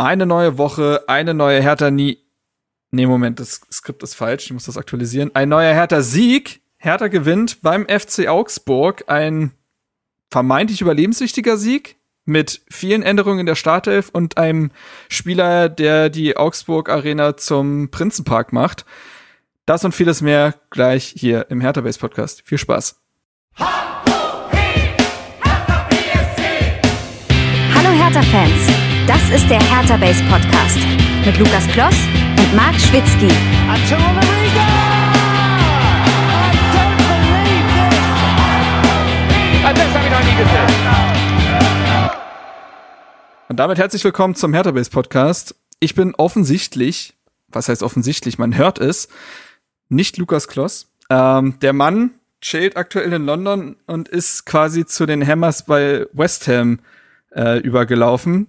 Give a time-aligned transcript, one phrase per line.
[0.00, 2.18] Eine neue Woche, eine neue Hertha nie.
[2.92, 5.34] Nee, Moment, das Skript ist falsch, ich muss das aktualisieren.
[5.34, 6.62] Ein neuer Hertha-Sieg.
[6.76, 9.04] Hertha gewinnt beim FC Augsburg.
[9.08, 9.50] Ein
[10.30, 14.70] vermeintlich überlebenswichtiger Sieg mit vielen Änderungen in der Startelf und einem
[15.08, 18.84] Spieler, der die Augsburg Arena zum Prinzenpark macht.
[19.66, 22.42] Das und vieles mehr gleich hier im Hertha Base Podcast.
[22.44, 23.00] Viel Spaß.
[27.74, 28.68] Hallo Hertha Fans,
[29.08, 30.76] das ist der Hertha Base Podcast
[31.24, 31.96] mit Lukas Kloss
[32.38, 33.32] und Marc Schwitzky.
[43.48, 45.54] Und damit herzlich willkommen zum Hertha Base Podcast.
[45.80, 47.14] Ich bin offensichtlich,
[47.48, 49.08] was heißt offensichtlich, man hört es,
[49.88, 50.92] nicht Lukas Kloss.
[51.08, 52.10] Ähm, der Mann
[52.42, 56.80] chillt aktuell in London und ist quasi zu den Hammers bei West Ham
[57.34, 58.48] äh, übergelaufen.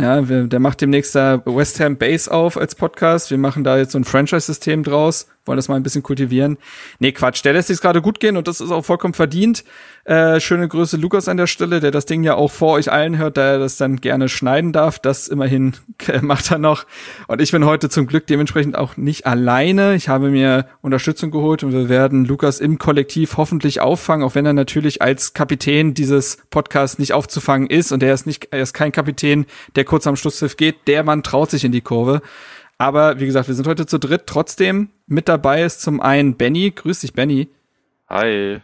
[0.00, 3.30] Ja, wir, der macht demnächst da West Ham Base auf als Podcast.
[3.30, 6.58] Wir machen da jetzt so ein Franchise-System draus, wollen das mal ein bisschen kultivieren.
[6.98, 9.64] Nee, Quatsch, der lässt sich gerade gut gehen und das ist auch vollkommen verdient.
[10.04, 13.18] Äh, schöne Grüße Lukas an der Stelle, der das Ding ja auch vor euch allen
[13.18, 14.98] hört, da er das dann gerne schneiden darf.
[14.98, 15.74] Das immerhin
[16.20, 16.84] macht er noch.
[17.26, 19.94] Und ich bin heute zum Glück dementsprechend auch nicht alleine.
[19.94, 24.46] Ich habe mir Unterstützung geholt und wir werden Lukas im Kollektiv hoffentlich auffangen, auch wenn
[24.46, 28.74] er natürlich als Kapitän dieses Podcasts nicht aufzufangen ist und er ist nicht, er ist
[28.74, 29.46] kein Kapitän,
[29.76, 30.86] der kurz am Schlusspfiff geht.
[30.86, 32.20] Der Mann traut sich in die Kurve.
[32.78, 34.22] Aber wie gesagt, wir sind heute zu dritt.
[34.24, 36.70] Trotzdem mit dabei ist zum einen Benny.
[36.70, 37.48] Grüß dich, Benny.
[38.08, 38.60] Hi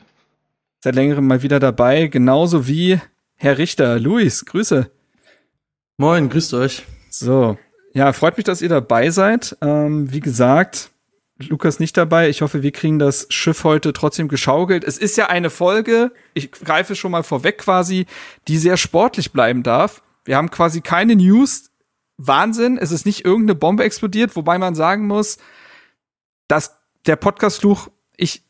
[0.87, 3.01] seit längerem mal wieder dabei, genauso wie
[3.35, 3.99] Herr Richter.
[3.99, 4.89] Luis, Grüße.
[5.97, 6.85] Moin, grüßt euch.
[7.11, 7.59] So,
[7.93, 9.57] ja, freut mich, dass ihr dabei seid.
[9.63, 10.93] Ähm, wie gesagt,
[11.39, 12.29] Lukas nicht dabei.
[12.29, 14.85] Ich hoffe, wir kriegen das Schiff heute trotzdem geschaukelt.
[14.85, 18.07] Es ist ja eine Folge, ich greife schon mal vorweg quasi,
[18.47, 20.03] die sehr sportlich bleiben darf.
[20.25, 21.73] Wir haben quasi keine News.
[22.17, 25.39] Wahnsinn, es ist nicht irgendeine Bombe explodiert, wobei man sagen muss,
[26.49, 28.43] dass der Podcast-Fluch, ich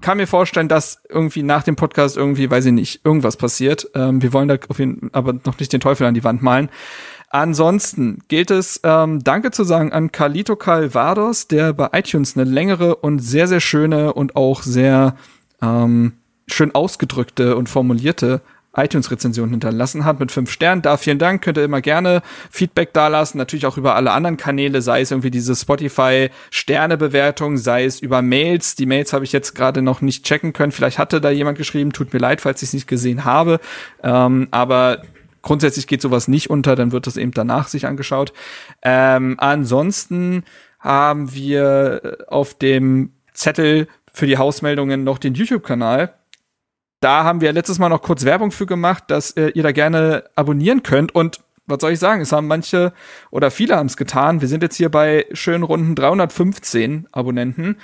[0.00, 3.90] kann mir vorstellen, dass irgendwie nach dem Podcast irgendwie, weiß ich nicht, irgendwas passiert.
[3.94, 6.68] Ähm, wir wollen da auf jeden aber noch nicht den Teufel an die Wand malen.
[7.30, 12.96] Ansonsten gilt es, ähm, Danke zu sagen an Carlito Calvados, der bei iTunes eine längere
[12.96, 15.16] und sehr, sehr schöne und auch sehr
[15.60, 16.14] ähm,
[16.46, 18.40] schön ausgedrückte und formulierte
[18.84, 20.82] iTunes-Rezension hinterlassen hat mit fünf Sternen.
[20.82, 24.82] Da vielen Dank, könnt ihr immer gerne Feedback dalassen, natürlich auch über alle anderen Kanäle,
[24.82, 28.74] sei es irgendwie diese Spotify-Sternebewertung, sei es über Mails.
[28.74, 30.72] Die Mails habe ich jetzt gerade noch nicht checken können.
[30.72, 33.60] Vielleicht hatte da jemand geschrieben, tut mir leid, falls ich es nicht gesehen habe.
[34.02, 35.02] Ähm, aber
[35.42, 38.32] grundsätzlich geht sowas nicht unter, dann wird das eben danach sich angeschaut.
[38.82, 40.44] Ähm, ansonsten
[40.78, 46.14] haben wir auf dem Zettel für die Hausmeldungen noch den YouTube-Kanal
[47.00, 50.24] da haben wir letztes Mal noch kurz Werbung für gemacht, dass äh, ihr da gerne
[50.34, 51.14] abonnieren könnt.
[51.14, 52.22] Und was soll ich sagen?
[52.22, 52.92] Es haben manche
[53.30, 54.40] oder viele haben es getan.
[54.40, 57.76] Wir sind jetzt hier bei schönen runden 315 Abonnenten.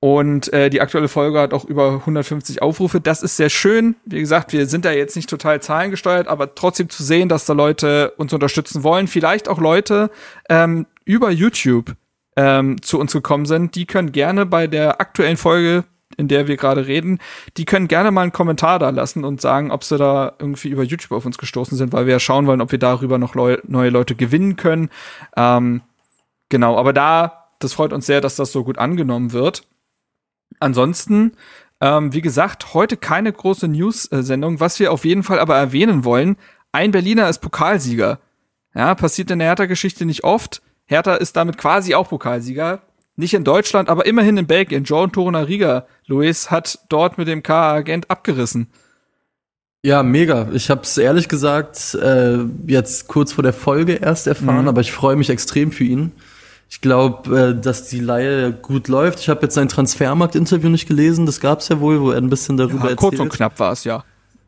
[0.00, 3.00] Und äh, die aktuelle Folge hat auch über 150 Aufrufe.
[3.00, 3.94] Das ist sehr schön.
[4.04, 7.52] Wie gesagt, wir sind da jetzt nicht total zahlengesteuert, aber trotzdem zu sehen, dass da
[7.52, 9.06] Leute uns unterstützen wollen.
[9.06, 10.10] Vielleicht auch Leute
[10.48, 11.94] ähm, über YouTube
[12.34, 13.76] ähm, zu uns gekommen sind.
[13.76, 15.84] Die können gerne bei der aktuellen Folge
[16.16, 17.18] in der wir gerade reden,
[17.56, 20.82] die können gerne mal einen Kommentar da lassen und sagen, ob sie da irgendwie über
[20.82, 23.58] YouTube auf uns gestoßen sind, weil wir ja schauen wollen, ob wir darüber noch Leu
[23.66, 24.90] neue Leute gewinnen können.
[25.36, 25.82] Ähm,
[26.48, 29.66] genau, aber da, das freut uns sehr, dass das so gut angenommen wird.
[30.60, 31.32] Ansonsten,
[31.80, 34.60] ähm, wie gesagt, heute keine große News-Sendung.
[34.60, 36.36] Was wir auf jeden Fall aber erwähnen wollen,
[36.72, 38.18] ein Berliner ist Pokalsieger.
[38.74, 40.62] Ja, passiert in der Hertha-Geschichte nicht oft.
[40.86, 42.80] Hertha ist damit quasi auch Pokalsieger.
[43.16, 44.84] Nicht in Deutschland, aber immerhin in Belgien.
[44.84, 48.68] John Torunariga, Luis, hat dort mit dem K-Agent abgerissen.
[49.84, 50.48] Ja, mega.
[50.52, 54.68] Ich habe es ehrlich gesagt äh, jetzt kurz vor der Folge erst erfahren, mhm.
[54.68, 56.12] aber ich freue mich extrem für ihn.
[56.70, 59.18] Ich glaube, äh, dass die Leihe gut läuft.
[59.18, 62.30] Ich habe jetzt sein Transfermarkt-Interview nicht gelesen, das gab es ja wohl, wo er ein
[62.30, 62.98] bisschen darüber ja, erzählt.
[62.98, 64.04] Kurz und knapp war es, ja.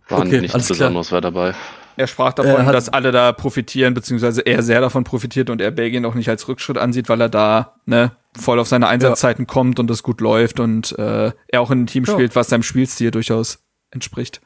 [0.09, 1.55] War okay, nichts Besonderes war dabei.
[1.97, 6.05] Er sprach davon, dass alle da profitieren, beziehungsweise er sehr davon profitiert und er Belgien
[6.05, 9.52] auch nicht als Rückschritt ansieht, weil er da ne, voll auf seine Einsatzzeiten ja.
[9.52, 12.12] kommt und es gut läuft und äh, er auch in einem Team ja.
[12.12, 14.41] spielt, was seinem Spielstil durchaus entspricht.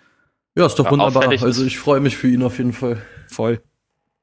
[0.57, 1.29] Ja, ist doch ja, wunderbar.
[1.29, 3.01] Also ich freue mich für ihn auf jeden Fall.
[3.29, 3.61] Voll.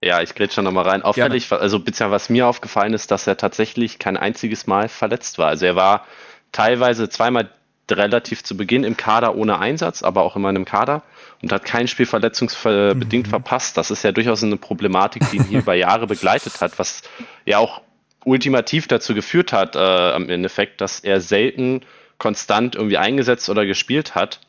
[0.03, 1.01] Ja, ich grätsche noch mal rein.
[1.01, 1.63] Auffällig, Gerne.
[1.63, 5.47] also beziehungsweise was mir aufgefallen ist, dass er tatsächlich kein einziges Mal verletzt war.
[5.47, 6.05] Also er war
[6.51, 7.49] teilweise zweimal
[7.89, 11.03] relativ zu Beginn im Kader ohne Einsatz, aber auch immer in einem Kader
[11.41, 13.29] und hat kein Spiel verletzungsbedingt mhm.
[13.29, 13.77] verpasst.
[13.77, 17.03] Das ist ja durchaus eine Problematik, die ihn hier über Jahre begleitet hat, was
[17.45, 17.81] ja auch
[18.23, 21.81] ultimativ dazu geführt hat, äh, im Endeffekt, dass er selten
[22.17, 24.39] konstant irgendwie eingesetzt oder gespielt hat.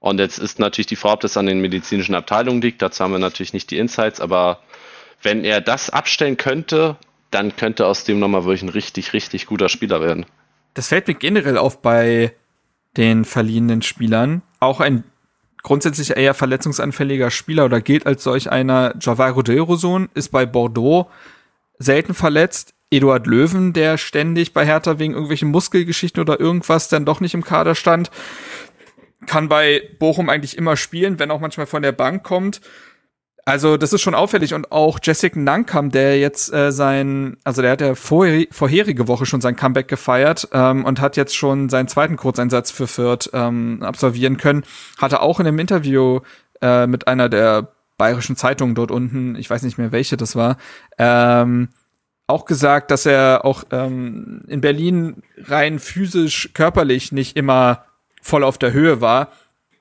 [0.00, 2.82] Und jetzt ist natürlich die Frage, ob das an den medizinischen Abteilungen liegt.
[2.82, 4.60] Dazu haben wir natürlich nicht die Insights, aber
[5.22, 6.96] wenn er das abstellen könnte,
[7.30, 10.26] dann könnte aus dem nochmal wirklich ein richtig, richtig guter Spieler werden.
[10.74, 12.34] Das fällt mir generell auf bei
[12.96, 14.42] den verliehenen Spielern.
[14.60, 15.04] Auch ein
[15.64, 18.94] grundsätzlich eher verletzungsanfälliger Spieler oder gilt als solch einer.
[19.00, 21.10] Javaro Delroson ist bei Bordeaux
[21.78, 22.74] selten verletzt.
[22.90, 27.42] Eduard Löwen, der ständig bei Hertha wegen irgendwelchen Muskelgeschichten oder irgendwas dann doch nicht im
[27.42, 28.10] Kader stand,
[29.26, 32.60] kann bei Bochum eigentlich immer spielen, wenn auch manchmal von der Bank kommt.
[33.46, 34.54] Also das ist schon auffällig.
[34.54, 39.26] Und auch Jessica Nankam, der jetzt äh, sein, also der hat ja vorher, vorherige Woche
[39.26, 43.82] schon sein Comeback gefeiert ähm, und hat jetzt schon seinen zweiten Kurzeinsatz für Fürth ähm,
[43.82, 44.64] absolvieren können,
[44.98, 46.20] hatte auch in einem Interview
[46.62, 47.68] äh, mit einer der
[47.98, 50.56] bayerischen Zeitungen dort unten, ich weiß nicht mehr welche das war,
[50.98, 51.68] ähm,
[52.26, 57.84] auch gesagt, dass er auch ähm, in Berlin rein physisch, körperlich nicht immer
[58.22, 59.28] voll auf der Höhe war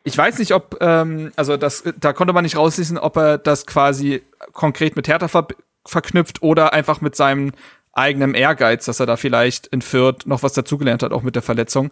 [0.03, 3.65] ich weiß nicht, ob, ähm, also das, da konnte man nicht rauslesen, ob er das
[3.65, 4.21] quasi
[4.51, 5.47] konkret mit Hertha ver
[5.85, 7.51] verknüpft oder einfach mit seinem
[7.91, 11.41] eigenen Ehrgeiz, dass er da vielleicht in Fürth noch was dazugelernt hat, auch mit der
[11.41, 11.91] Verletzung.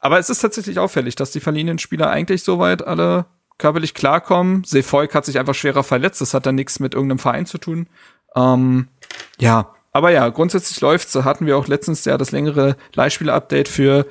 [0.00, 3.26] Aber es ist tatsächlich auffällig, dass die verliehenen Spieler eigentlich soweit alle
[3.56, 4.64] körperlich klarkommen.
[4.64, 7.88] Seefolk hat sich einfach schwerer verletzt, das hat dann nichts mit irgendeinem Verein zu tun.
[8.34, 8.88] Ähm,
[9.38, 11.12] ja, aber ja, grundsätzlich läuft's.
[11.12, 14.06] Da hatten wir auch letztens ja das längere Leihspieler-Update für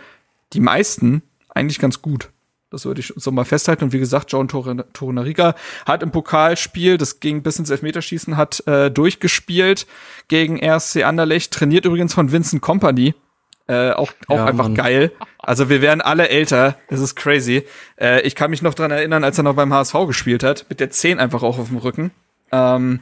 [0.54, 2.30] die meisten eigentlich ganz gut.
[2.70, 3.86] Das würde ich so mal festhalten.
[3.86, 5.56] Und wie gesagt, John Torunariga
[5.86, 9.88] hat im Pokalspiel, das ging bis ins Elfmeterschießen, hat äh, durchgespielt
[10.28, 13.14] gegen RSC Anderlecht, trainiert übrigens von Vincent Company.
[13.68, 14.76] Äh, auch auch ja, einfach Mann.
[14.76, 15.12] geil.
[15.40, 16.78] Also wir werden alle älter.
[16.90, 17.66] Das ist crazy.
[18.00, 20.80] Äh, ich kann mich noch dran erinnern, als er noch beim HSV gespielt hat, mit
[20.80, 22.12] der 10 einfach auch auf dem Rücken.
[22.52, 23.02] Ähm,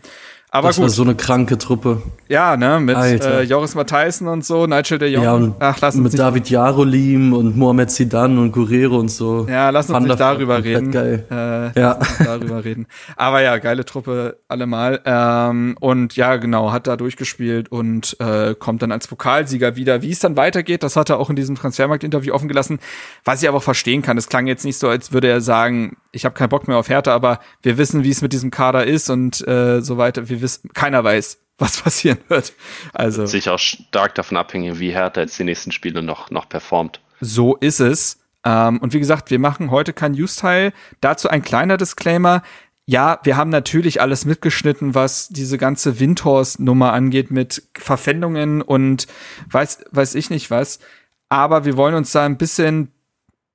[0.55, 0.83] aber das gut.
[0.83, 2.01] war so eine kranke Truppe.
[2.27, 5.23] Ja, ne, mit äh, Joris Matthijssen und so, Nigel de Jong.
[5.23, 9.45] Ja, und Ach, lass uns mit David Jarolim und Mohamed Zidane und Guerrero und so.
[9.47, 10.91] Ja, lass uns nicht darüber reden.
[10.91, 11.25] Geil.
[11.29, 11.99] Äh, ja.
[12.23, 12.87] darüber reden.
[13.15, 15.01] Aber ja, geile Truppe allemal.
[15.05, 20.01] Ähm, und ja, genau, hat da durchgespielt und äh, kommt dann als Pokalsieger wieder.
[20.01, 22.79] Wie es dann weitergeht, das hat er auch in diesem Transfermarkt-Interview offen gelassen,
[23.23, 24.17] was ich aber auch verstehen kann.
[24.17, 26.89] Es klang jetzt nicht so, als würde er sagen, ich habe keinen Bock mehr auf
[26.89, 30.29] Hertha, aber wir wissen, wie es mit diesem Kader ist und äh, so weiter.
[30.29, 32.53] Wir wissen, keiner weiß, was passieren wird.
[32.93, 36.47] Also wird sich auch stark davon abhängen, wie Hertha jetzt die nächsten Spiele noch noch
[36.47, 37.01] performt.
[37.21, 38.19] So ist es.
[38.43, 40.73] Ähm, und wie gesagt, wir machen heute kein News-Teil.
[41.01, 42.43] Dazu ein kleiner Disclaimer.
[42.85, 49.07] Ja, wir haben natürlich alles mitgeschnitten, was diese ganze Windhorst-Nummer angeht mit Verpfändungen und
[49.49, 50.79] weiß, weiß ich nicht was.
[51.27, 52.91] Aber wir wollen uns da ein bisschen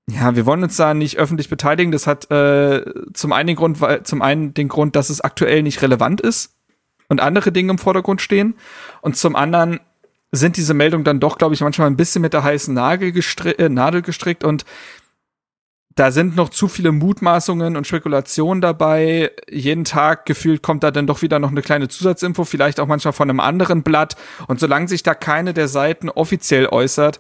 [0.09, 1.93] ja, wir wollen uns da nicht öffentlich beteiligen.
[1.93, 2.85] Das hat äh,
[3.15, 6.57] zum einen den Grund, weil zum einen den Grund, dass es aktuell nicht relevant ist
[7.11, 8.55] und andere Dinge im Vordergrund stehen.
[9.03, 9.81] Und zum anderen
[10.33, 14.01] sind diese Meldungen dann doch, glaube ich, manchmal ein bisschen mit der heißen äh, Nadel
[14.01, 14.65] gestrickt und
[15.97, 19.33] da sind noch zu viele Mutmaßungen und Spekulationen dabei.
[19.51, 23.13] Jeden Tag gefühlt kommt da dann doch wieder noch eine kleine Zusatzinfo, vielleicht auch manchmal
[23.13, 24.17] von einem anderen Blatt.
[24.47, 27.19] Und solange sich da keine der Seiten offiziell äußert,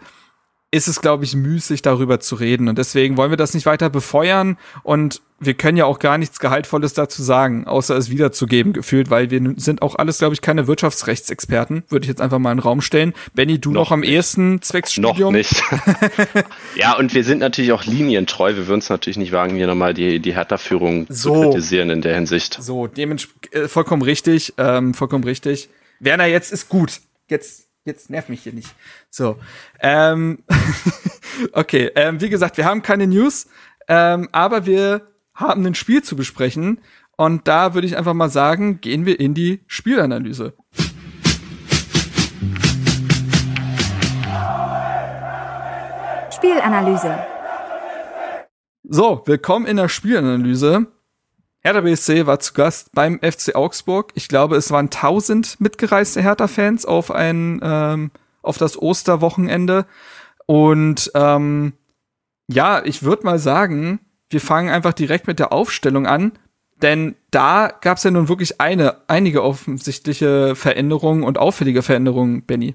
[0.72, 2.68] ist es, glaube ich, müßig, darüber zu reden.
[2.68, 4.56] Und deswegen wollen wir das nicht weiter befeuern.
[4.84, 9.30] Und wir können ja auch gar nichts Gehaltvolles dazu sagen, außer es wiederzugeben, gefühlt, weil
[9.30, 12.62] wir sind auch alles, glaube ich, keine Wirtschaftsrechtsexperten, würde ich jetzt einfach mal in den
[12.62, 13.14] Raum stellen.
[13.34, 15.32] Benny, du noch, noch am ehesten Zwecksstudium?
[15.32, 15.62] Noch nicht.
[16.76, 18.54] ja, und wir sind natürlich auch linientreu.
[18.54, 21.34] Wir würden es natürlich nicht wagen, hier nochmal die, die Hertha-Führung so.
[21.34, 22.58] zu kritisieren in der Hinsicht.
[22.60, 25.68] So, dementsprechend, äh, vollkommen richtig, ähm, vollkommen richtig.
[25.98, 27.00] Werner, jetzt ist gut.
[27.28, 28.74] Jetzt jetzt nerv mich hier nicht.
[29.10, 29.36] So.
[29.80, 30.44] Ähm,
[31.52, 33.48] okay, ähm, wie gesagt, wir haben keine News,
[33.88, 36.80] ähm, aber wir haben ein Spiel zu besprechen.
[37.16, 40.54] Und da würde ich einfach mal sagen, gehen wir in die Spielanalyse.
[46.30, 47.18] Spielanalyse.
[48.84, 50.86] So, willkommen in der Spielanalyse.
[51.62, 54.12] Hertha BSC war zu Gast beim FC Augsburg.
[54.14, 58.10] Ich glaube, es waren 1000 mitgereiste Hertha-Fans auf ein ähm,
[58.42, 59.84] auf das Osterwochenende.
[60.46, 61.74] Und ähm,
[62.48, 64.00] ja, ich würde mal sagen,
[64.30, 66.32] wir fangen einfach direkt mit der Aufstellung an,
[66.80, 72.74] denn da gab es ja nun wirklich eine einige offensichtliche Veränderungen und auffällige Veränderungen, Benny.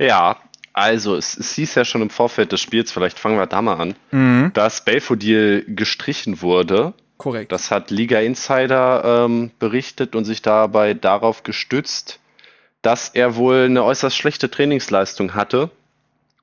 [0.00, 0.38] Ja,
[0.72, 3.76] also es, es hieß ja schon im Vorfeld des Spiels, vielleicht fangen wir da mal
[3.76, 4.50] an, mhm.
[4.52, 7.52] dass Belfodil gestrichen wurde Korrekt.
[7.52, 12.20] Das hat Liga Insider ähm, berichtet und sich dabei darauf gestützt,
[12.82, 15.70] dass er wohl eine äußerst schlechte Trainingsleistung hatte,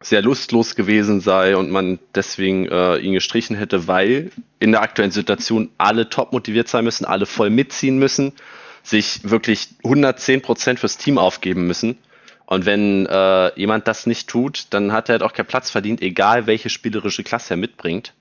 [0.01, 5.11] sehr lustlos gewesen sei und man deswegen äh, ihn gestrichen hätte, weil in der aktuellen
[5.11, 8.33] Situation alle top motiviert sein müssen, alle voll mitziehen müssen,
[8.81, 11.97] sich wirklich 110 Prozent fürs Team aufgeben müssen.
[12.45, 16.01] Und wenn äh, jemand das nicht tut, dann hat er halt auch keinen Platz verdient,
[16.01, 18.13] egal welche spielerische Klasse er mitbringt.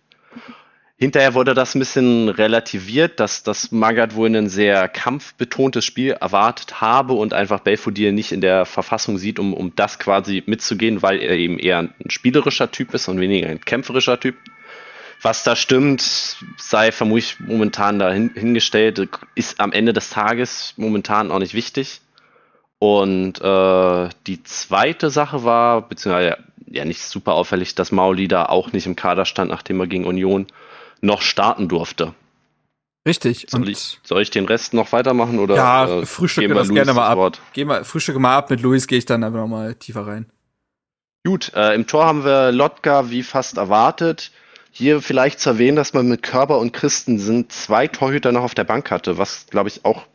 [0.97, 6.81] Hinterher wurde das ein bisschen relativiert, dass das Magath wohl ein sehr kampfbetontes Spiel erwartet
[6.81, 11.21] habe und einfach Belfodil nicht in der Verfassung sieht, um, um das quasi mitzugehen, weil
[11.21, 14.37] er eben eher ein spielerischer Typ ist und weniger ein kämpferischer Typ.
[15.23, 21.55] Was da stimmt, sei vermutlich momentan dahingestellt, ist am Ende des Tages momentan auch nicht
[21.55, 22.01] wichtig.
[22.81, 28.73] Und äh, die zweite Sache war, beziehungsweise ja nicht super auffällig, dass Mauli da auch
[28.73, 30.49] nicht im Kader stand, nachdem er gegen Union
[31.03, 32.15] noch starten durfte.
[33.07, 33.47] Richtig.
[33.49, 35.57] Soll, ich, soll ich den Rest noch weitermachen oder?
[35.57, 37.19] Ja, äh, frühstücke das Luis gerne mal ab.
[37.19, 37.41] Wort?
[37.53, 38.51] Geh mal, frühstücke mal ab.
[38.51, 40.27] Mit Luis gehe ich dann einfach nochmal tiefer rein.
[41.25, 44.31] Gut, äh, im Tor haben wir Lotka wie fast erwartet.
[44.71, 48.55] Hier vielleicht zu erwähnen, dass man mit Körper und Christen sind zwei Torhüter noch auf
[48.55, 50.07] der Bank hatte, was glaube ich auch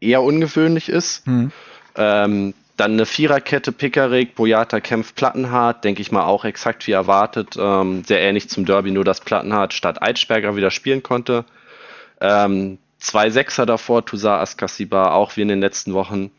[0.00, 1.26] eher ungewöhnlich ist.
[1.26, 1.50] Hm.
[1.96, 7.56] Ähm, dann eine Viererkette, Pickerick, Boyata kämpft Plattenhardt, denke ich mal auch exakt wie erwartet.
[7.56, 11.44] Ähm, sehr ähnlich zum Derby, nur dass Plattenhardt statt Eitschberger wieder spielen konnte.
[12.20, 16.32] Ähm, zwei Sechser davor, Toussaint Askasiba, auch wie in den letzten Wochen.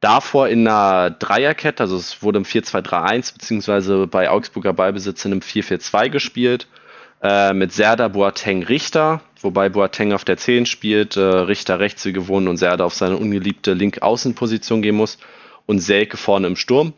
[0.00, 5.40] Davor in einer Dreierkette, also es wurde im 4-2-3-1, beziehungsweise bei Augsburger Ballbesitz in einem
[5.40, 6.68] 4-4-2 gespielt.
[7.22, 12.12] Äh, mit Serda, Boateng, Richter, wobei Boateng auf der 10 spielt, äh, Richter rechts wie
[12.12, 15.18] gewonnen und Serda auf seine ungeliebte Link-Außenposition gehen muss
[15.66, 16.94] und Selke vorne im Sturm.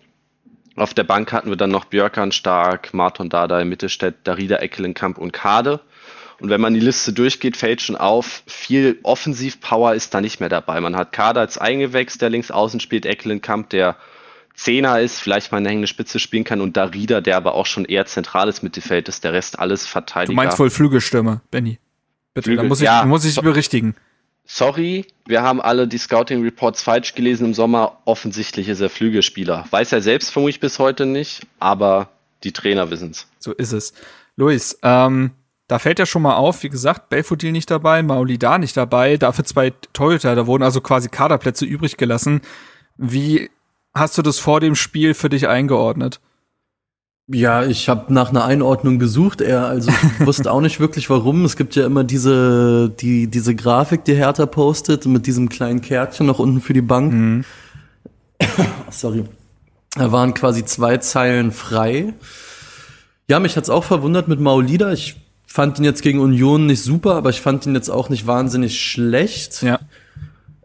[0.77, 5.33] Auf der Bank hatten wir dann noch Björkan Stark, Martin Dada, Mittelstädt, Darida Eckelenkamp und
[5.33, 5.81] Kade.
[6.39, 10.51] Und wenn man die Liste durchgeht, fällt schon auf, viel Offensivpower ist da nicht mehr
[10.51, 10.81] dabei.
[10.83, 13.97] Man hat Kader als eingewächst, der links außen spielt, Eckelenkamp, der
[14.55, 17.87] Zehner ist, vielleicht mal eine hängende Spitze spielen kann und Darida, der aber auch schon
[17.87, 20.33] eher zentrales Mittelfeld ist, der Rest alles Verteidiger.
[20.33, 21.79] Du meinst wohl Flügelstürme, Benny.
[22.35, 23.95] Bitte, Flügel, da muss ich, ja, muss ich berichtigen
[24.47, 27.99] sorry, wir haben alle die Scouting Reports falsch gelesen im Sommer.
[28.05, 29.67] Offensichtlich ist er Flügelspieler.
[29.71, 32.09] Weiß er selbst vermutlich bis heute nicht, aber
[32.45, 33.27] die Trainer wissen es.
[33.39, 33.93] So ist es.
[34.37, 35.33] Luis, ähm,
[35.69, 39.17] da fällt ja schon mal auf, wie gesagt, Belfodil nicht dabei, Mauli da nicht dabei,
[39.17, 42.41] dafür zwei Torhüter, da wurden also quasi Kaderplätze übrig gelassen.
[42.97, 43.51] Wie
[43.95, 46.21] hast du das vor dem Spiel für dich eingeordnet?
[47.29, 51.45] Ja, ich habe nach einer Einordnung gesucht, eher, also ich wusste auch nicht wirklich warum.
[51.45, 56.27] Es gibt ja immer diese, die, diese Grafik, die Hertha postet, mit diesem kleinen Kärtchen
[56.27, 57.13] noch unten für die Bank.
[57.13, 57.45] Mhm.
[58.91, 59.25] Sorry.
[59.97, 62.15] Da waren quasi zwei Zeilen frei.
[63.29, 64.93] Ja, mich hat's auch verwundert mit Maulida.
[64.93, 65.17] Ich
[65.47, 68.81] fand ihn jetzt gegen Union nicht super, aber ich fand ihn jetzt auch nicht wahnsinnig
[68.81, 69.63] schlecht.
[69.63, 69.81] Ja.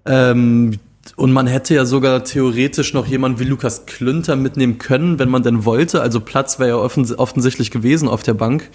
[0.06, 0.78] Ähm,
[1.16, 5.44] und man hätte ja sogar theoretisch noch jemanden wie Lukas Klünter mitnehmen können, wenn man
[5.44, 6.02] denn wollte.
[6.02, 8.70] Also Platz wäre ja offens offensichtlich gewesen auf der Bank.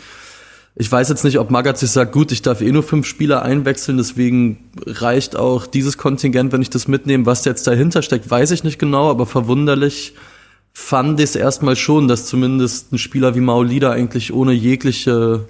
[0.78, 3.97] Ich weiß jetzt nicht, ob Magath sagt, gut, ich darf eh nur fünf Spieler einwechseln,
[3.97, 7.25] deswegen reicht auch dieses Kontingent, wenn ich das mitnehme.
[7.25, 10.12] Was jetzt dahinter steckt, weiß ich nicht genau, aber verwunderlich
[10.75, 15.49] fand ich es erstmal schon, dass zumindest ein Spieler wie Maulida eigentlich ohne jegliche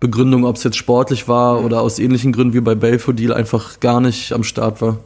[0.00, 4.00] Begründung, ob es jetzt sportlich war oder aus ähnlichen Gründen wie bei Belfodil, einfach gar
[4.00, 4.98] nicht am Start war.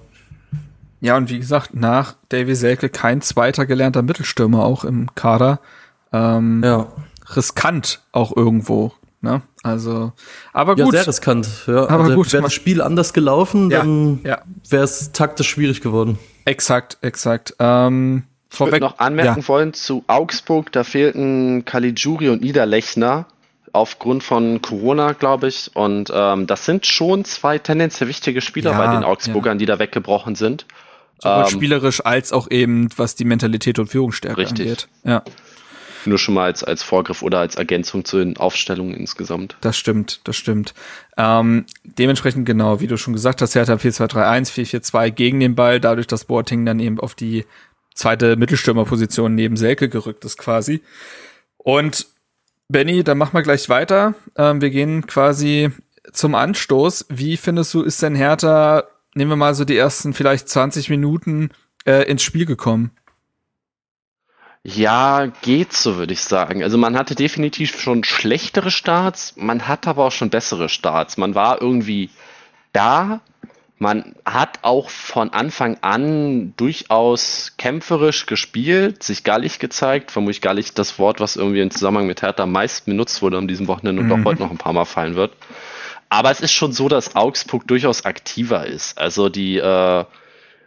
[1.01, 5.61] Ja, und wie gesagt, nach Davy Selke kein zweiter gelernter Mittelstürmer auch im Kader.
[6.13, 6.89] Ähm, ja.
[7.37, 8.93] Riskant auch irgendwo.
[9.21, 9.43] Ne?
[9.63, 10.13] Also,
[10.53, 10.87] aber gut.
[10.87, 11.49] Ja, sehr riskant.
[11.67, 12.33] Ja, aber also, gut.
[12.33, 14.43] Wäre das Spiel anders gelaufen, dann ja, ja.
[14.69, 16.19] wäre es taktisch schwierig geworden.
[16.45, 17.55] Exakt, exakt.
[17.59, 19.49] Ähm, ich würde noch anmerken ja.
[19.49, 23.27] wollen zu Augsburg, da fehlten Caligiuri und Niederlechner
[23.73, 25.75] aufgrund von Corona, glaube ich.
[25.75, 29.59] Und ähm, das sind schon zwei tendenziell wichtige Spieler ja, bei den Augsburgern, ja.
[29.59, 30.65] die da weggebrochen sind.
[31.21, 34.61] Sowohl ähm, spielerisch als auch eben, was die Mentalität und Führungsstärke richtig.
[34.61, 34.89] angeht.
[35.05, 35.23] Ja.
[36.05, 39.57] Nur schon mal als, als Vorgriff oder als Ergänzung zu den Aufstellungen insgesamt.
[39.61, 40.75] Das stimmt, das stimmt.
[41.17, 46.07] Ähm, dementsprechend genau, wie du schon gesagt hast, Hertha 4-2-3-1, 4-4-2 gegen den Ball, dadurch,
[46.07, 47.45] dass Boateng dann eben auf die
[47.95, 50.83] zweite Mittelstürmerposition neben Selke gerückt ist quasi.
[51.57, 52.07] Und
[52.69, 54.15] Benny, dann machen wir gleich weiter.
[54.37, 55.71] Ähm, wir gehen quasi
[56.13, 57.07] zum Anstoß.
[57.09, 58.85] Wie findest du, ist denn Hertha
[59.15, 61.51] nehmen wir mal so die ersten vielleicht 20 Minuten
[61.85, 62.93] äh, ins Spiel gekommen?
[64.65, 66.63] Ja, geht so, würde ich sagen.
[66.63, 71.17] Also man hatte definitiv schon schlechtere Starts, man hatte aber auch schon bessere Starts.
[71.17, 72.11] Man war irgendwie
[72.73, 73.21] da,
[73.79, 80.11] man hat auch von Anfang an durchaus kämpferisch gespielt, sich gallig gezeigt.
[80.11, 83.47] Vermutlich gallig das Wort, was irgendwie im Zusammenhang mit Hertha am meisten benutzt wurde an
[83.47, 84.21] diesem Wochenende und mhm.
[84.21, 85.33] auch heute noch ein paar Mal fallen wird.
[86.09, 88.99] Aber es ist schon so, dass Augsburg durchaus aktiver ist.
[88.99, 90.05] Also die äh,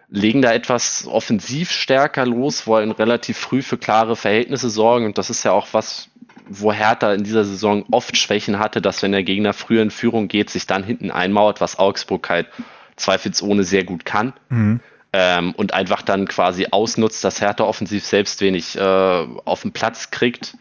[0.10, 5.06] legen da etwas offensiv stärker los, wollen relativ früh für klare Verhältnisse sorgen.
[5.06, 6.10] Und das ist ja auch was,
[6.48, 10.28] wo Hertha in dieser Saison oft Schwächen hatte, dass wenn der Gegner früher in Führung
[10.28, 12.48] geht, sich dann hinten einmauert, was Augsburg halt
[12.98, 14.34] zweifelsohne sehr gut kann.
[14.50, 14.82] Mhm.
[15.14, 20.12] Ähm, und einfach dann quasi ausnutzt, dass Hertha offensiv selbst wenig äh, auf den Platz
[20.12, 20.58] kriegt.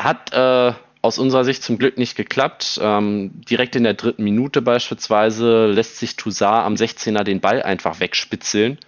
[0.00, 0.72] Hat äh,
[1.06, 2.78] aus unserer Sicht zum Glück nicht geklappt.
[2.82, 8.00] Ähm, direkt in der dritten Minute beispielsweise lässt sich Toussaint am 16er den Ball einfach
[8.00, 8.78] wegspitzeln,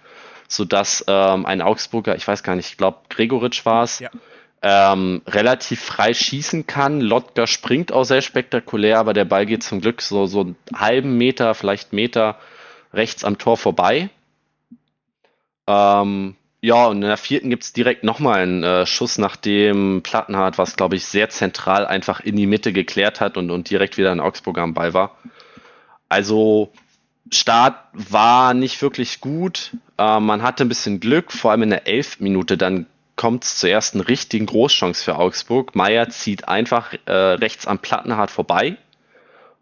[0.47, 4.09] sodass ähm, ein Augsburger, ich weiß gar nicht, ich glaube Gregoritsch war es, ja.
[4.61, 7.01] ähm, relativ frei schießen kann.
[7.01, 11.17] Lotka springt auch sehr spektakulär, aber der Ball geht zum Glück so, so einen halben
[11.17, 12.37] Meter, vielleicht Meter
[12.93, 14.09] rechts am Tor vorbei.
[15.67, 20.57] Ähm, ja, und in der vierten gibt es direkt nochmal einen äh, Schuss, nachdem Plattenhardt,
[20.57, 24.11] was glaube ich sehr zentral einfach in die Mitte geklärt hat und, und direkt wieder
[24.11, 25.17] in Augsburg am Ball war.
[26.09, 26.73] Also
[27.31, 29.71] Start war nicht wirklich gut.
[29.97, 32.57] Äh, man hatte ein bisschen Glück, vor allem in der elften Minute.
[32.57, 35.75] Dann kommt es zur ersten richtigen Großchance für Augsburg.
[35.75, 38.77] Meier zieht einfach äh, rechts am Plattenhardt vorbei,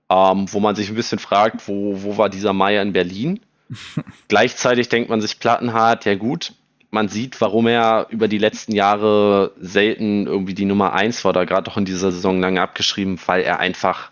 [0.10, 3.40] ähm, wo man sich ein bisschen fragt, wo, wo war dieser Meier in Berlin?
[4.30, 6.54] Gleichzeitig denkt man sich Plattenhardt, ja gut,
[6.90, 11.46] man sieht, warum er über die letzten Jahre selten irgendwie die Nummer eins war, oder
[11.46, 14.12] gerade auch in dieser Saison lange abgeschrieben, weil er einfach,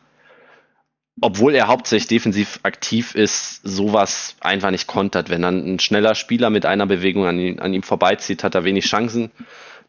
[1.22, 5.29] obwohl er hauptsächlich defensiv aktiv ist, sowas einfach nicht kontert.
[5.29, 8.65] Wenn dann ein schneller Spieler mit einer Bewegung an, ihn, an ihm vorbeizieht, hat er
[8.65, 9.32] wenig Chancen.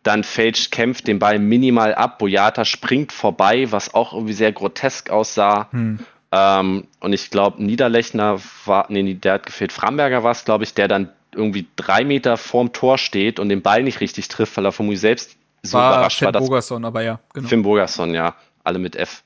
[0.04, 5.10] Dann Felsch kämpft den Ball minimal ab, Boyata springt vorbei, was auch irgendwie sehr grotesk
[5.10, 5.68] aussah.
[5.72, 5.98] Hm.
[6.30, 10.74] Ähm, und ich glaube, Niederlechner war, nee, der hat gefehlt, Framberger war es, glaube ich,
[10.74, 14.64] der dann irgendwie drei Meter vorm Tor steht und den Ball nicht richtig trifft, weil
[14.64, 16.40] er vermutlich selbst so war überrascht Finn war.
[16.40, 17.48] Bogerson, aber ja, genau.
[17.48, 19.22] Finn Bogerson, ja, alle mit F.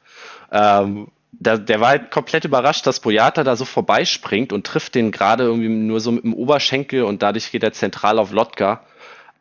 [0.51, 5.13] Ähm, der, der war halt komplett überrascht, dass Boyata da so vorbeispringt und trifft den
[5.13, 8.83] gerade irgendwie nur so mit dem Oberschenkel und dadurch geht er zentral auf Lotka.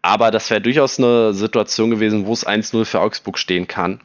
[0.01, 3.99] Aber das wäre durchaus eine Situation gewesen, wo es 1-0 für Augsburg stehen kann.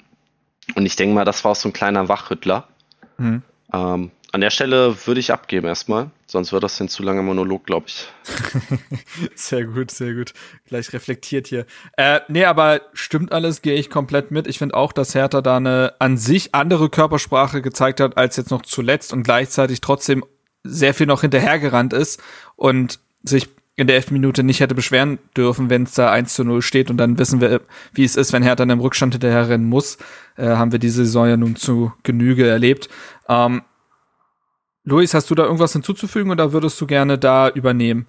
[0.75, 2.67] Und ich denke mal, das war auch so ein kleiner Wachrüttler.
[3.19, 3.43] Mhm.
[3.73, 7.65] Ähm, an der Stelle würde ich abgeben erstmal, sonst wird das ein zu langer Monolog,
[7.67, 8.09] glaube ich.
[9.37, 10.35] sehr gut, sehr gut.
[10.67, 11.67] Gleich reflektiert hier.
[11.97, 14.49] Äh, nee, aber stimmt alles, gehe ich komplett mit.
[14.49, 18.51] Ich finde auch, dass Hertha da eine an sich andere Körpersprache gezeigt hat als jetzt
[18.51, 20.25] noch zuletzt und gleichzeitig trotzdem
[20.65, 22.21] sehr viel noch hinterhergerannt ist
[22.57, 26.43] und sich in der elften Minute nicht hätte beschweren dürfen, wenn es da 1 zu
[26.43, 27.61] 0 steht und dann wissen wir,
[27.93, 29.97] wie es ist, wenn Hertha in einem Rückstand hinterherrennen muss.
[30.37, 32.89] Äh, haben wir diese Saison ja nun zu Genüge erlebt.
[33.29, 33.63] Ähm,
[34.85, 38.07] Luis, hast du da irgendwas hinzuzufügen oder würdest du gerne da übernehmen?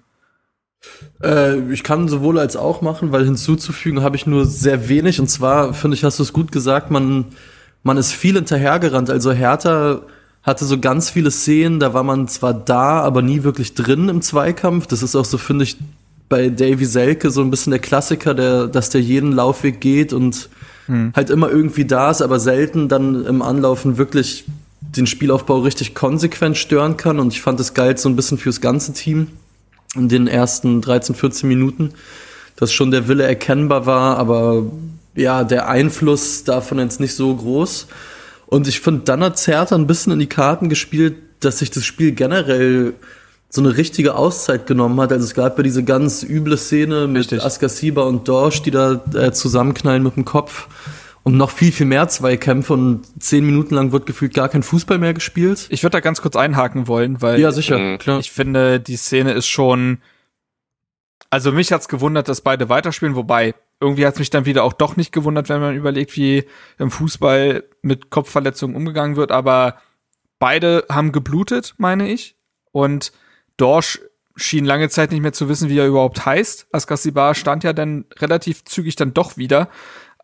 [1.22, 5.18] Äh, ich kann sowohl als auch machen, weil hinzuzufügen habe ich nur sehr wenig.
[5.18, 7.26] Und zwar, finde ich, hast du es gut gesagt, man,
[7.82, 9.08] man ist viel hinterhergerannt.
[9.08, 10.02] Also Hertha
[10.42, 14.22] hatte so ganz viele Szenen, da war man zwar da, aber nie wirklich drin im
[14.22, 14.86] Zweikampf.
[14.86, 15.76] Das ist auch so, finde ich,
[16.28, 20.48] bei Davy Selke so ein bisschen der Klassiker, der, dass der jeden Laufweg geht und
[20.86, 21.12] hm.
[21.16, 24.44] halt immer irgendwie da ist, aber selten dann im Anlaufen wirklich
[24.96, 27.18] den Spielaufbau richtig konsequent stören kann.
[27.18, 29.28] Und ich fand es geil so ein bisschen fürs ganze Team
[29.94, 31.92] in den ersten 13, 14 Minuten,
[32.56, 34.64] dass schon der Wille erkennbar war, aber
[35.14, 37.86] ja, der Einfluss davon jetzt nicht so groß.
[38.46, 41.84] Und ich finde, dann hat Zerta ein bisschen in die Karten gespielt, dass sich das
[41.84, 42.94] Spiel generell
[43.48, 45.12] so eine richtige Auszeit genommen hat.
[45.12, 47.42] Also es gab ja diese ganz üble Szene mit Richtig.
[47.42, 50.68] Askasiba und Dorsch, die da äh, zusammenknallen mit dem Kopf
[51.26, 54.98] und noch viel, viel mehr Zweikämpfe und zehn Minuten lang wird gefühlt gar kein Fußball
[54.98, 55.66] mehr gespielt.
[55.70, 58.20] Ich würde da ganz kurz einhaken wollen, weil ja, sicher, klar.
[58.20, 59.98] ich finde, die Szene ist schon.
[61.28, 64.94] Also mich hat's gewundert, dass beide weiterspielen, wobei irgendwie hat's mich dann wieder auch doch
[64.94, 66.44] nicht gewundert, wenn man überlegt, wie
[66.78, 69.32] im Fußball mit Kopfverletzungen umgegangen wird.
[69.32, 69.78] Aber
[70.38, 72.36] beide haben geblutet, meine ich.
[72.70, 73.10] Und
[73.56, 73.98] Dorsch
[74.36, 76.68] schien lange Zeit nicht mehr zu wissen, wie er überhaupt heißt.
[76.70, 79.70] Askasibar stand ja dann relativ zügig dann doch wieder.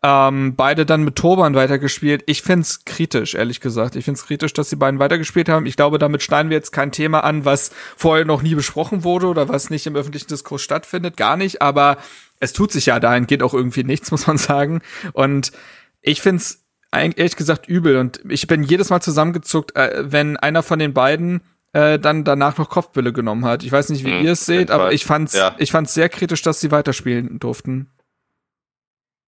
[0.05, 2.23] Ähm, beide dann mit Turban weitergespielt.
[2.25, 3.95] Ich find's kritisch, ehrlich gesagt.
[3.95, 5.65] Ich find's kritisch, dass die beiden weitergespielt haben.
[5.65, 9.27] Ich glaube, damit schneiden wir jetzt kein Thema an, was vorher noch nie besprochen wurde
[9.27, 11.15] oder was nicht im öffentlichen Diskurs stattfindet.
[11.15, 11.61] Gar nicht.
[11.61, 11.97] Aber
[12.41, 14.81] es tut sich ja dahin, geht auch irgendwie nichts, muss man sagen.
[15.13, 15.53] Und
[16.01, 17.95] ich find's ehrlich gesagt übel.
[17.95, 22.57] Und ich bin jedes Mal zusammengezuckt, äh, wenn einer von den beiden äh, dann danach
[22.57, 23.63] noch Kopfbülle genommen hat.
[23.63, 25.55] Ich weiß nicht, wie mhm, ihr es seht, aber ich fand's, ja.
[25.57, 27.92] ich fand's sehr kritisch, dass sie weiterspielen durften.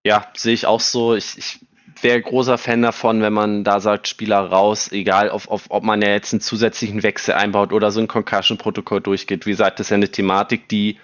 [0.06, 1.16] Ja, sehe ich auch so.
[1.16, 1.60] Ich, ich
[2.04, 6.00] wäre großer Fan davon, wenn man da sagt, Spieler raus, egal auf, auf, ob man
[6.04, 9.48] ja jetzt einen zusätzlichen Wechsel einbaut oder so ein Concussion-Protokoll durchgeht.
[9.48, 11.00] Wie gesagt, das ist ja eine Thematik, die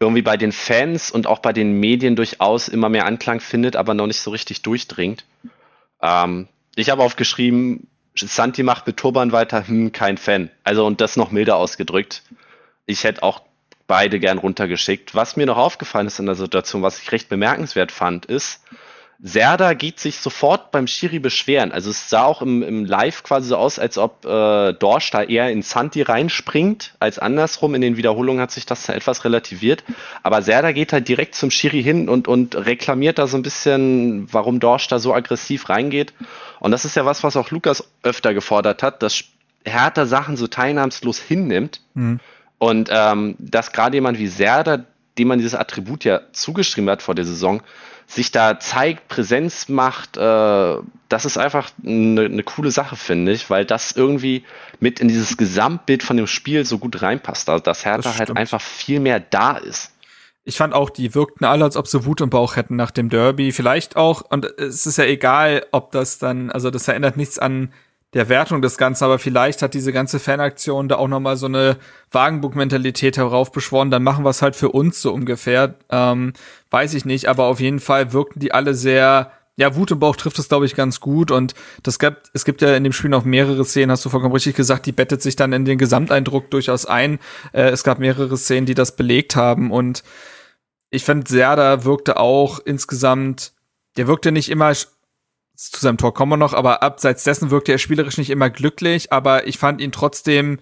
[0.00, 3.92] irgendwie bei den Fans und auch bei den Medien durchaus immer mehr Anklang findet, aber
[3.92, 5.26] noch nicht so richtig durchdringt.
[6.00, 10.50] Ähm, ich habe aufgeschrieben, Santi macht mit Turban weiter, hm, kein Fan.
[10.64, 12.22] Also und das noch milder ausgedrückt.
[12.86, 13.42] Ich hätte auch
[13.90, 15.16] beide gern runtergeschickt.
[15.16, 18.60] Was mir noch aufgefallen ist in der Situation, was ich recht bemerkenswert fand, ist,
[19.20, 21.72] Serda geht sich sofort beim Schiri beschweren.
[21.72, 25.24] Also es sah auch im, im Live quasi so aus, als ob äh, Dorsch da
[25.24, 27.74] eher in Santi reinspringt, als andersrum.
[27.74, 29.82] In den Wiederholungen hat sich das da etwas relativiert.
[30.22, 34.32] Aber Serda geht halt direkt zum Schiri hin und, und reklamiert da so ein bisschen,
[34.32, 36.14] warum Dorsch da so aggressiv reingeht.
[36.60, 39.24] Und das ist ja was, was auch Lukas öfter gefordert hat, dass
[39.64, 41.80] Hertha Sachen so teilnahmslos hinnimmt.
[41.94, 42.20] Mhm.
[42.60, 44.84] Und ähm, dass gerade jemand wie Serda,
[45.16, 47.62] dem man dieses Attribut ja zugeschrieben hat vor der Saison,
[48.06, 50.76] sich da zeigt, Präsenz macht, äh,
[51.08, 54.44] das ist einfach eine, eine coole Sache, finde ich, weil das irgendwie
[54.78, 58.36] mit in dieses Gesamtbild von dem Spiel so gut reinpasst, also dass Hertha das halt
[58.36, 59.92] einfach viel mehr da ist.
[60.44, 63.08] Ich fand auch, die wirkten alle, als ob sie Wut im Bauch hätten nach dem
[63.08, 63.52] Derby.
[63.52, 67.72] Vielleicht auch, und es ist ja egal, ob das dann, also das erinnert nichts an
[68.12, 71.76] der Wertung des Ganzen, aber vielleicht hat diese ganze Fanaktion da auch nochmal so eine
[72.10, 75.76] Wagenburg-Mentalität heraufbeschworen, dann machen wir es halt für uns so ungefähr.
[75.90, 76.32] Ähm,
[76.70, 80.16] weiß ich nicht, aber auf jeden Fall wirkten die alle sehr, ja, Wut im Bauch
[80.16, 81.30] trifft es, glaube ich, ganz gut.
[81.30, 84.34] Und das gibt, es gibt ja in dem Spiel noch mehrere Szenen, hast du vollkommen
[84.34, 87.20] richtig gesagt, die bettet sich dann in den Gesamteindruck durchaus ein.
[87.52, 89.70] Äh, es gab mehrere Szenen, die das belegt haben.
[89.70, 90.02] Und
[90.90, 93.52] ich finde, Serda wirkte auch insgesamt,
[93.96, 94.72] der wirkte nicht immer
[95.60, 99.12] zu seinem Tor kommen wir noch, aber abseits dessen wirkte er spielerisch nicht immer glücklich,
[99.12, 100.58] aber ich fand ihn trotzdem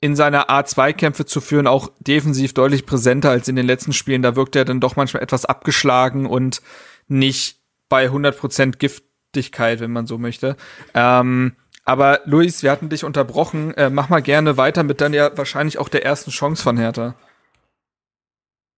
[0.00, 4.22] in seiner Art Zweikämpfe zu führen auch defensiv deutlich präsenter als in den letzten Spielen.
[4.22, 6.60] Da wirkte er dann doch manchmal etwas abgeschlagen und
[7.06, 10.56] nicht bei 100% Giftigkeit, wenn man so möchte.
[10.92, 13.74] Ähm, aber Luis, wir hatten dich unterbrochen.
[13.74, 17.14] Äh, mach mal gerne weiter mit dann ja wahrscheinlich auch der ersten Chance von Hertha.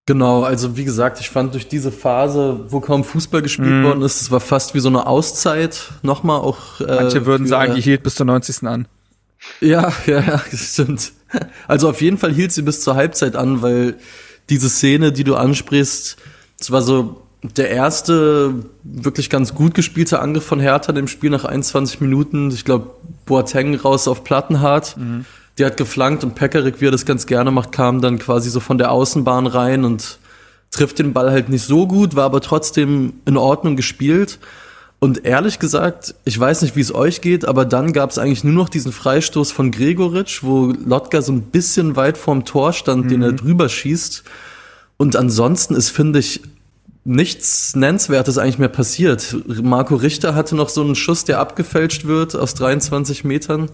[0.06, 3.84] Genau, also wie gesagt, ich fand durch diese Phase, wo kaum Fußball gespielt mm.
[3.84, 6.80] worden ist, es war fast wie so eine Auszeit nochmal auch.
[6.80, 8.64] Äh, Manche würden für, sagen, die hielt bis zur 90.
[8.64, 8.86] an.
[9.60, 11.12] Ja, ja, ja, stimmt.
[11.66, 13.94] Also auf jeden Fall hielt sie bis zur Halbzeit an, weil
[14.50, 16.18] diese Szene, die du ansprichst,
[16.60, 21.46] es war so der erste wirklich ganz gut gespielte Angriff von Hertha im Spiel nach
[21.46, 22.50] 21 Minuten.
[22.50, 22.90] Ich glaube,
[23.24, 24.98] Boateng raus auf Plattenhardt.
[24.98, 25.24] Mhm
[25.58, 28.60] die hat geflankt und Pekarik, wie er das ganz gerne macht, kam dann quasi so
[28.60, 30.18] von der Außenbahn rein und
[30.70, 34.38] trifft den Ball halt nicht so gut, war aber trotzdem in Ordnung gespielt.
[34.98, 38.42] Und ehrlich gesagt, ich weiß nicht, wie es euch geht, aber dann gab es eigentlich
[38.42, 43.04] nur noch diesen Freistoß von Gregoritsch, wo Lotka so ein bisschen weit vorm Tor stand,
[43.04, 43.08] mhm.
[43.10, 43.36] den er mhm.
[43.36, 44.24] drüber schießt.
[44.96, 46.40] Und ansonsten ist, finde ich,
[47.04, 49.36] nichts Nennenswertes eigentlich mehr passiert.
[49.62, 53.68] Marco Richter hatte noch so einen Schuss, der abgefälscht wird aus 23 Metern.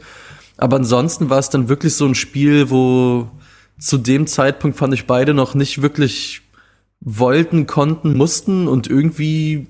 [0.60, 3.28] Aber ansonsten war es dann wirklich so ein Spiel, wo
[3.78, 6.42] zu dem Zeitpunkt fand ich beide noch nicht wirklich
[7.00, 9.68] wollten, konnten, mussten und irgendwie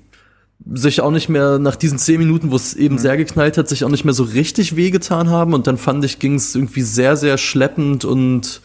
[0.74, 2.98] sich auch nicht mehr nach diesen zehn Minuten, wo es eben mhm.
[2.98, 5.54] sehr geknallt hat, sich auch nicht mehr so richtig wehgetan haben.
[5.54, 8.60] Und dann fand ich, ging es irgendwie sehr, sehr schleppend und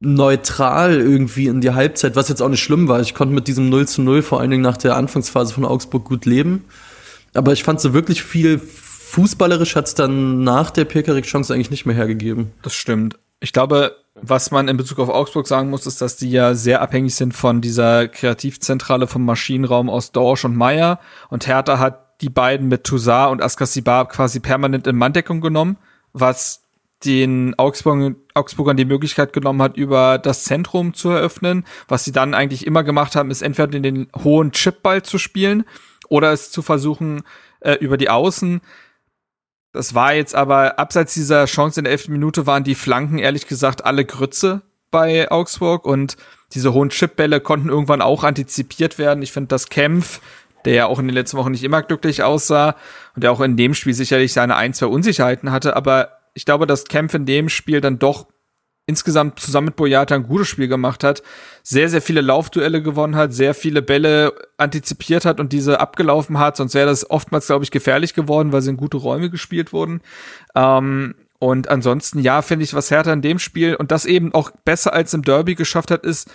[0.00, 3.00] neutral irgendwie in die Halbzeit, was jetzt auch nicht schlimm war.
[3.00, 6.04] Ich konnte mit diesem 0 zu 0 vor allen Dingen nach der Anfangsphase von Augsburg
[6.04, 6.64] gut leben.
[7.32, 8.60] Aber ich fand so wirklich viel
[9.08, 12.52] fußballerisch hat es dann nach der Pekarik-Chance eigentlich nicht mehr hergegeben.
[12.62, 13.18] Das stimmt.
[13.40, 16.82] Ich glaube, was man in Bezug auf Augsburg sagen muss, ist, dass die ja sehr
[16.82, 20.98] abhängig sind von dieser Kreativzentrale vom Maschinenraum aus Dorsch und Meier.
[21.30, 25.76] Und Hertha hat die beiden mit Toussaint und Askasibar quasi permanent in Manndeckung genommen,
[26.12, 26.64] was
[27.04, 31.64] den Augsburg, Augsburgern die Möglichkeit genommen hat, über das Zentrum zu eröffnen.
[31.86, 35.64] Was sie dann eigentlich immer gemacht haben, ist entweder in den hohen Chipball zu spielen
[36.08, 37.22] oder es zu versuchen,
[37.60, 38.60] äh, über die Außen
[39.72, 43.46] das war jetzt aber, abseits dieser Chance in der elften Minute waren die Flanken ehrlich
[43.46, 46.16] gesagt alle Grütze bei Augsburg und
[46.54, 49.22] diese hohen Chipbälle konnten irgendwann auch antizipiert werden.
[49.22, 50.20] Ich finde, das Kämpf,
[50.64, 52.76] der ja auch in den letzten Wochen nicht immer glücklich aussah
[53.14, 56.66] und der auch in dem Spiel sicherlich seine ein, zwei Unsicherheiten hatte, aber ich glaube,
[56.66, 58.26] dass Kämpf in dem Spiel dann doch
[58.88, 61.22] insgesamt zusammen mit Boyata ein gutes Spiel gemacht hat,
[61.62, 66.56] sehr, sehr viele Laufduelle gewonnen hat, sehr viele Bälle antizipiert hat und diese abgelaufen hat,
[66.56, 70.00] sonst wäre das oftmals, glaube ich, gefährlich geworden, weil sie in gute Räume gespielt wurden.
[70.54, 74.50] Ähm, und ansonsten, ja, finde ich, was Hertha in dem Spiel und das eben auch
[74.64, 76.30] besser als im Derby geschafft hat, ist,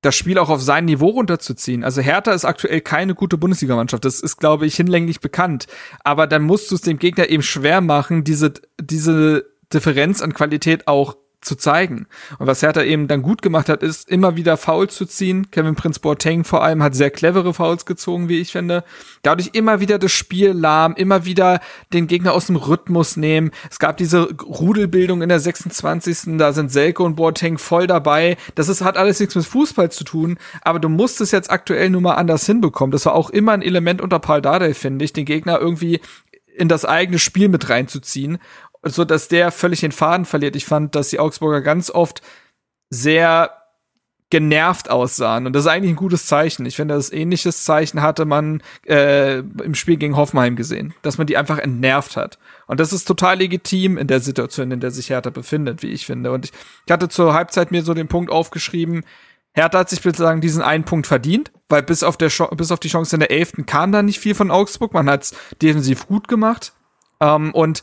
[0.00, 1.84] das Spiel auch auf sein Niveau runterzuziehen.
[1.84, 4.04] Also Hertha ist aktuell keine gute Bundesligamannschaft.
[4.04, 5.68] Das ist, glaube ich, hinlänglich bekannt.
[6.02, 10.88] Aber dann musst du es dem Gegner eben schwer machen, diese, diese Differenz an Qualität
[10.88, 12.06] auch zu zeigen.
[12.38, 15.50] Und was Hertha eben dann gut gemacht hat, ist immer wieder Fouls zu ziehen.
[15.50, 18.84] Kevin Prince Boateng vor allem hat sehr clevere Fouls gezogen, wie ich finde.
[19.22, 21.60] Dadurch immer wieder das Spiel lahm, immer wieder
[21.92, 23.50] den Gegner aus dem Rhythmus nehmen.
[23.70, 26.38] Es gab diese Rudelbildung in der 26.
[26.38, 28.36] Da sind Selke und Boateng voll dabei.
[28.54, 31.90] Das ist, hat alles nichts mit Fußball zu tun, aber du musst es jetzt aktuell
[31.90, 32.92] nur mal anders hinbekommen.
[32.92, 36.00] Das war auch immer ein Element unter Paul Dardai, finde ich, den Gegner irgendwie
[36.54, 38.38] in das eigene Spiel mit reinzuziehen
[38.82, 40.56] so dass der völlig den Faden verliert.
[40.56, 42.22] Ich fand, dass die Augsburger ganz oft
[42.90, 43.62] sehr
[44.32, 45.46] genervt aussahen.
[45.46, 46.64] Und das ist eigentlich ein gutes Zeichen.
[46.64, 51.26] Ich finde, das ähnliches Zeichen hatte man äh, im Spiel gegen Hoffenheim gesehen, dass man
[51.26, 52.38] die einfach entnervt hat.
[52.66, 56.06] Und das ist total legitim in der Situation, in der sich Hertha befindet, wie ich
[56.06, 56.32] finde.
[56.32, 56.52] Und ich,
[56.86, 59.04] ich hatte zur Halbzeit mir so den Punkt aufgeschrieben,
[59.52, 62.88] Hertha hat sich sozusagen diesen einen Punkt verdient, weil bis auf, der bis auf die
[62.88, 64.94] Chance in der Elften kam da nicht viel von Augsburg.
[64.94, 66.72] Man hat es defensiv gut gemacht.
[67.20, 67.82] Ähm, und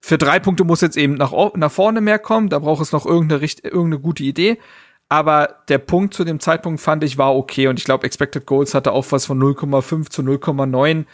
[0.00, 2.48] für drei Punkte muss jetzt eben nach, nach vorne mehr kommen.
[2.48, 4.58] Da braucht es noch irgendeine, irgendeine gute Idee.
[5.08, 8.74] Aber der Punkt zu dem Zeitpunkt fand ich war okay und ich glaube, Expected Goals
[8.74, 11.04] hatte auch was von 0,5 zu 0,9.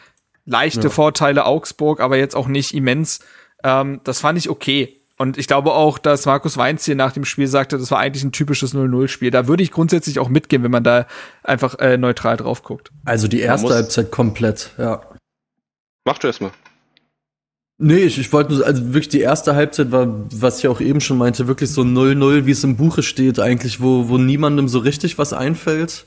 [0.44, 0.90] Leichte ja.
[0.90, 3.20] Vorteile Augsburg, aber jetzt auch nicht immens.
[3.64, 5.00] Ähm, das fand ich okay.
[5.18, 8.22] Und ich glaube auch, dass Markus Weinz hier nach dem Spiel sagte, das war eigentlich
[8.22, 9.30] ein typisches 0-0-Spiel.
[9.30, 11.06] Da würde ich grundsätzlich auch mitgehen, wenn man da
[11.42, 12.92] einfach äh, neutral drauf guckt.
[13.06, 15.00] Also die erste Halbzeit komplett, ja.
[16.04, 16.52] Mach du erstmal.
[17.78, 21.00] Nee, ich, ich wollte nur, also wirklich die erste Halbzeit war, was ich auch eben
[21.00, 24.78] schon meinte, wirklich so 0-0, wie es im Buche steht, eigentlich, wo, wo niemandem so
[24.78, 26.06] richtig was einfällt.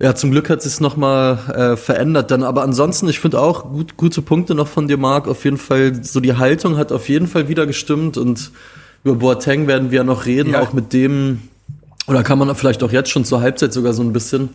[0.00, 2.42] Ja, zum Glück hat es nochmal äh, verändert dann.
[2.42, 5.28] Aber ansonsten, ich finde auch gut, gute Punkte noch von dir, Marc.
[5.28, 8.50] Auf jeden Fall, so die Haltung hat auf jeden Fall wieder gestimmt und
[9.04, 10.60] über Boateng werden wir ja noch reden, ja.
[10.60, 11.40] auch mit dem,
[12.08, 14.50] oder kann man vielleicht auch jetzt schon zur Halbzeit sogar so ein bisschen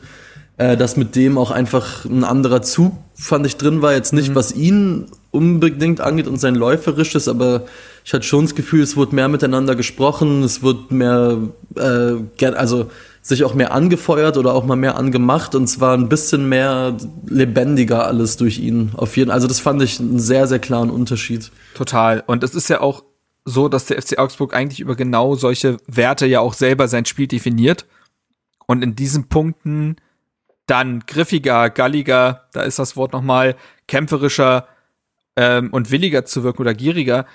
[0.57, 3.93] äh, dass mit dem auch einfach ein anderer Zug, fand ich, drin war.
[3.93, 4.35] Jetzt nicht, mhm.
[4.35, 7.65] was ihn unbedingt angeht und sein Läuferisches, aber
[8.05, 11.37] ich hatte schon das Gefühl, es wurde mehr miteinander gesprochen, es wurde mehr,
[11.75, 12.91] äh, also
[13.21, 16.95] sich auch mehr angefeuert oder auch mal mehr angemacht und es war ein bisschen mehr
[17.25, 18.91] lebendiger alles durch ihn.
[18.95, 21.51] Auf jeden, also das fand ich einen sehr, sehr klaren Unterschied.
[21.73, 22.23] Total.
[22.27, 23.03] Und es ist ja auch
[23.43, 27.27] so, dass der FC Augsburg eigentlich über genau solche Werte ja auch selber sein Spiel
[27.27, 27.85] definiert.
[28.67, 29.95] Und in diesen Punkten
[30.67, 33.55] dann griffiger, galliger, da ist das Wort nochmal,
[33.87, 34.67] kämpferischer
[35.35, 37.25] ähm, und williger zu wirken oder gieriger.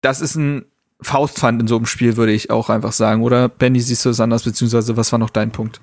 [0.00, 0.66] Das ist ein
[1.00, 3.22] Faustpfand in so einem Spiel, würde ich auch einfach sagen.
[3.22, 5.80] Oder Benny, siehst du es anders, beziehungsweise was war noch dein Punkt?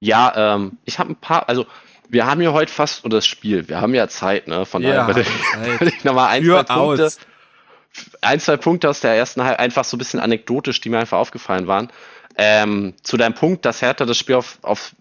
[0.00, 1.66] Ja, ähm, ich habe ein paar, also
[2.08, 4.66] wir haben ja heute fast, oder das Spiel, wir haben ja Zeit, ne?
[4.66, 5.24] Von daher ja, würde
[5.86, 7.12] ich nochmal ein, zwei Punkte,
[8.20, 11.18] ein, zwei Punkte aus der ersten Halbzeit, einfach so ein bisschen anekdotisch, die mir einfach
[11.18, 11.88] aufgefallen waren.
[12.36, 14.94] Ähm, zu deinem Punkt, dass Hertha das Spiel auf, auf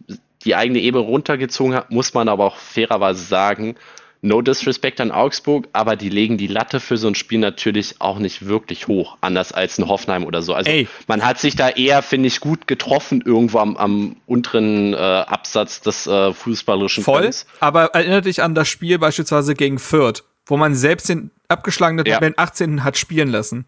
[0.45, 3.75] die eigene Ebene runtergezogen hat, muss man aber auch fairerweise sagen,
[4.23, 8.19] no disrespect an Augsburg, aber die legen die Latte für so ein Spiel natürlich auch
[8.19, 10.53] nicht wirklich hoch, anders als ein Hoffenheim oder so.
[10.53, 10.87] Also Ey.
[11.07, 15.81] man hat sich da eher, finde ich, gut getroffen irgendwo am, am unteren äh, Absatz
[15.81, 17.45] des äh, fußballerischen Voll, Fans.
[17.59, 22.15] aber erinnert dich an das Spiel beispielsweise gegen Fürth, wo man selbst den abgeschlagenen ja.
[22.15, 22.83] Tabellen 18.
[22.83, 23.65] hat spielen lassen.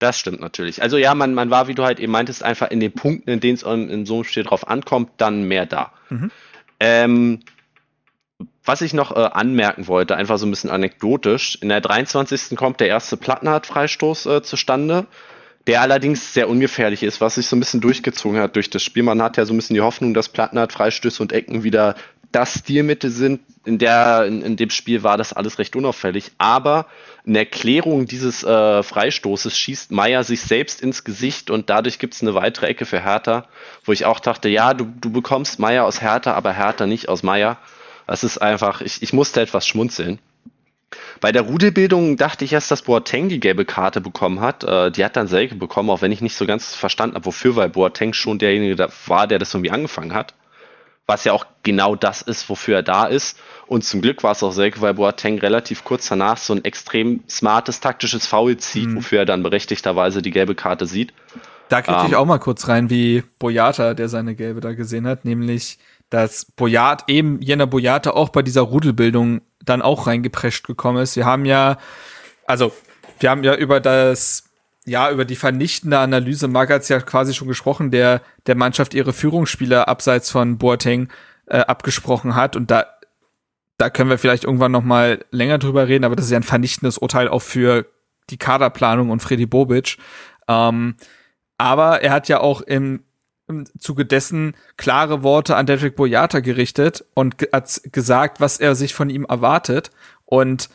[0.00, 0.82] Das stimmt natürlich.
[0.82, 3.40] Also ja, man, man war, wie du halt eben meintest, einfach in den Punkten, in
[3.40, 5.92] denen es in so einem Spiel drauf ankommt, dann mehr da.
[6.08, 6.30] Mhm.
[6.80, 7.40] Ähm,
[8.68, 12.54] was ich noch äh, anmerken wollte, einfach so ein bisschen anekdotisch, in der 23.
[12.54, 15.06] kommt der erste Plattenhardt-Freistoß äh, zustande,
[15.66, 19.04] der allerdings sehr ungefährlich ist, was sich so ein bisschen durchgezogen hat durch das Spiel.
[19.04, 21.94] Man hat ja so ein bisschen die Hoffnung, dass Plattenhardt-Freistöße und Ecken wieder
[22.30, 23.40] das Stilmittel sind.
[23.64, 26.86] In, der, in, in dem Spiel war das alles recht unauffällig, aber
[27.24, 32.22] in Erklärung dieses äh, Freistoßes schießt Meier sich selbst ins Gesicht und dadurch gibt es
[32.22, 33.46] eine weitere Ecke für Hertha,
[33.84, 37.22] wo ich auch dachte, ja, du, du bekommst Meier aus Hertha, aber Hertha nicht aus
[37.22, 37.56] Meier.
[38.08, 40.18] Das ist einfach, ich, ich musste etwas schmunzeln.
[41.20, 44.64] Bei der Rudelbildung dachte ich erst, dass Boateng die gelbe Karte bekommen hat.
[44.64, 47.54] Äh, die hat dann Selke bekommen, auch wenn ich nicht so ganz verstanden habe, wofür,
[47.54, 50.34] weil Boateng schon derjenige war, der das irgendwie angefangen hat
[51.08, 53.40] was ja auch genau das ist, wofür er da ist.
[53.66, 57.24] Und zum Glück war es auch Selke, weil Boateng relativ kurz danach so ein extrem
[57.28, 58.96] smartes taktisches Foul zieht, mhm.
[58.96, 61.14] wofür er dann berechtigterweise die gelbe Karte sieht.
[61.70, 65.06] Da kriege ich ähm, auch mal kurz rein, wie Boyata, der seine gelbe da gesehen
[65.06, 65.78] hat, nämlich,
[66.10, 71.16] dass Boyat, eben jener Boyata auch bei dieser Rudelbildung dann auch reingeprescht gekommen ist.
[71.16, 71.78] Wir haben ja,
[72.46, 72.72] also,
[73.20, 74.44] wir haben ja über das
[74.88, 79.86] ja, über die vernichtende Analyse, hat ja quasi schon gesprochen, der der Mannschaft ihre Führungsspieler
[79.86, 81.08] abseits von Boateng
[81.46, 82.56] äh, abgesprochen hat.
[82.56, 82.86] Und da,
[83.76, 86.42] da können wir vielleicht irgendwann noch mal länger drüber reden, aber das ist ja ein
[86.42, 87.86] vernichtendes Urteil auch für
[88.30, 89.98] die Kaderplanung und Freddy Bobic.
[90.48, 90.96] Ähm,
[91.58, 93.04] aber er hat ja auch im,
[93.48, 98.94] im Zuge dessen klare Worte an Dedrick Boyata gerichtet und hat gesagt, was er sich
[98.94, 99.90] von ihm erwartet.
[100.24, 100.68] Und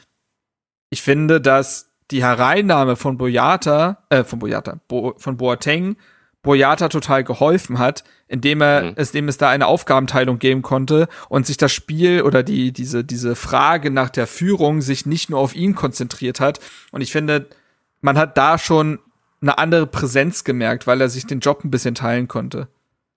[0.89, 5.95] ich finde, dass die Hereinnahme von Boyata, äh, von Boyata, Bo, von Boateng,
[6.43, 8.93] Boyata total geholfen hat, indem er, mhm.
[8.97, 13.35] indem es da eine Aufgabenteilung geben konnte und sich das Spiel oder die, diese, diese
[13.35, 16.59] Frage nach der Führung sich nicht nur auf ihn konzentriert hat.
[16.91, 17.47] Und ich finde,
[18.01, 18.99] man hat da schon
[19.43, 22.67] eine andere Präsenz gemerkt, weil er sich den Job ein bisschen teilen konnte.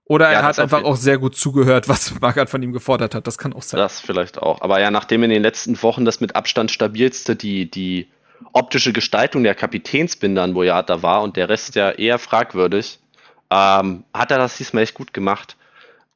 [0.05, 3.27] Oder er ja, hat einfach auch sehr gut zugehört, was Magath von ihm gefordert hat.
[3.27, 3.79] Das kann auch sein.
[3.79, 4.61] Das vielleicht auch.
[4.61, 8.09] Aber ja, nachdem in den letzten Wochen das mit Abstand stabilste, die, die
[8.53, 13.01] optische Gestaltung der Kapitänsbinder an Boyata war und der Rest ja eher fragwürdig,
[13.51, 15.57] ähm, hat er das diesmal echt gut gemacht.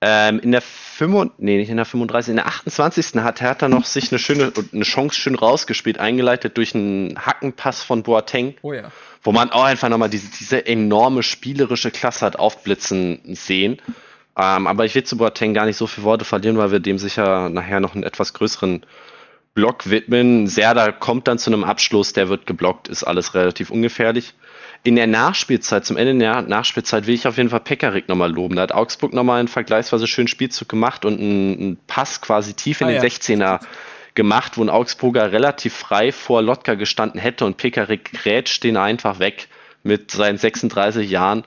[0.03, 3.17] Ähm, in der 5, nee, nicht in der 35, in der 28.
[3.17, 8.03] hat Hertha noch sich eine schöne, eine Chance schön rausgespielt, eingeleitet durch einen Hackenpass von
[8.03, 8.55] Boateng.
[8.63, 8.91] Oh ja.
[9.23, 13.83] Wo man auch einfach nochmal diese, diese enorme spielerische Klasse hat aufblitzen sehen.
[14.39, 16.99] Ähm, aber ich will zu Boateng gar nicht so viele Worte verlieren, weil wir dem
[16.99, 18.87] sicher nachher noch einen etwas größeren
[19.53, 20.47] Block widmen.
[20.47, 24.35] Serda kommt dann zu einem Abschluss, der wird geblockt, ist alles relativ ungefährlich.
[24.83, 28.57] In der Nachspielzeit, zum Ende der Nachspielzeit, will ich auf jeden Fall Pekarik nochmal loben.
[28.57, 32.81] Da hat Augsburg nochmal einen vergleichsweise schönen Spielzug gemacht und einen, einen Pass quasi tief
[32.81, 33.09] in ah, den ja.
[33.09, 33.61] 16er
[34.15, 39.19] gemacht, wo ein Augsburger relativ frei vor Lotka gestanden hätte und Pekarik grätscht den einfach
[39.19, 39.49] weg
[39.83, 41.45] mit seinen 36 Jahren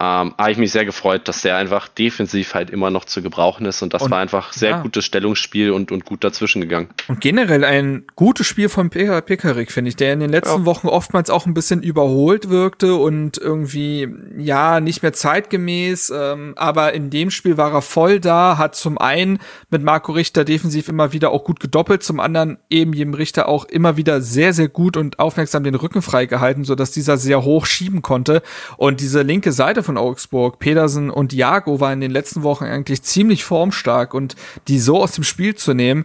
[0.00, 3.66] ähm, habe ich mich sehr gefreut, dass der einfach defensiv halt immer noch zu gebrauchen
[3.66, 4.82] ist und das und, war einfach sehr ja.
[4.82, 6.88] gutes Stellungsspiel und, und gut dazwischen gegangen.
[7.08, 10.64] Und generell ein gutes Spiel von Pekarik, finde ich, der in den letzten ja.
[10.66, 16.94] Wochen oftmals auch ein bisschen überholt wirkte und irgendwie, ja, nicht mehr zeitgemäß, ähm, aber
[16.94, 21.12] in dem Spiel war er voll da, hat zum einen mit Marco Richter defensiv immer
[21.12, 24.96] wieder auch gut gedoppelt, zum anderen eben jedem Richter auch immer wieder sehr, sehr gut
[24.96, 28.42] und aufmerksam den Rücken freigehalten, sodass dieser sehr hoch schieben konnte
[28.76, 33.02] und diese linke Seite von Augsburg, Pedersen und Jago war in den letzten Wochen eigentlich
[33.02, 34.36] ziemlich formstark und
[34.68, 36.04] die so aus dem Spiel zu nehmen,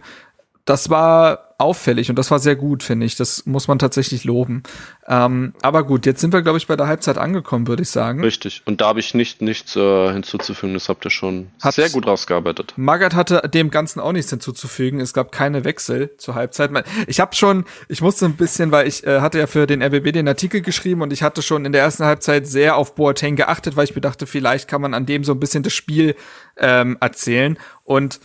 [0.64, 3.16] das war auffällig und das war sehr gut, finde ich.
[3.16, 4.62] Das muss man tatsächlich loben.
[5.06, 8.22] Ähm, aber gut, jetzt sind wir, glaube ich, bei der Halbzeit angekommen, würde ich sagen.
[8.22, 8.62] Richtig.
[8.64, 10.74] Und da habe ich nicht nichts äh, hinzuzufügen.
[10.74, 12.74] Das habt ihr schon Hat sehr gut rausgearbeitet.
[12.76, 15.00] Magath hatte dem Ganzen auch nichts hinzuzufügen.
[15.00, 16.70] Es gab keine Wechsel zur Halbzeit.
[17.06, 20.12] Ich habe schon, ich musste ein bisschen, weil ich äh, hatte ja für den RBB
[20.12, 23.76] den Artikel geschrieben und ich hatte schon in der ersten Halbzeit sehr auf Boateng geachtet,
[23.76, 26.14] weil ich mir dachte, vielleicht kann man an dem so ein bisschen das Spiel
[26.56, 27.58] ähm, erzählen.
[27.84, 28.20] Und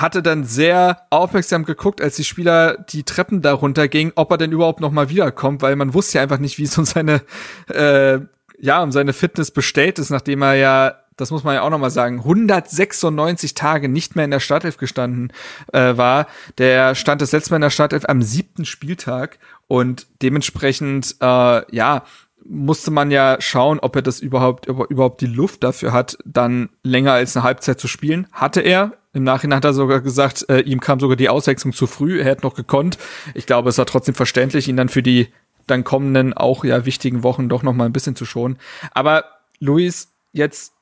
[0.00, 4.52] hatte dann sehr aufmerksam geguckt, als die Spieler die Treppen da runtergingen, ob er denn
[4.52, 7.22] überhaupt noch mal wiederkommt, weil man wusste ja einfach nicht, wie es um seine
[7.68, 8.18] äh,
[8.58, 11.78] ja um seine Fitness bestellt ist, nachdem er ja das muss man ja auch noch
[11.78, 15.32] mal sagen, 196 Tage nicht mehr in der Startelf gestanden
[15.72, 16.26] äh, war.
[16.56, 22.04] Der stand das letzte Mal in der Startelf am siebten Spieltag und dementsprechend äh, ja
[22.42, 27.12] musste man ja schauen, ob er das überhaupt überhaupt die Luft dafür hat, dann länger
[27.12, 28.26] als eine Halbzeit zu spielen.
[28.32, 31.86] Hatte er im Nachhinein hat er sogar gesagt, äh, ihm kam sogar die Auswechslung zu
[31.86, 32.98] früh, er hätte noch gekonnt.
[33.34, 35.28] Ich glaube, es war trotzdem verständlich, ihn dann für die
[35.66, 38.58] dann kommenden, auch ja wichtigen Wochen doch noch mal ein bisschen zu schonen.
[38.92, 39.24] Aber
[39.58, 40.72] Luis, jetzt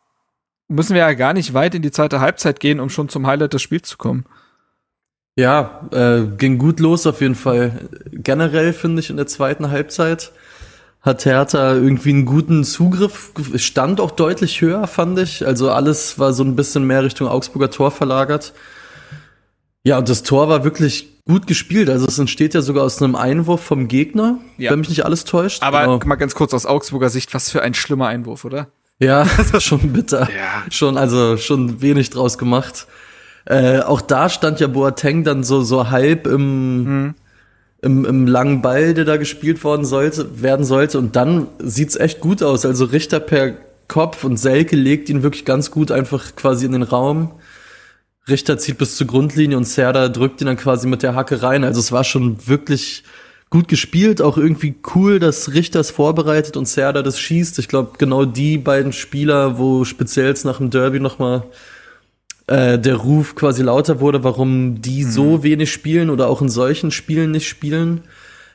[0.68, 3.54] müssen wir ja gar nicht weit in die zweite Halbzeit gehen, um schon zum Highlight
[3.54, 4.26] des Spiels zu kommen.
[5.36, 7.88] Ja, äh, ging gut los auf jeden Fall.
[8.10, 10.32] Generell finde ich in der zweiten Halbzeit
[11.08, 15.44] hat Hertha irgendwie einen guten Zugriff, stand auch deutlich höher, fand ich.
[15.44, 18.52] Also alles war so ein bisschen mehr Richtung Augsburger Tor verlagert.
[19.82, 21.90] Ja, und das Tor war wirklich gut gespielt.
[21.90, 24.70] Also es entsteht ja sogar aus einem Einwurf vom Gegner, ja.
[24.70, 25.62] wenn mich nicht alles täuscht.
[25.62, 25.98] Aber genau.
[26.04, 28.68] mal ganz kurz aus Augsburger Sicht, was für ein schlimmer Einwurf, oder?
[29.00, 30.28] Ja, das war schon bitter.
[30.30, 30.64] ja.
[30.70, 32.86] Schon, also schon wenig draus gemacht.
[33.46, 37.14] Äh, auch da stand ja Boateng dann so, so halb im, hm
[37.80, 40.98] im, im langen Ball, der da gespielt worden sollte, werden sollte.
[40.98, 42.66] Und dann sieht's echt gut aus.
[42.66, 43.54] Also Richter per
[43.86, 47.32] Kopf und Selke legt ihn wirklich ganz gut einfach quasi in den Raum.
[48.28, 51.64] Richter zieht bis zur Grundlinie und Serda drückt ihn dann quasi mit der Hacke rein.
[51.64, 53.04] Also es war schon wirklich
[53.48, 57.58] gut gespielt, auch irgendwie cool, dass Richter es vorbereitet und Serda das schießt.
[57.58, 61.44] Ich glaube, genau die beiden Spieler, wo speziell nach dem Derby nochmal
[62.48, 65.11] äh, der Ruf quasi lauter wurde, warum die mhm.
[65.11, 68.00] so wenig spielen oder auch in solchen Spielen nicht spielen.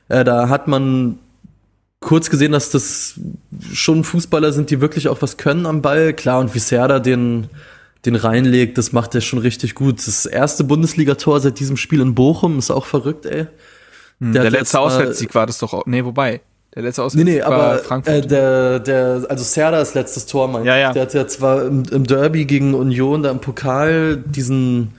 [0.10, 1.20] Äh, da hat man
[2.00, 3.20] kurz gesehen, dass das
[3.72, 6.14] schon Fußballer sind, die wirklich auch was können am Ball.
[6.14, 7.48] Klar, und wie Serda den,
[8.06, 10.06] den reinlegt, das macht er schon richtig gut.
[10.06, 13.48] Das erste Bundesligator seit diesem Spiel in Bochum ist auch verrückt, ey.
[14.20, 15.86] Hm, der, der letzte Auswärtssieg war das doch auch.
[15.86, 16.42] Nee, wobei.
[16.76, 18.26] Der letzte Auswärts nee, nee, aber Frankfurt.
[18.26, 20.92] Äh, der, der, also Serdas letztes Tor, mein ja, ja.
[20.92, 24.94] Der hat ja zwar im, im, Derby gegen Union da im Pokal diesen,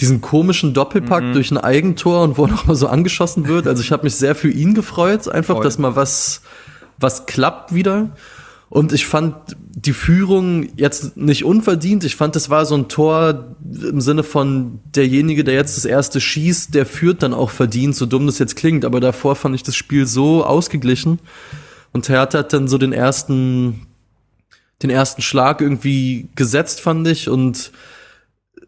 [0.00, 1.32] diesen komischen Doppelpack mhm.
[1.34, 3.68] durch ein Eigentor und wo er nochmal so angeschossen wird.
[3.68, 5.64] Also ich habe mich sehr für ihn gefreut, einfach, Voll.
[5.64, 6.42] dass mal was,
[6.98, 8.10] was klappt wieder.
[8.70, 12.04] Und ich fand die Führung jetzt nicht unverdient.
[12.04, 16.20] Ich fand, es war so ein Tor im Sinne von derjenige, der jetzt das erste
[16.20, 18.84] schießt, der führt dann auch verdient, so dumm das jetzt klingt.
[18.84, 21.18] Aber davor fand ich das Spiel so ausgeglichen.
[21.92, 23.86] Und Hertha hat dann so den ersten,
[24.82, 27.30] den ersten Schlag irgendwie gesetzt, fand ich.
[27.30, 27.72] Und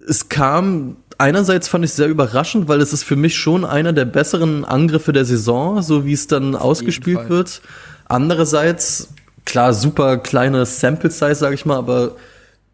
[0.08, 4.06] es kam, einerseits fand ich sehr überraschend, weil es ist für mich schon einer der
[4.06, 7.61] besseren Angriffe der Saison, so wie es dann ausgespielt wird.
[8.07, 9.11] Andererseits
[9.45, 12.16] klar, super kleine Sample Size, sag ich mal, aber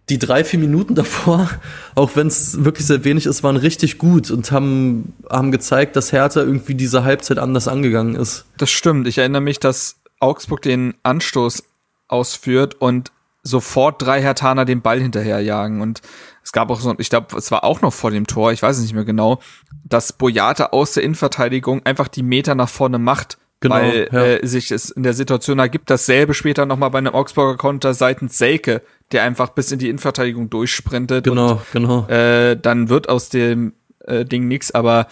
[0.09, 1.51] die drei, vier Minuten davor,
[1.95, 6.12] auch wenn es wirklich sehr wenig ist, waren richtig gut und haben, haben gezeigt, dass
[6.12, 8.45] Hertha irgendwie diese Halbzeit anders angegangen ist.
[8.57, 9.07] Das stimmt.
[9.09, 11.64] Ich erinnere mich, dass Augsburg den Anstoß
[12.09, 13.11] ausführt und
[13.43, 15.81] sofort drei Hertaner den Ball hinterherjagen.
[15.81, 16.03] Und
[16.43, 18.77] es gab auch so, ich glaube, es war auch noch vor dem Tor, ich weiß
[18.77, 19.41] es nicht mehr genau,
[19.85, 24.25] dass Boyata aus der Innenverteidigung einfach die Meter nach vorne macht, genau, weil ja.
[24.25, 25.91] äh, sich es in der Situation ergibt.
[25.91, 28.83] Dasselbe später nochmal bei einem Augsburger Konter seitens Selke,
[29.13, 31.25] der einfach bis in die Innenverteidigung durchsprintet.
[31.25, 32.07] Genau, und, genau.
[32.09, 35.09] Äh, dann wird aus dem äh, Ding nix, aber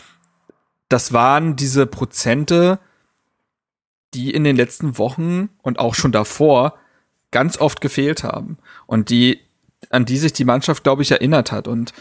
[0.89, 2.79] das waren diese Prozente,
[4.15, 6.79] die in den letzten Wochen und auch schon davor
[7.31, 9.41] ganz oft gefehlt haben und die
[9.91, 11.69] an die sich die Mannschaft, glaube ich, erinnert hat.
[11.69, 11.93] Und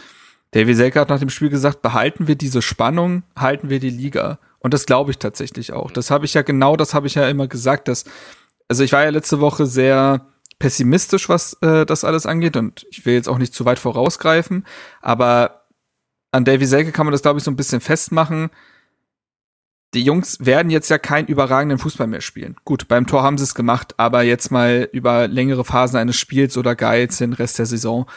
[0.52, 4.38] Davy Selke hat nach dem Spiel gesagt, behalten wir diese Spannung, halten wir die Liga.
[4.64, 5.90] Und das glaube ich tatsächlich auch.
[5.90, 8.04] Das habe ich ja genau, das habe ich ja immer gesagt, dass
[8.66, 10.26] also ich war ja letzte Woche sehr
[10.58, 14.64] pessimistisch, was äh, das alles angeht und ich will jetzt auch nicht zu weit vorausgreifen,
[15.02, 15.66] aber
[16.30, 18.50] an Davy Selke kann man das glaube ich so ein bisschen festmachen
[19.92, 22.56] die Jungs werden jetzt ja keinen überragenden Fußball mehr spielen.
[22.64, 26.56] Gut, beim Tor haben sie es gemacht, aber jetzt mal über längere Phasen eines Spiels
[26.56, 28.10] oder gar jetzt den Rest der Saison.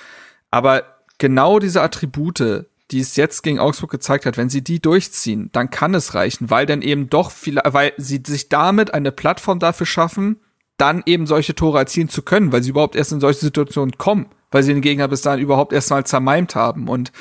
[0.49, 0.83] Aber
[1.19, 5.69] genau diese Attribute, die es jetzt gegen Augsburg gezeigt hat, wenn sie die durchziehen, dann
[5.69, 9.85] kann es reichen, weil dann eben doch viele, weil sie sich damit eine Plattform dafür
[9.85, 10.39] schaffen,
[10.77, 14.27] dann eben solche Tore erzielen zu können, weil sie überhaupt erst in solche Situationen kommen,
[14.51, 17.11] weil sie den Gegner bis dahin überhaupt erst mal zermalmt haben und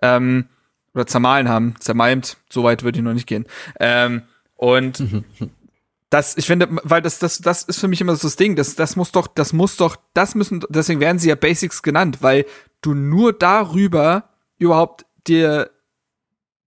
[0.00, 0.46] ähm,
[0.94, 3.46] oder zermahlen haben, zermalmt, so weit würde ich noch nicht gehen.
[3.78, 4.22] Ähm,
[4.56, 5.02] und
[6.10, 8.74] das, ich finde, weil das, das, das ist für mich immer so das Ding, das,
[8.74, 12.46] das muss doch, das muss doch, das müssen, deswegen werden sie ja Basics genannt, weil
[12.80, 15.70] du nur darüber überhaupt dir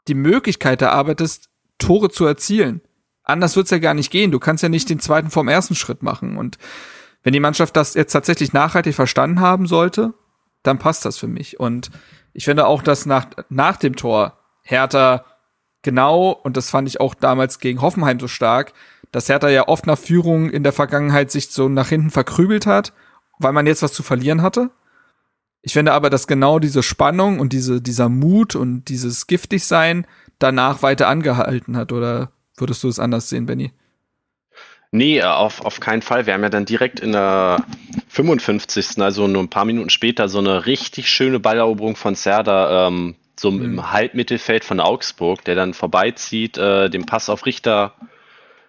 [0.08, 2.82] die Möglichkeit erarbeitest, Tore zu erzielen.
[3.24, 4.32] Anders wird's ja gar nicht gehen.
[4.32, 6.38] Du kannst ja nicht den zweiten vom ersten Schritt machen.
[6.38, 6.58] Und
[7.24, 10.14] wenn die Mannschaft das jetzt tatsächlich nachhaltig verstanden haben sollte,
[10.62, 11.60] dann passt das für mich.
[11.60, 11.90] Und
[12.34, 15.26] ich finde auch, dass nach, nach dem Tor Hertha
[15.84, 18.74] genau, und das fand ich auch damals gegen Hoffenheim so stark,
[19.12, 22.94] dass Hertha ja oft nach Führung in der Vergangenheit sich so nach hinten verkrübelt hat,
[23.40, 24.72] weil man jetzt was zu verlieren hatte.
[25.64, 30.06] Ich finde aber, dass genau diese Spannung und diese, dieser Mut und dieses Giftigsein
[30.38, 31.94] danach weiter angehalten hat.
[31.94, 33.72] Oder würdest du es anders sehen, Benny?
[34.92, 36.28] Nee, auf, auf keinen Fall.
[36.28, 37.66] Wir haben ja dann direkt in der
[38.10, 39.02] 55.
[39.02, 43.50] also nur ein paar Minuten später, so eine richtig schöne Balleroberung von Serda, ähm, so
[43.50, 43.64] mhm.
[43.64, 47.96] im Halbmittelfeld von Augsburg, der dann vorbeizieht, äh, den Pass auf Richter.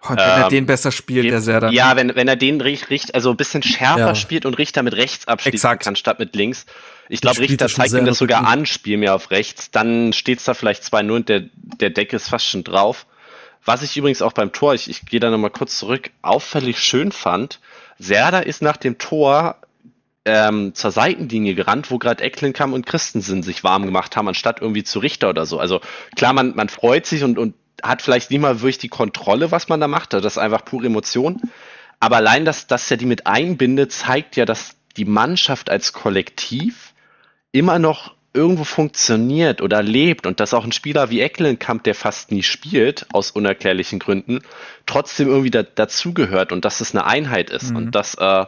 [0.05, 1.69] Oh, wenn ähm, er den besser spielt, der Serda.
[1.69, 4.15] Ja, wenn, wenn er den Richter, also ein bisschen schärfer ja.
[4.15, 5.83] spielt und Richter mit rechts abschließen Exakt.
[5.83, 6.65] kann, statt mit links.
[7.09, 9.71] Ich glaube, Richter zeigt ihm das sogar an, spiel mir auf rechts.
[9.71, 13.05] Dann steht es da vielleicht 2-0 und der, der Deck ist fast schon drauf.
[13.63, 17.11] Was ich übrigens auch beim Tor, ich, ich gehe da nochmal kurz zurück, auffällig schön
[17.11, 17.59] fand,
[17.97, 19.57] Serda ist nach dem Tor
[20.25, 24.83] ähm, zur Seitenlinie gerannt, wo gerade Ecklenkamp und Christensen sich warm gemacht haben, anstatt irgendwie
[24.83, 25.59] zu Richter oder so.
[25.59, 25.81] Also
[26.15, 29.69] klar, man, man freut sich und, und hat vielleicht nicht mal wirklich die Kontrolle, was
[29.69, 30.13] man da macht.
[30.13, 31.41] Das ist einfach pure Emotion.
[31.99, 36.93] Aber allein, dass, dass er die mit einbindet, zeigt ja, dass die Mannschaft als Kollektiv
[37.51, 42.31] immer noch irgendwo funktioniert oder lebt und dass auch ein Spieler wie Ecklenkamp, der fast
[42.31, 44.41] nie spielt, aus unerklärlichen Gründen,
[44.85, 47.71] trotzdem irgendwie da, dazugehört und dass es eine Einheit ist.
[47.71, 47.77] Mhm.
[47.77, 48.45] Und das äh,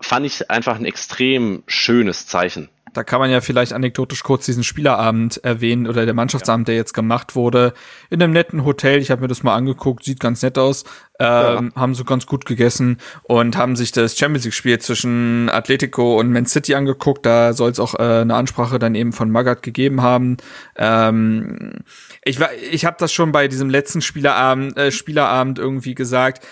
[0.00, 2.68] fand ich einfach ein extrem schönes Zeichen.
[2.96, 6.94] Da kann man ja vielleicht anekdotisch kurz diesen Spielerabend erwähnen oder der Mannschaftsabend, der jetzt
[6.94, 7.74] gemacht wurde,
[8.10, 9.00] in einem netten Hotel.
[9.00, 10.84] Ich habe mir das mal angeguckt, sieht ganz nett aus.
[11.18, 11.80] Ähm, ja.
[11.80, 16.46] Haben so ganz gut gegessen und haben sich das Champions League-Spiel zwischen Atletico und Man
[16.46, 17.26] City angeguckt.
[17.26, 20.36] Da soll es auch äh, eine Ansprache dann eben von Magath gegeben haben.
[20.76, 21.72] Ähm,
[22.24, 26.44] ich war, ich habe das schon bei diesem letzten Spielerabend, äh, Spielerabend irgendwie gesagt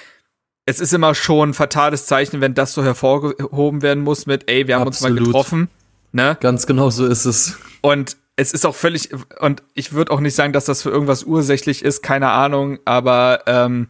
[0.64, 4.68] es ist immer schon ein fatales Zeichen, wenn das so hervorgehoben werden muss mit, ey,
[4.68, 5.18] wir haben Absolut.
[5.18, 5.68] uns mal getroffen.
[6.12, 6.36] Ne?
[6.40, 7.58] Ganz genau so ist es.
[7.80, 9.10] Und es ist auch völlig,
[9.40, 13.42] und ich würde auch nicht sagen, dass das für irgendwas ursächlich ist, keine Ahnung, aber
[13.46, 13.88] ähm,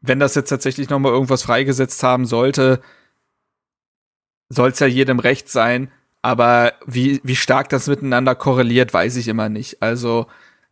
[0.00, 2.80] wenn das jetzt tatsächlich noch mal irgendwas freigesetzt haben sollte,
[4.48, 5.90] soll es ja jedem recht sein.
[6.22, 9.82] Aber wie, wie stark das miteinander korreliert, weiß ich immer nicht.
[9.82, 10.26] Also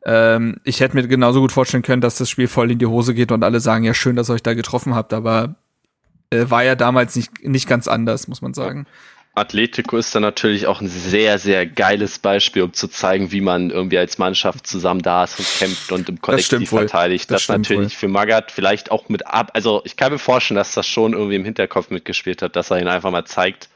[0.04, 3.14] ähm, ich hätte mir genauso gut vorstellen können, dass das Spiel voll in die Hose
[3.14, 5.56] geht und alle sagen, ja, schön, dass ihr euch da getroffen habt, aber
[6.30, 8.86] äh, war ja damals nicht, nicht ganz anders, muss man sagen.
[9.34, 13.70] Atletico ist dann natürlich auch ein sehr, sehr geiles Beispiel, um zu zeigen, wie man
[13.70, 17.30] irgendwie als Mannschaft zusammen da ist und kämpft und im Kollektiv verteidigt.
[17.30, 17.98] Das, das natürlich wohl.
[17.98, 19.50] für Magath vielleicht auch mit ab.
[19.54, 22.80] Also ich kann mir vorstellen, dass das schon irgendwie im Hinterkopf mitgespielt hat, dass er
[22.80, 23.68] ihn einfach mal zeigt,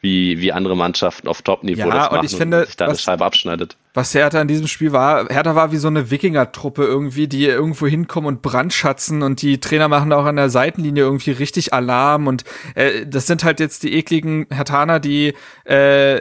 [0.00, 2.86] wie, wie andere Mannschaften auf Top-Niveau ja, das machen und, ich finde, und sich da
[2.86, 3.76] eine Scheibe abschneidet.
[3.92, 7.86] Was Hertha in diesem Spiel war, Hertha war wie so eine Wikinger-Truppe irgendwie, die irgendwo
[7.86, 12.44] hinkommen und brandschatzen und die Trainer machen auch an der Seitenlinie irgendwie richtig Alarm und
[12.74, 15.34] äh, das sind halt jetzt die ekligen Hertaner, die
[15.64, 16.20] äh,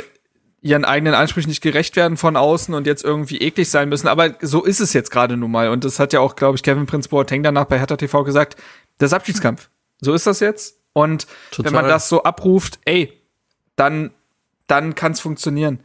[0.61, 4.07] ihren eigenen Ansprüchen nicht gerecht werden von außen und jetzt irgendwie eklig sein müssen.
[4.07, 5.69] Aber so ist es jetzt gerade nun mal.
[5.69, 8.57] Und das hat ja auch, glaube ich, Kevin Prince Boateng danach bei Hertha TV gesagt,
[8.97, 9.69] das Abschiedskampf.
[10.01, 10.79] So ist das jetzt.
[10.93, 11.71] Und Total.
[11.71, 13.18] wenn man das so abruft, ey,
[13.79, 14.11] dann,
[14.67, 15.79] dann kann es funktionieren.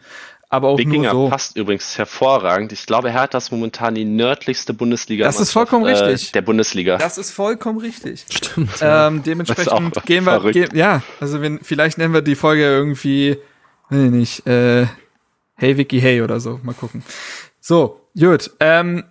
[0.50, 1.30] Aber auch Wickinger nur so.
[1.30, 2.70] passt übrigens hervorragend.
[2.72, 5.24] Ich glaube, Hertha ist momentan die nördlichste Bundesliga.
[5.24, 6.30] Das ist vollkommen äh, richtig.
[6.32, 6.96] Der Bundesliga.
[6.96, 8.24] Das ist vollkommen richtig.
[8.30, 8.70] Stimmt.
[8.80, 13.38] Ähm, dementsprechend gehen wir, gehen, ja, also wenn, vielleicht nennen wir die Folge irgendwie,
[13.90, 14.86] weiß ich nicht, äh,
[15.56, 16.60] Hey Vicky Hey oder so.
[16.62, 17.02] Mal gucken.
[17.60, 18.50] So, gut.
[18.60, 19.04] Ähm,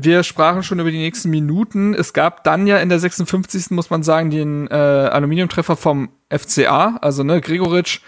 [0.00, 1.92] wir sprachen schon über die nächsten Minuten.
[1.92, 3.72] Es gab dann ja in der 56.
[3.72, 8.00] muss man sagen, den äh, Aluminiumtreffer vom FCA, also ne, Gregoritsch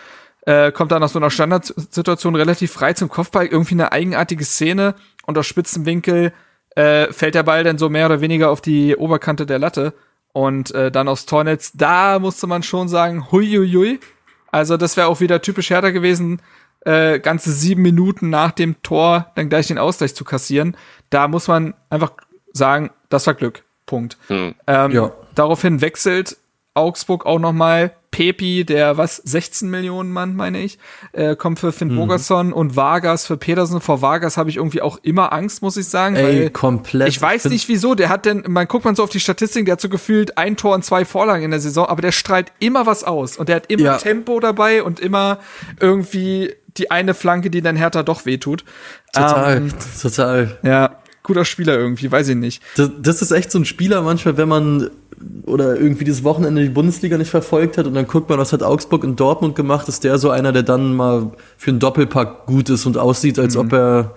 [0.47, 4.95] äh, kommt dann aus so einer Standardsituation relativ frei zum Kopfball, irgendwie eine eigenartige Szene
[5.27, 6.33] und aus spitzen Winkel
[6.77, 9.93] äh, fällt der Ball dann so mehr oder weniger auf die Oberkante der Latte
[10.33, 11.73] und äh, dann aufs Tornetz.
[11.75, 13.99] Da musste man schon sagen, huiuiui.
[14.53, 16.41] Also das wäre auch wieder typisch härter gewesen,
[16.85, 20.77] äh, ganze sieben Minuten nach dem Tor dann gleich den Ausgleich zu kassieren.
[21.11, 22.13] Da muss man einfach
[22.53, 23.65] sagen, das war Glück.
[23.87, 24.17] Punkt.
[24.29, 24.55] Hm.
[24.67, 25.13] Ähm, ja.
[25.35, 26.37] Daraufhin wechselt
[26.75, 30.79] Augsburg auch noch mal Pepi, der was 16 Millionen Mann, meine ich,
[31.13, 31.97] äh, kommt für Finn mhm.
[31.97, 33.81] Bogerson und Vargas für Petersen.
[33.81, 36.17] Vor Vargas habe ich irgendwie auch immer Angst, muss ich sagen.
[36.17, 37.09] Ey, komplett.
[37.09, 37.95] Ich weiß nicht wieso.
[37.95, 40.57] Der hat denn, man guckt man so auf die Statistik, der hat so gefühlt ein
[40.57, 43.57] Tor und zwei Vorlagen in der Saison, aber der strahlt immer was aus und der
[43.57, 43.99] hat immer ja.
[43.99, 45.39] Tempo dabei und immer
[45.79, 48.65] irgendwie die eine Flanke, die dann Hertha doch wehtut.
[49.13, 50.59] Total, ähm, total.
[50.63, 52.63] Ja, guter Spieler irgendwie, weiß ich nicht.
[52.77, 54.91] Das, das, ist echt so ein Spieler manchmal, wenn man
[55.45, 58.63] oder irgendwie dieses Wochenende die Bundesliga nicht verfolgt hat und dann guckt man, was hat
[58.63, 62.71] Augsburg in Dortmund gemacht, ist der so einer, der dann mal für einen Doppelpack gut
[62.71, 63.61] ist und aussieht, als mhm.
[63.61, 64.15] ob er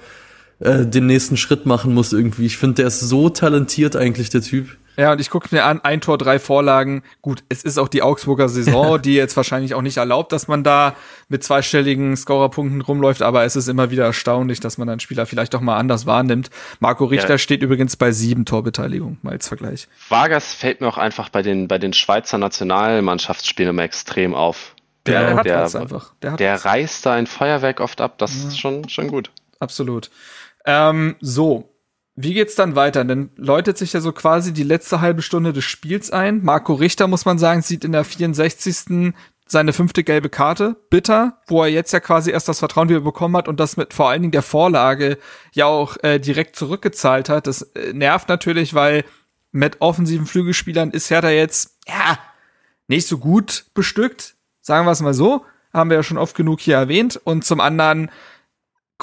[0.60, 2.46] äh, den nächsten Schritt machen muss irgendwie.
[2.46, 4.70] Ich finde, der ist so talentiert eigentlich, der Typ.
[4.96, 7.04] Ja, und ich gucke mir an, ein Tor, drei Vorlagen.
[7.22, 10.64] Gut, es ist auch die Augsburger Saison, die jetzt wahrscheinlich auch nicht erlaubt, dass man
[10.64, 10.96] da
[11.30, 15.54] mit zweistelligen Scorerpunkten rumläuft, aber es ist immer wieder erstaunlich, dass man einen Spieler vielleicht
[15.54, 16.50] doch mal anders wahrnimmt.
[16.80, 17.38] Marco Richter ja.
[17.38, 19.88] steht übrigens bei sieben Torbeteiligung, mal als Vergleich.
[20.10, 24.76] Vargas fällt mir auch einfach bei den, bei den Schweizer Nationalmannschaftsspielen immer extrem auf.
[25.06, 26.14] Der, der, hat der, einfach.
[26.22, 28.48] Der, der reißt da ein Feuerwerk oft ab, das ja.
[28.48, 29.32] ist schon, schon gut.
[29.60, 30.10] Absolut.
[30.66, 31.73] Ähm, so,
[32.16, 33.04] wie geht's dann weiter?
[33.04, 36.44] Dann läutet sich ja so quasi die letzte halbe Stunde des Spiels ein.
[36.44, 39.14] Marco Richter, muss man sagen, sieht in der 64.
[39.48, 40.76] seine fünfte gelbe Karte.
[40.90, 43.94] Bitter, wo er jetzt ja quasi erst das Vertrauen wieder bekommen hat und das mit
[43.94, 45.18] vor allen Dingen der Vorlage
[45.54, 47.48] ja auch äh, direkt zurückgezahlt hat.
[47.48, 49.06] Das äh, nervt natürlich, weil
[49.52, 52.20] mit offensiven Flügelspielern ist Hertha jetzt, ja,
[52.88, 54.36] nicht so gut bestückt.
[54.62, 55.46] Sagen wir es mal so.
[55.74, 57.20] Haben wir ja schon oft genug hier erwähnt.
[57.24, 58.12] Und zum anderen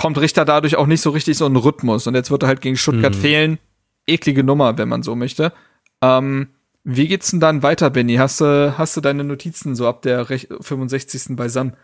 [0.00, 2.06] kommt Richter dadurch auch nicht so richtig so einen Rhythmus.
[2.06, 3.20] Und jetzt wird er halt gegen Stuttgart mhm.
[3.20, 3.58] fehlen.
[4.06, 5.52] Eklige Nummer, wenn man so möchte.
[6.00, 6.48] Ähm,
[6.84, 8.16] wie geht's denn dann weiter, Benny?
[8.16, 11.36] Hast du, hast du deine Notizen so ab der 65.
[11.36, 11.76] beisammen?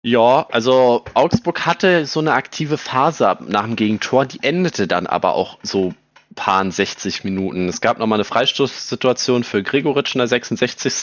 [0.00, 5.34] Ja, also Augsburg hatte so eine aktive Phase nach dem Gegentor, die endete dann aber
[5.34, 5.92] auch so
[6.34, 7.68] paar 60 Minuten.
[7.68, 10.94] Es gab nochmal eine Freistoßsituation für Gregoritsch in der 66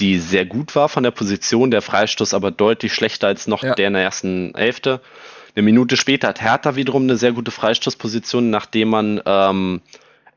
[0.00, 3.74] die sehr gut war von der Position, der Freistoß aber deutlich schlechter als noch ja.
[3.74, 5.00] der in der ersten Hälfte.
[5.54, 9.80] Eine Minute später hat Hertha wiederum eine sehr gute Freistoßposition, nachdem man ähm,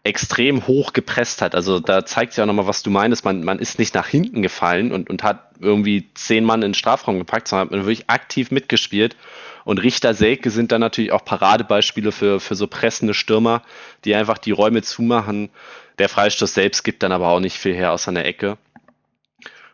[0.03, 1.53] extrem hoch gepresst hat.
[1.53, 3.23] Also da zeigt sich auch nochmal, was du meinst.
[3.23, 6.73] Man, man ist nicht nach hinten gefallen und, und hat irgendwie zehn Mann in den
[6.73, 9.15] Strafraum gepackt, sondern hat man wirklich aktiv mitgespielt.
[9.63, 13.61] Und Richter, Selke sind dann natürlich auch Paradebeispiele für, für so pressende Stürmer,
[14.05, 15.49] die einfach die Räume zumachen.
[15.99, 18.57] Der Freistoß selbst gibt dann aber auch nicht viel her aus einer Ecke.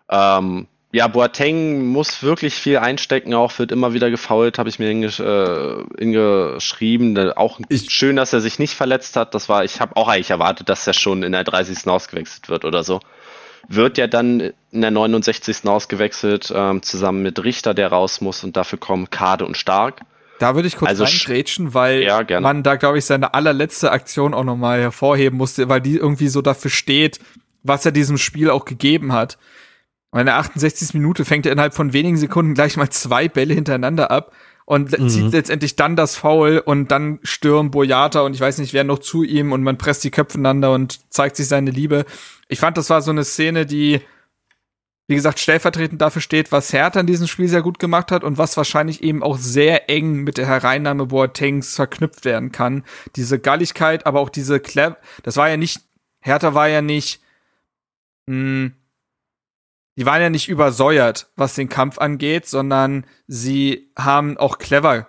[0.09, 4.87] Ähm, ja, Boateng muss wirklich viel einstecken, auch wird immer wieder gefault, habe ich mir
[4.87, 7.33] hingesch äh, hingeschrieben.
[7.33, 9.35] Auch ich, schön, dass er sich nicht verletzt hat.
[9.35, 11.87] Das war, ich habe auch eigentlich erwartet, dass er schon in der 30.
[11.87, 13.01] ausgewechselt wird oder so.
[13.67, 15.67] Wird ja dann in der 69.
[15.67, 20.01] ausgewechselt, ähm, zusammen mit Richter, der raus muss und dafür kommen Kade und Stark.
[20.39, 24.33] Da würde ich kurz also reingrätschen, weil ja, man da, glaube ich, seine allerletzte Aktion
[24.33, 27.19] auch nochmal hervorheben musste, weil die irgendwie so dafür steht,
[27.63, 29.37] was er diesem Spiel auch gegeben hat.
[30.11, 30.93] Und in der 68.
[30.93, 34.31] Minute fängt er innerhalb von wenigen Sekunden gleich mal zwei Bälle hintereinander ab
[34.67, 35.07] und mhm.
[35.07, 38.99] zieht letztendlich dann das Foul und dann stürmt Boyata und ich weiß nicht, wer noch
[38.99, 42.05] zu ihm und man presst die Köpfe einander und zeigt sich seine Liebe.
[42.49, 44.01] Ich fand, das war so eine Szene, die,
[45.07, 48.37] wie gesagt, stellvertretend dafür steht, was Hertha in diesem Spiel sehr gut gemacht hat und
[48.37, 52.83] was wahrscheinlich eben auch sehr eng mit der Hereinnahme Boatengs verknüpft werden kann.
[53.15, 55.79] Diese Galligkeit, aber auch diese Clever, das war ja nicht,
[56.19, 57.21] Hertha war ja nicht,
[58.25, 58.73] mh, hm,
[59.97, 65.07] die waren ja nicht übersäuert, was den Kampf angeht, sondern sie haben auch clever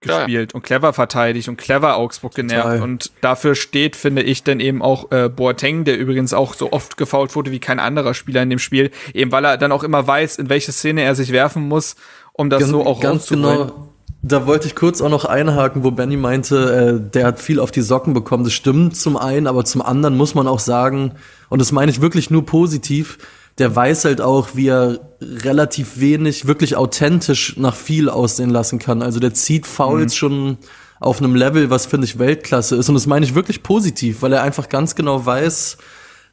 [0.00, 0.56] gespielt ja.
[0.56, 2.64] und clever verteidigt und clever Augsburg genervt.
[2.64, 2.82] Total.
[2.82, 6.96] Und dafür steht, finde ich, dann eben auch äh, Boateng, der übrigens auch so oft
[6.96, 10.06] gefault wurde wie kein anderer Spieler in dem Spiel, eben weil er dann auch immer
[10.06, 11.96] weiß, in welche Szene er sich werfen muss,
[12.32, 13.90] um das ganz, so auch ganz genau.
[14.22, 17.70] Da wollte ich kurz auch noch einhaken, wo Benny meinte, äh, der hat viel auf
[17.70, 18.42] die Socken bekommen.
[18.42, 21.12] Das stimmt zum einen, aber zum anderen muss man auch sagen,
[21.48, 23.18] und das meine ich wirklich nur positiv,
[23.58, 29.02] der weiß halt auch, wie er relativ wenig wirklich authentisch nach viel aussehen lassen kann.
[29.02, 30.16] Also der zieht Fouls mhm.
[30.16, 30.58] schon
[31.00, 32.88] auf einem Level, was finde ich Weltklasse ist.
[32.88, 35.78] Und das meine ich wirklich positiv, weil er einfach ganz genau weiß,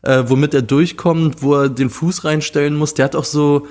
[0.03, 2.93] äh, womit er durchkommt, wo er den Fuß reinstellen muss.
[2.93, 3.67] Der hat auch so,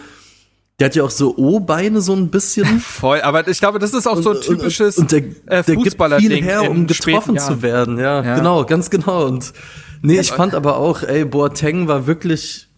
[0.80, 2.80] der hat ja auch so O-Beine so ein bisschen.
[2.80, 5.62] Voll, aber ich glaube, das ist auch und, so ein typisches und, und der, äh,
[5.62, 7.98] der gibt viel her, um getroffen zu werden.
[7.98, 9.26] Ja, ja, genau, ganz genau.
[9.26, 9.53] Und
[10.00, 12.68] nee, ich fand aber auch, ey, Boateng war wirklich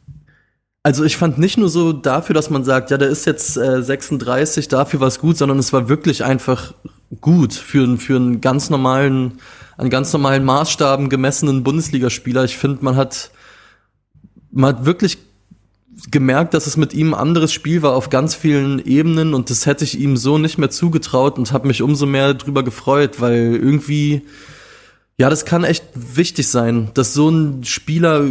[0.85, 3.83] also ich fand nicht nur so dafür, dass man sagt, ja, der ist jetzt äh,
[3.83, 6.75] 36, dafür war es gut, sondern es war wirklich einfach
[7.23, 9.41] gut für, für einen ganz normalen,
[9.79, 12.45] an ganz normalen Maßstaben gemessenen Bundesligaspieler.
[12.45, 13.31] Ich finde, man hat,
[14.51, 15.17] man hat wirklich
[16.11, 19.65] gemerkt, dass es mit ihm ein anderes Spiel war auf ganz vielen Ebenen und das
[19.65, 23.57] hätte ich ihm so nicht mehr zugetraut und habe mich umso mehr drüber gefreut, weil
[23.57, 24.23] irgendwie
[25.17, 28.27] ja, das kann echt wichtig sein, dass so ein Spieler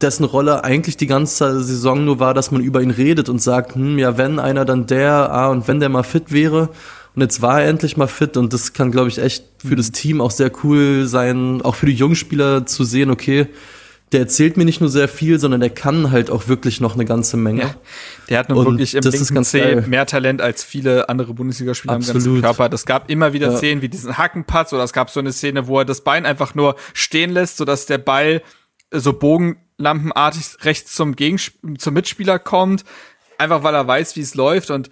[0.00, 3.74] dessen Rolle eigentlich die ganze Saison nur war, dass man über ihn redet und sagt,
[3.74, 6.70] hm, ja, wenn einer dann der, ah, und wenn der mal fit wäre.
[7.14, 9.90] Und jetzt war er endlich mal fit und das kann, glaube ich, echt für das
[9.90, 13.48] Team auch sehr cool sein, auch für die Jungspieler zu sehen, okay,
[14.12, 17.04] der erzählt mir nicht nur sehr viel, sondern der kann halt auch wirklich noch eine
[17.04, 17.62] ganze Menge.
[17.62, 17.74] Ja,
[18.28, 19.84] der hat nun und wirklich im linken geil.
[19.86, 22.68] mehr Talent als viele andere Bundesligaspieler im ganzen Körper.
[22.68, 23.56] Das gab immer wieder ja.
[23.56, 26.54] Szenen wie diesen Hackenpatz oder es gab so eine Szene, wo er das Bein einfach
[26.54, 28.42] nur stehen lässt, sodass der Ball
[28.90, 32.84] so Bogen lampenartig rechts zum, Gegensp zum Mitspieler kommt,
[33.38, 34.90] einfach weil er weiß, wie es läuft und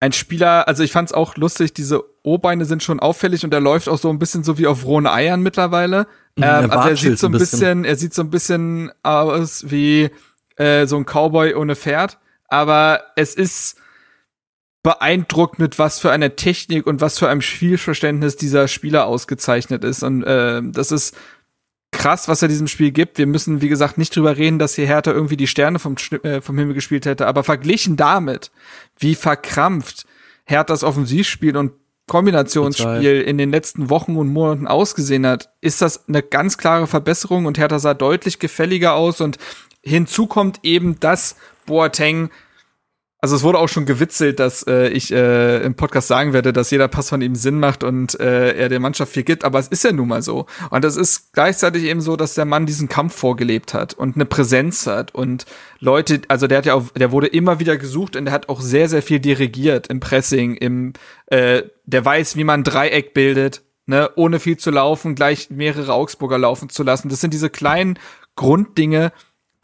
[0.00, 3.60] ein Spieler, also ich fand es auch lustig, diese O-Beine sind schon auffällig und er
[3.60, 6.06] läuft auch so ein bisschen so wie auf rohen Eiern mittlerweile.
[6.36, 7.50] Mhm, ähm, also er sieht so ein bisschen.
[7.50, 10.10] bisschen, er sieht so ein bisschen aus wie
[10.56, 12.18] äh, so ein Cowboy ohne Pferd,
[12.48, 13.76] aber es ist
[14.82, 20.02] beeindruckt, mit was für einer Technik und was für einem Spielverständnis dieser Spieler ausgezeichnet ist
[20.02, 21.14] und äh, das ist
[21.92, 23.18] krass, was er diesem Spiel gibt.
[23.18, 26.40] Wir müssen, wie gesagt, nicht drüber reden, dass hier Hertha irgendwie die Sterne vom, äh,
[26.40, 28.50] vom Himmel gespielt hätte, aber verglichen damit,
[28.98, 30.06] wie verkrampft
[30.44, 31.72] Herthas Offensivspiel und
[32.10, 37.46] Kombinationsspiel in den letzten Wochen und Monaten ausgesehen hat, ist das eine ganz klare Verbesserung.
[37.46, 39.20] Und Hertha sah deutlich gefälliger aus.
[39.20, 39.38] Und
[39.80, 41.36] hinzu kommt eben, dass
[41.66, 42.30] Boateng
[43.20, 46.70] also es wurde auch schon gewitzelt, dass äh, ich äh, im Podcast sagen werde, dass
[46.70, 49.68] jeder Pass von ihm Sinn macht und äh, er der Mannschaft viel gibt, aber es
[49.68, 50.46] ist ja nun mal so.
[50.70, 54.24] Und es ist gleichzeitig eben so, dass der Mann diesen Kampf vorgelebt hat und eine
[54.24, 55.44] Präsenz hat und
[55.80, 58.62] Leute, also der hat ja auch, der wurde immer wieder gesucht und der hat auch
[58.62, 60.94] sehr, sehr viel dirigiert im Pressing, im,
[61.26, 66.38] äh, der weiß, wie man Dreieck bildet, ne, ohne viel zu laufen, gleich mehrere Augsburger
[66.38, 67.10] laufen zu lassen.
[67.10, 67.98] Das sind diese kleinen
[68.36, 69.12] Grunddinge,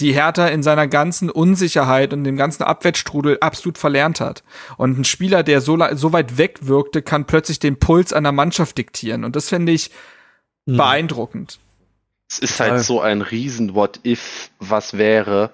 [0.01, 4.43] die Hertha in seiner ganzen Unsicherheit und dem ganzen Abwärtsstrudel absolut verlernt hat.
[4.77, 8.77] Und ein Spieler, der so, so weit weg wirkte, kann plötzlich den Puls einer Mannschaft
[8.77, 9.25] diktieren.
[9.25, 9.91] Und das finde ich
[10.67, 10.77] mhm.
[10.77, 11.59] beeindruckend.
[12.29, 15.51] Es ist halt so ein riesen What-If, was wäre,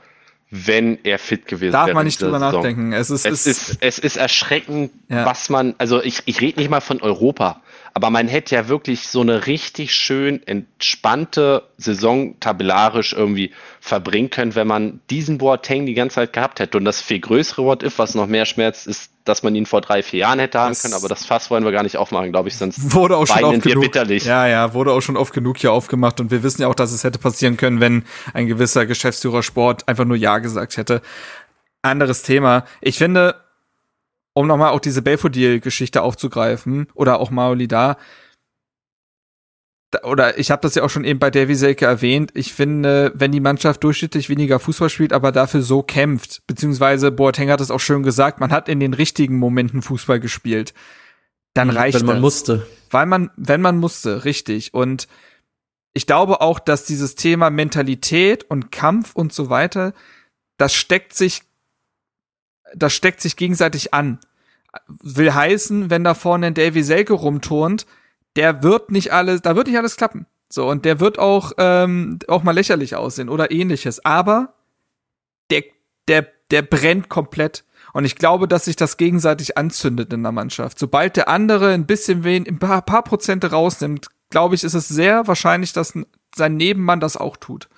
[0.51, 1.86] wenn er fit gewesen wäre.
[1.86, 2.55] Darf man nicht drüber Saison.
[2.55, 2.93] nachdenken.
[2.93, 5.24] Es ist, es ist, es ist erschreckend, ja.
[5.24, 7.62] was man, also ich, ich rede nicht mal von Europa.
[7.95, 14.55] Aber man hätte ja wirklich so eine richtig schön entspannte Saison tabellarisch irgendwie verbringen können,
[14.55, 16.78] wenn man diesen Boateng die ganze Zeit gehabt hätte.
[16.78, 20.03] Und das viel größere What-If, was noch mehr schmerzt, ist, dass man ihn vor drei,
[20.03, 20.95] vier Jahren hätte haben können.
[20.95, 23.62] Aber das Fass wollen wir gar nicht aufmachen, glaube ich, sonst wurde auch schon oft
[23.62, 23.84] genug.
[23.84, 24.24] bitterlich.
[24.24, 26.18] Ja, ja, wurde auch schon oft genug hier aufgemacht.
[26.18, 29.86] Und wir wissen ja auch, dass es hätte passieren können, wenn ein gewisser Geschäftsführer Sport
[29.86, 31.03] einfach nur Ja gesagt hätte.
[31.82, 32.64] Anderes Thema.
[32.80, 33.34] Ich finde,
[34.34, 37.96] um nochmal auch diese Belfodil-Geschichte aufzugreifen oder auch Maolida,
[40.04, 43.32] oder ich habe das ja auch schon eben bei Davy Selke erwähnt, ich finde, wenn
[43.32, 47.80] die Mannschaft durchschnittlich weniger Fußball spielt, aber dafür so kämpft, beziehungsweise Boateng hat es auch
[47.80, 50.72] schön gesagt, man hat in den richtigen Momenten Fußball gespielt,
[51.54, 52.22] dann reicht Wenn man das.
[52.22, 52.66] musste.
[52.90, 54.72] Weil man, wenn man musste, richtig.
[54.72, 55.08] Und
[55.92, 59.92] ich glaube auch, dass dieses Thema Mentalität und Kampf und so weiter,
[60.56, 61.42] das steckt sich
[62.74, 64.18] das steckt sich gegenseitig an.
[64.88, 67.86] Will heißen, wenn da vorne ein Davy Selke rumturnt,
[68.36, 70.26] der wird nicht alles, da wird nicht alles klappen.
[70.48, 74.04] So, und der wird auch, ähm, auch mal lächerlich aussehen oder ähnliches.
[74.04, 74.54] Aber
[75.50, 75.64] der,
[76.08, 77.64] der, der brennt komplett.
[77.92, 80.78] Und ich glaube, dass sich das gegenseitig anzündet in der Mannschaft.
[80.78, 84.88] Sobald der andere ein bisschen wen, ein paar, paar Prozente rausnimmt, glaube ich, ist es
[84.88, 85.94] sehr wahrscheinlich, dass
[86.34, 87.68] sein Nebenmann das auch tut.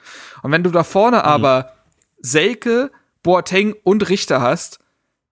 [0.42, 1.24] Und wenn du da vorne mhm.
[1.24, 1.72] aber
[2.18, 2.90] Selke,
[3.22, 4.78] Boateng und Richter hast,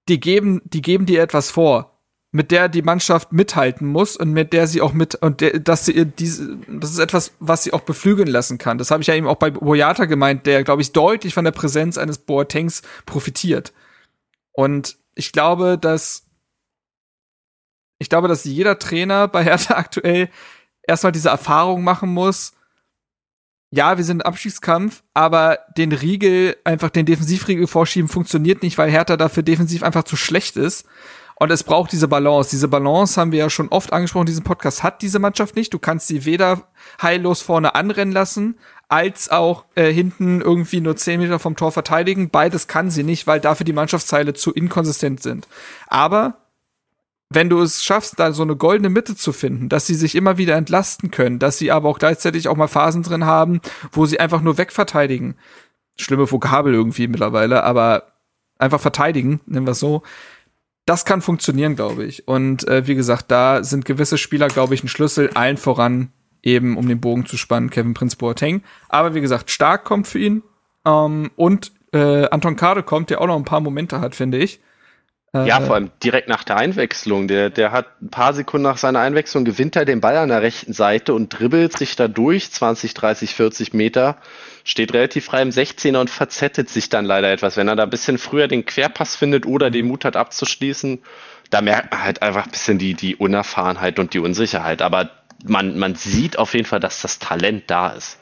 [0.08, 2.00] die geben, die geben dir etwas vor,
[2.32, 5.84] mit der die Mannschaft mithalten muss und mit der sie auch mit und der, dass
[5.84, 8.78] sie diese, das ist etwas, was sie auch beflügeln lassen kann.
[8.78, 11.52] Das habe ich ja eben auch bei Boyata gemeint, der glaube ich deutlich von der
[11.52, 13.72] Präsenz eines Boatengs profitiert.
[14.52, 16.24] Und ich glaube, dass
[17.98, 20.28] ich glaube, dass jeder Trainer bei Hertha aktuell
[20.82, 22.54] erstmal diese Erfahrung machen muss,
[23.72, 28.90] ja, wir sind im Abstiegskampf, aber den Riegel, einfach den Defensivriegel vorschieben, funktioniert nicht, weil
[28.90, 30.86] Hertha dafür defensiv einfach zu schlecht ist.
[31.36, 32.50] Und es braucht diese Balance.
[32.50, 34.26] Diese Balance haben wir ja schon oft angesprochen.
[34.26, 35.72] Diesen Podcast hat diese Mannschaft nicht.
[35.72, 36.68] Du kannst sie weder
[37.00, 38.58] heillos vorne anrennen lassen,
[38.88, 42.28] als auch äh, hinten irgendwie nur 10 Meter vom Tor verteidigen.
[42.28, 45.48] Beides kann sie nicht, weil dafür die Mannschaftsteile zu inkonsistent sind.
[45.88, 46.41] Aber
[47.34, 50.38] wenn du es schaffst, da so eine goldene Mitte zu finden, dass sie sich immer
[50.38, 53.60] wieder entlasten können, dass sie aber auch gleichzeitig auch mal Phasen drin haben,
[53.92, 55.36] wo sie einfach nur wegverteidigen.
[55.96, 58.12] Schlimme Vokabel irgendwie mittlerweile, aber
[58.58, 60.02] einfach verteidigen, nennen wir es so.
[60.86, 62.26] Das kann funktionieren, glaube ich.
[62.26, 66.12] Und äh, wie gesagt, da sind gewisse Spieler, glaube ich, ein Schlüssel, allen voran
[66.42, 68.62] eben, um den Bogen zu spannen, Kevin Prince Boateng.
[68.88, 70.42] Aber wie gesagt, stark kommt für ihn.
[70.84, 74.60] Ähm, und äh, Anton Kade kommt, der auch noch ein paar Momente hat, finde ich.
[75.34, 77.26] Ja, äh, vor allem direkt nach der Einwechslung.
[77.26, 80.42] Der, der hat ein paar Sekunden nach seiner Einwechslung gewinnt er den Ball an der
[80.42, 84.18] rechten Seite und dribbelt sich da durch 20, 30, 40 Meter,
[84.64, 87.56] steht relativ frei im 16er und verzettet sich dann leider etwas.
[87.56, 90.98] Wenn er da ein bisschen früher den Querpass findet oder den Mut hat abzuschließen,
[91.48, 94.82] da merkt man halt einfach ein bisschen die, die Unerfahrenheit und die Unsicherheit.
[94.82, 95.10] Aber
[95.44, 98.18] man, man sieht auf jeden Fall, dass das Talent da ist.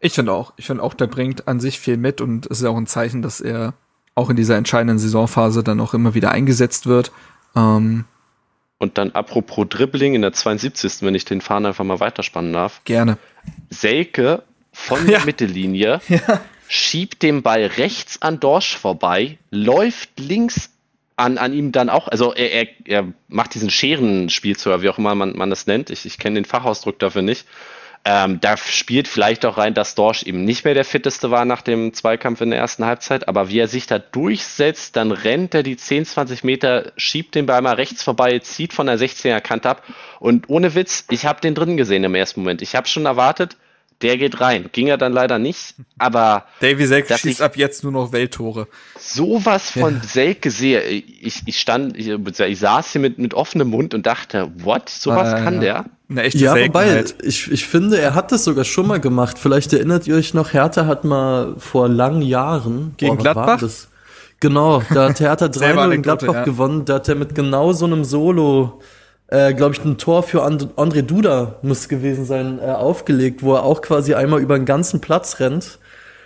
[0.00, 0.54] Ich finde auch.
[0.56, 3.20] Ich finde auch, der bringt an sich viel mit und es ist auch ein Zeichen,
[3.20, 3.74] dass er
[4.18, 7.12] auch in dieser entscheidenden Saisonphase dann auch immer wieder eingesetzt wird.
[7.56, 8.04] Ähm,
[8.78, 11.02] und dann apropos Dribbling in der 72.
[11.02, 12.80] wenn ich den Fahren einfach mal weiterspannen darf.
[12.84, 13.18] Gerne.
[13.70, 14.42] Selke
[14.72, 16.40] von der Mittellinie ja.
[16.68, 20.70] schiebt den Ball rechts an Dorsch vorbei, läuft links
[21.16, 25.14] an, an ihm dann auch, also er, er, er macht diesen Scherenspielzug, wie auch immer
[25.16, 25.90] man, man das nennt.
[25.90, 27.46] Ich, ich kenne den Fachausdruck dafür nicht.
[28.10, 31.60] Ähm, da spielt vielleicht auch rein, dass Dorsch eben nicht mehr der fitteste war nach
[31.60, 35.62] dem Zweikampf in der ersten Halbzeit, aber wie er sich da durchsetzt, dann rennt er
[35.62, 39.68] die 10, 20 Meter, schiebt den Ball mal rechts vorbei, zieht von der 16er Kante
[39.68, 39.82] ab
[40.20, 42.62] und ohne Witz, ich habe den drin gesehen im ersten Moment.
[42.62, 43.58] Ich habe schon erwartet,
[44.02, 44.70] der geht rein.
[44.72, 46.44] Ging er dann leider nicht, aber.
[46.60, 48.68] Davy Selke schießt ab jetzt nur noch Welttore.
[48.98, 50.02] Sowas von ja.
[50.02, 50.82] Selke sehe.
[50.82, 54.88] Ich, ich stand, ich, ich saß hier mit, mit offenem Mund und dachte, what?
[54.88, 55.60] Sowas ah, kann ja.
[55.60, 55.84] der?
[56.10, 59.38] Eine echte ja, wobei, ich, ich finde, er hat das sogar schon mal gemacht.
[59.38, 62.94] Vielleicht erinnert ihr euch noch, Hertha hat mal vor langen Jahren.
[62.96, 63.62] Gegen boah, Gladbach?
[64.40, 66.44] Genau, da hat Hertha 3-0 in Gladbach ja.
[66.44, 66.84] gewonnen.
[66.86, 68.80] Da hat er mit genau so einem Solo
[69.28, 73.54] äh, glaube ich, ein Tor für And André Duda muss gewesen sein, äh, aufgelegt, wo
[73.54, 75.78] er auch quasi einmal über den ganzen Platz rennt.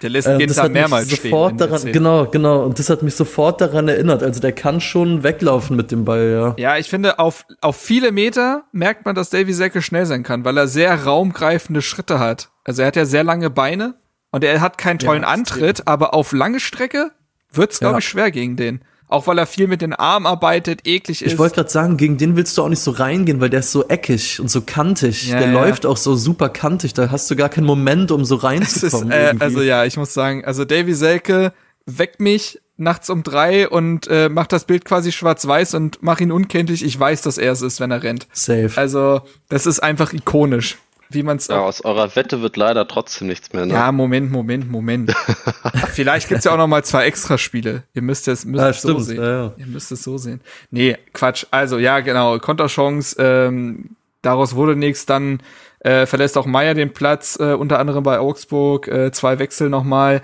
[0.03, 2.64] Der lässt äh, geht dann mehrmals sofort daran, Genau, genau.
[2.64, 4.22] Und das hat mich sofort daran erinnert.
[4.22, 6.55] Also der kann schon weglaufen mit dem Ball, ja.
[6.59, 10.44] Ja, ich finde, auf, auf viele Meter merkt man, dass Davy Säcke schnell sein kann,
[10.44, 12.50] weil er sehr raumgreifende Schritte hat.
[12.64, 13.94] Also er hat ja sehr lange Beine
[14.30, 17.12] und er hat keinen tollen ja, Antritt, aber auf lange Strecke
[17.53, 17.98] wird's, glaube ja.
[17.98, 18.80] ich, schwer gegen den.
[19.12, 21.32] Auch weil er viel mit den Armen arbeitet, eklig ist.
[21.32, 23.70] Ich wollte gerade sagen, gegen den willst du auch nicht so reingehen, weil der ist
[23.70, 25.28] so eckig und so kantig.
[25.28, 25.52] Ja, der ja.
[25.52, 26.94] läuft auch so super kantig.
[26.94, 29.10] Da hast du gar keinen Moment, um so reinzukommen.
[29.10, 31.52] Ist, äh, also ja, ich muss sagen, also Davy Selke
[31.84, 36.32] weckt mich nachts um drei und äh, macht das Bild quasi schwarz-weiß und mach ihn
[36.32, 36.82] unkenntlich.
[36.82, 38.26] Ich weiß, dass er es ist, wenn er rennt.
[38.32, 38.70] Safe.
[38.76, 40.78] Also, das ist einfach ikonisch
[41.14, 41.48] wie man es.
[41.48, 43.66] Ja, aus eurer Wette wird leider trotzdem nichts mehr.
[43.66, 43.74] Ne?
[43.74, 45.14] Ja, Moment, Moment, Moment.
[45.92, 47.82] Vielleicht gibt's ja auch noch mal zwei Extraspiele.
[47.94, 49.22] Ihr müsst es, müsst ja, es so sehen.
[49.22, 49.52] Ja, ja.
[49.56, 50.40] Ihr müsst es so sehen.
[50.70, 51.46] Nee, Quatsch.
[51.50, 52.38] Also ja, genau.
[52.38, 53.16] Konterchance.
[53.18, 55.06] Ähm, daraus wurde nichts.
[55.06, 55.40] Dann
[55.80, 58.88] äh, verlässt auch Meier den Platz, äh, unter anderem bei Augsburg.
[58.88, 60.22] Äh, zwei Wechsel noch mal.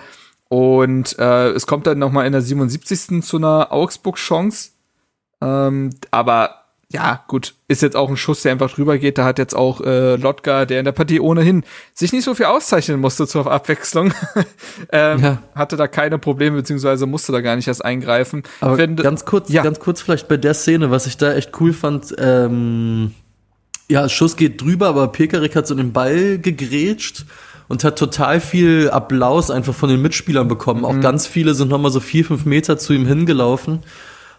[0.49, 3.23] Und äh, es kommt dann noch mal in der 77.
[3.23, 4.71] zu einer Augsburg-Chance.
[5.41, 9.19] Ähm, aber ja, gut, ist jetzt auch ein Schuss, der einfach drüber geht.
[9.19, 12.47] Da hat jetzt auch äh, Lotka, der in der Partie ohnehin sich nicht so viel
[12.47, 14.15] auszeichnen musste zur Abwechslung,
[14.93, 15.43] ähm, ja.
[15.55, 18.43] hatte da keine Probleme, beziehungsweise musste da gar nicht erst eingreifen.
[18.63, 19.63] Aber Wenn, ganz kurz, ja.
[19.63, 23.15] ganz kurz vielleicht bei der Szene, was ich da echt cool fand, ähm,
[23.91, 27.27] ja, Schuss geht drüber, aber Pekarik hat so den Ball gegrätscht
[27.69, 30.81] und hat total viel Applaus einfach von den Mitspielern bekommen.
[30.81, 30.87] Mhm.
[30.87, 33.81] Auch ganz viele sind nochmal so vier, fünf Meter zu ihm hingelaufen.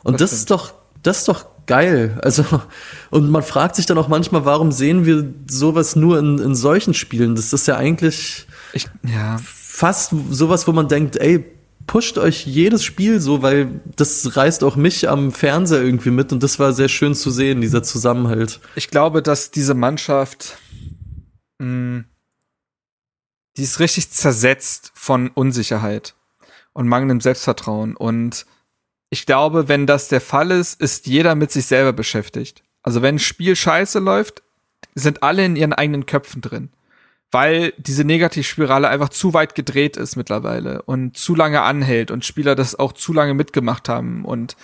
[0.04, 0.74] Und das, das ist doch,
[1.04, 2.20] das ist doch geil.
[2.24, 2.44] Also,
[3.12, 6.94] und man fragt sich dann auch manchmal, warum sehen wir sowas nur in, in solchen
[6.94, 7.36] Spielen?
[7.36, 9.38] Das ist ja eigentlich ich, ja.
[9.44, 11.46] fast sowas, wo man denkt, ey,
[11.86, 16.42] pusht euch jedes Spiel so, weil das reißt auch mich am Fernseher irgendwie mit und
[16.42, 18.60] das war sehr schön zu sehen, dieser Zusammenhalt.
[18.76, 20.58] Ich glaube, dass diese Mannschaft,
[21.60, 22.06] mh, hm,
[23.58, 26.16] die ist richtig zersetzt von Unsicherheit
[26.74, 28.46] und mangelndem Selbstvertrauen und
[29.10, 32.64] ich glaube, wenn das der Fall ist, ist jeder mit sich selber beschäftigt.
[32.84, 34.44] Also wenn ein Spiel scheiße läuft,
[34.96, 36.70] sind alle in ihren eigenen Köpfen drin.
[37.32, 42.56] Weil diese Negativspirale einfach zu weit gedreht ist mittlerweile und zu lange anhält und Spieler
[42.56, 44.26] das auch zu lange mitgemacht haben.
[44.26, 44.56] Und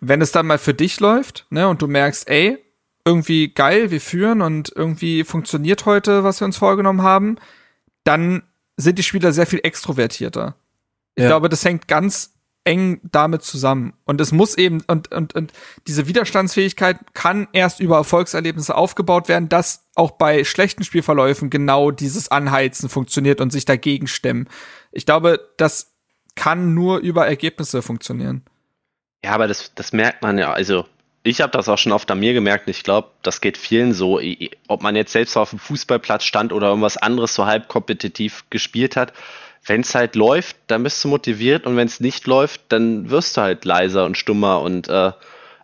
[0.00, 2.58] wenn es dann mal für dich läuft, ne, und du merkst, ey,
[3.04, 7.36] irgendwie geil, wir führen und irgendwie funktioniert heute, was wir uns vorgenommen haben,
[8.02, 8.42] dann
[8.76, 10.56] sind die Spieler sehr viel extrovertierter.
[11.14, 11.28] Ich ja.
[11.28, 12.35] glaube, das hängt ganz
[12.66, 13.94] eng damit zusammen.
[14.04, 15.52] Und es muss eben, und, und, und
[15.86, 22.30] diese Widerstandsfähigkeit kann erst über Erfolgserlebnisse aufgebaut werden, dass auch bei schlechten Spielverläufen genau dieses
[22.30, 24.48] Anheizen funktioniert und sich dagegen stemmen.
[24.90, 25.94] Ich glaube, das
[26.34, 28.42] kann nur über Ergebnisse funktionieren.
[29.24, 30.52] Ja, aber das, das merkt man ja.
[30.52, 30.86] Also,
[31.22, 32.68] ich habe das auch schon oft an mir gemerkt.
[32.68, 34.20] Ich glaube, das geht vielen so.
[34.68, 38.96] Ob man jetzt selbst auf dem Fußballplatz stand oder irgendwas anderes so halb kompetitiv gespielt
[38.96, 39.12] hat
[39.66, 43.36] wenn es halt läuft, dann bist du motiviert und wenn es nicht läuft, dann wirst
[43.36, 45.12] du halt leiser und stummer und äh,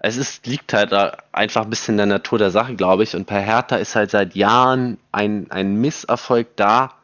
[0.05, 0.93] es ist, liegt halt
[1.31, 3.15] einfach ein bisschen in der Natur der Sache, glaube ich.
[3.15, 6.95] Und bei Hertha ist halt seit Jahren ein, ein Misserfolg da.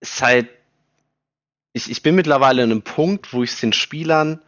[0.00, 0.48] Ist halt,
[1.74, 4.40] ich, ich bin mittlerweile an einem Punkt, wo ich es den Spielern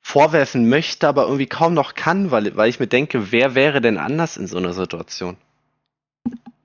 [0.00, 3.98] vorwerfen möchte, aber irgendwie kaum noch kann, weil, weil ich mir denke, wer wäre denn
[3.98, 5.36] anders in so einer Situation?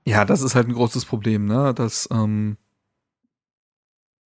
[0.04, 1.74] Ja, das ist halt ein großes Problem, ne?
[1.74, 2.56] Das, ähm,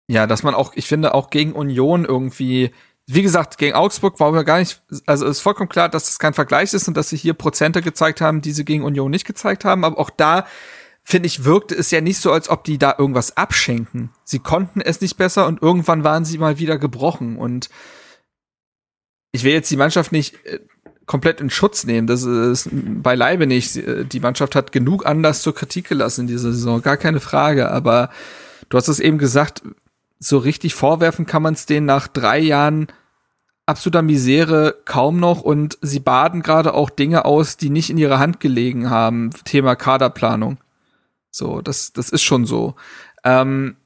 [0.08, 2.72] ja, dass man auch, ich finde, auch gegen Union irgendwie,
[3.06, 6.34] wie gesagt, gegen Augsburg war mir gar nicht, also ist vollkommen klar, dass das kein
[6.34, 9.64] Vergleich ist und dass sie hier Prozente gezeigt haben, die sie gegen Union nicht gezeigt
[9.64, 10.46] haben, aber auch da,
[11.02, 14.10] finde ich, wirkte es ja nicht so, als ob die da irgendwas abschenken.
[14.24, 17.68] Sie konnten es nicht besser und irgendwann waren sie mal wieder gebrochen und
[19.32, 20.60] ich will jetzt die Mannschaft nicht äh,
[21.06, 22.06] komplett in Schutz nehmen.
[22.06, 23.74] Das ist beileibe nicht.
[23.76, 27.70] Die Mannschaft hat genug Anlass zur Kritik gelassen in dieser Saison, gar keine Frage.
[27.70, 28.10] Aber
[28.68, 29.62] du hast es eben gesagt,
[30.18, 32.88] so richtig vorwerfen kann man es denen nach drei Jahren
[33.66, 38.18] absoluter Misere kaum noch und sie baden gerade auch Dinge aus, die nicht in ihrer
[38.18, 39.30] Hand gelegen haben.
[39.44, 40.58] Thema Kaderplanung.
[41.30, 42.74] So, das, das ist schon so.
[43.24, 43.76] Ähm,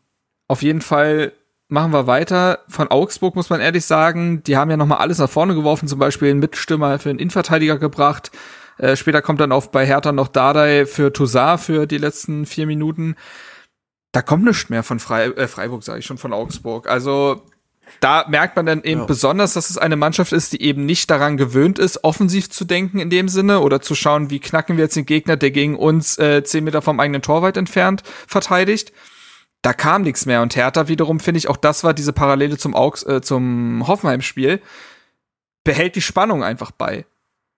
[0.48, 1.32] auf jeden Fall
[1.68, 2.60] machen wir weiter.
[2.68, 5.88] Von Augsburg muss man ehrlich sagen, die haben ja noch mal alles nach vorne geworfen,
[5.88, 8.32] zum Beispiel einen Mitstürmer für einen Innenverteidiger gebracht.
[8.78, 12.66] Äh, später kommt dann auf bei Hertha noch Dardai für Toussaint für die letzten vier
[12.66, 13.16] Minuten
[14.12, 16.88] da kommt nichts mehr von Frei äh, Freiburg, sage ich schon, von Augsburg.
[16.88, 17.42] Also
[18.00, 19.06] da merkt man dann eben ja.
[19.06, 22.98] besonders, dass es eine Mannschaft ist, die eben nicht daran gewöhnt ist, offensiv zu denken
[22.98, 26.18] in dem Sinne oder zu schauen, wie knacken wir jetzt den Gegner, der gegen uns
[26.18, 28.92] äh, zehn Meter vom eigenen Tor weit entfernt verteidigt.
[29.62, 30.42] Da kam nichts mehr.
[30.42, 34.60] Und Hertha wiederum, finde ich, auch das war diese Parallele zum, Augs äh, zum Hoffenheim-Spiel,
[35.64, 37.06] behält die Spannung einfach bei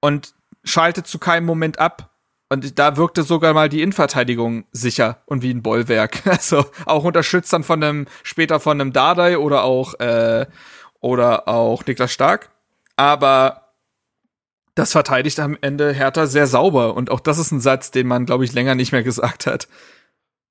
[0.00, 0.34] und
[0.64, 2.10] schaltet zu keinem Moment ab.
[2.52, 6.26] Und da wirkte sogar mal die Innenverteidigung sicher und wie ein Bollwerk.
[6.26, 10.46] Also auch unterstützt dann von einem, später von einem Dardai oder auch, äh,
[11.00, 12.50] oder auch Niklas Stark.
[12.96, 13.70] Aber
[14.74, 16.94] das verteidigt am Ende Hertha sehr sauber.
[16.94, 19.68] Und auch das ist ein Satz, den man, glaube ich, länger nicht mehr gesagt hat.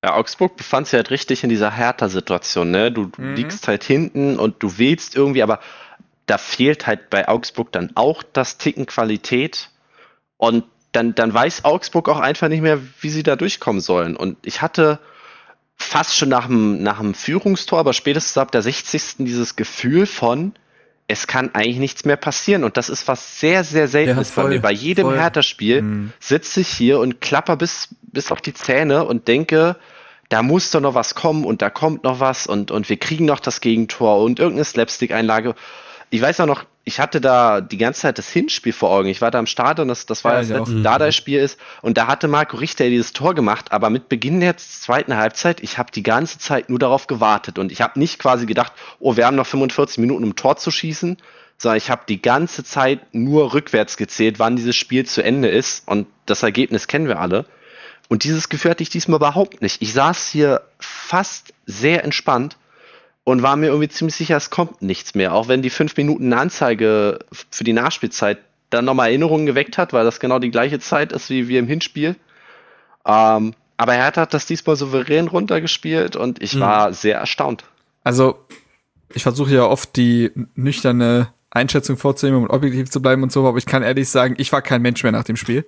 [0.02, 2.90] Ja, Augsburg befand sich halt richtig in dieser Hertha-Situation, ne?
[2.90, 3.34] Du, du mhm.
[3.34, 5.60] liegst halt hinten und du willst irgendwie, aber
[6.24, 9.70] da fehlt halt bei Augsburg dann auch das Ticken Qualität.
[10.38, 14.16] Und dann, dann weiß Augsburg auch einfach nicht mehr, wie sie da durchkommen sollen.
[14.16, 14.98] Und ich hatte
[15.76, 19.16] fast schon nach dem, nach dem Führungstor, aber spätestens ab der 60.
[19.18, 20.52] dieses Gefühl von,
[21.08, 22.64] es kann eigentlich nichts mehr passieren.
[22.64, 24.60] Und das ist was sehr, sehr Seltenes ja, bei mir.
[24.60, 26.12] Bei jedem Hertha-Spiel mhm.
[26.20, 29.76] sitze ich hier und klapper bis, bis auf die Zähne und denke,
[30.28, 33.24] da muss doch noch was kommen und da kommt noch was und, und wir kriegen
[33.24, 35.56] noch das Gegentor und irgendeine Slapstick-Einlage
[36.10, 39.08] ich weiß auch noch, ich hatte da die ganze Zeit das Hinspiel vor Augen.
[39.08, 40.82] Ich war da im Stadion, das, das war ja, das letzte mhm.
[40.82, 41.58] Dada-Spiel ist.
[41.82, 43.70] Und da hatte Marco Richter dieses Tor gemacht.
[43.70, 47.58] Aber mit Beginn der zweiten Halbzeit, ich habe die ganze Zeit nur darauf gewartet.
[47.58, 50.72] Und ich habe nicht quasi gedacht, oh, wir haben noch 45 Minuten, um Tor zu
[50.72, 51.16] schießen.
[51.58, 55.86] Sondern ich habe die ganze Zeit nur rückwärts gezählt, wann dieses Spiel zu Ende ist.
[55.86, 57.44] Und das Ergebnis kennen wir alle.
[58.08, 59.80] Und dieses Gefühl hatte ich diesmal überhaupt nicht.
[59.80, 62.56] Ich saß hier fast sehr entspannt
[63.30, 65.34] und war mir irgendwie ziemlich sicher, es kommt nichts mehr.
[65.34, 67.20] Auch wenn die fünf Minuten Anzeige
[67.50, 68.38] für die Nachspielzeit
[68.70, 71.66] dann nochmal Erinnerungen geweckt hat, weil das genau die gleiche Zeit ist wie wir im
[71.66, 72.16] Hinspiel.
[73.06, 76.60] Ähm, aber er hat das diesmal souverän runtergespielt und ich mhm.
[76.60, 77.64] war sehr erstaunt.
[78.04, 78.38] Also,
[79.12, 83.58] ich versuche ja oft die nüchterne Einschätzung vorzunehmen und objektiv zu bleiben und so, aber
[83.58, 85.64] ich kann ehrlich sagen, ich war kein Mensch mehr nach dem Spiel.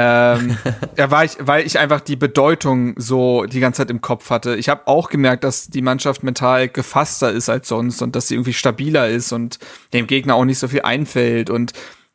[0.00, 0.56] Ähm,
[0.96, 4.54] ja, weil ich, weil ich einfach die Bedeutung so die ganze Zeit im Kopf hatte.
[4.54, 8.34] Ich habe auch gemerkt, dass die Mannschaft mental gefasster ist als sonst und dass sie
[8.34, 9.58] irgendwie stabiler ist und
[9.92, 11.72] dem Gegner auch nicht so viel einfällt und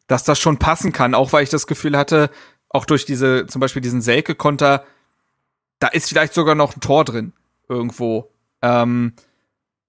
[0.08, 2.30] dass das schon passen kann, auch weil ich das Gefühl hatte,
[2.70, 4.86] auch durch diese, zum Beispiel diesen Selke-Konter,
[5.80, 7.34] da ist vielleicht sogar noch ein Tor drin
[7.68, 8.32] irgendwo.
[8.62, 9.12] Ähm,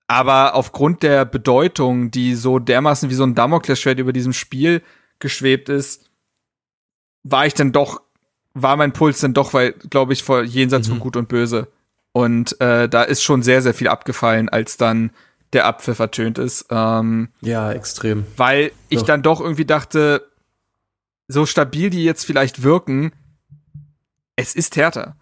[0.09, 4.83] aber aufgrund der Bedeutung, die so dermaßen wie so ein Damoklesschwert über diesem Spiel
[5.21, 6.11] geschwebt ist,
[7.25, 8.01] war ich dann doch,
[8.53, 10.93] war mein Puls dann doch, weil, glaube ich, vor jenseits mhm.
[10.93, 11.69] von Gut und Böse.
[12.13, 15.11] Und äh, da ist schon sehr, sehr viel abgefallen, als dann
[15.53, 16.67] der Abpfiff ertönt ist.
[16.71, 18.25] Ähm, ja, extrem.
[18.37, 19.07] Weil ich doch.
[19.07, 20.29] dann doch irgendwie dachte,
[21.27, 23.13] so stabil die jetzt vielleicht wirken,
[24.37, 25.17] es ist härter.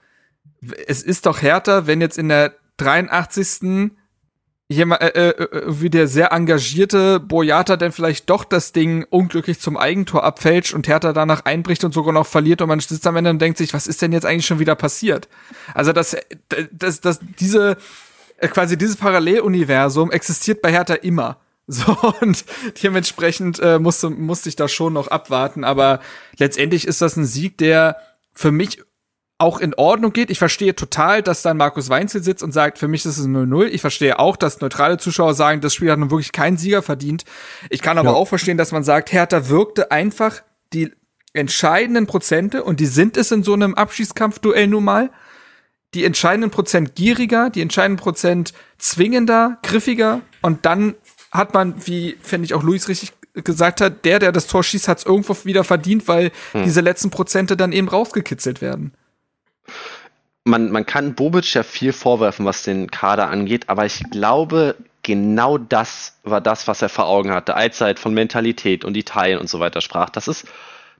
[0.86, 3.92] Es ist doch härter, wenn jetzt in der 83
[4.73, 9.61] jemand, äh, äh, äh, wie der sehr engagierte Boyata denn vielleicht doch das Ding unglücklich
[9.61, 13.16] zum Eigentor abfälscht und Hertha danach einbricht und sogar noch verliert und man sitzt am
[13.16, 15.29] Ende und denkt sich, was ist denn jetzt eigentlich schon wieder passiert?
[15.75, 16.16] Also das,
[16.73, 17.77] das, das, diese,
[18.39, 21.39] äh, quasi dieses Paralleluniversum existiert bei Hertha immer.
[21.68, 22.45] So, und
[22.83, 26.01] dementsprechend äh, musste, musste ich da schon noch abwarten, aber
[26.37, 27.97] letztendlich ist das ein Sieg, der
[28.35, 28.83] für mich
[29.43, 30.30] auch in Ordnung geht.
[30.30, 33.66] Ich verstehe total, dass dann Markus Weinzel sitzt und sagt, für mich ist es 0-0.
[33.66, 37.24] Ich verstehe auch, dass neutrale Zuschauer sagen, das Spiel hat nun wirklich keinen Sieger verdient.
[37.68, 38.14] Ich kann aber ja.
[38.14, 40.93] auch verstehen, dass man sagt, Hertha wirkte einfach die
[41.32, 45.11] entscheidenden Prozente, und die sind es in so einem Abschießkampfduell nun mal,
[45.95, 50.95] die entscheidenden Prozent gieriger, die entscheidenden Prozent zwingender, griffiger, und dann
[51.32, 54.88] hat man, wie finde ich auch Luis richtig gesagt hat, der, der das Tor schießt,
[54.88, 56.64] hat es irgendwo wieder verdient, weil hm.
[56.64, 58.93] diese letzten Prozente dann eben rausgekitzelt werden
[60.45, 65.59] man, man kann Bobic ja viel vorwerfen, was den Kader angeht, aber ich glaube, genau
[65.59, 69.49] das war das, was er vor Augen hatte, als er von Mentalität und Italien und
[69.49, 70.11] so weiter sprach.
[70.11, 70.47] Das ist,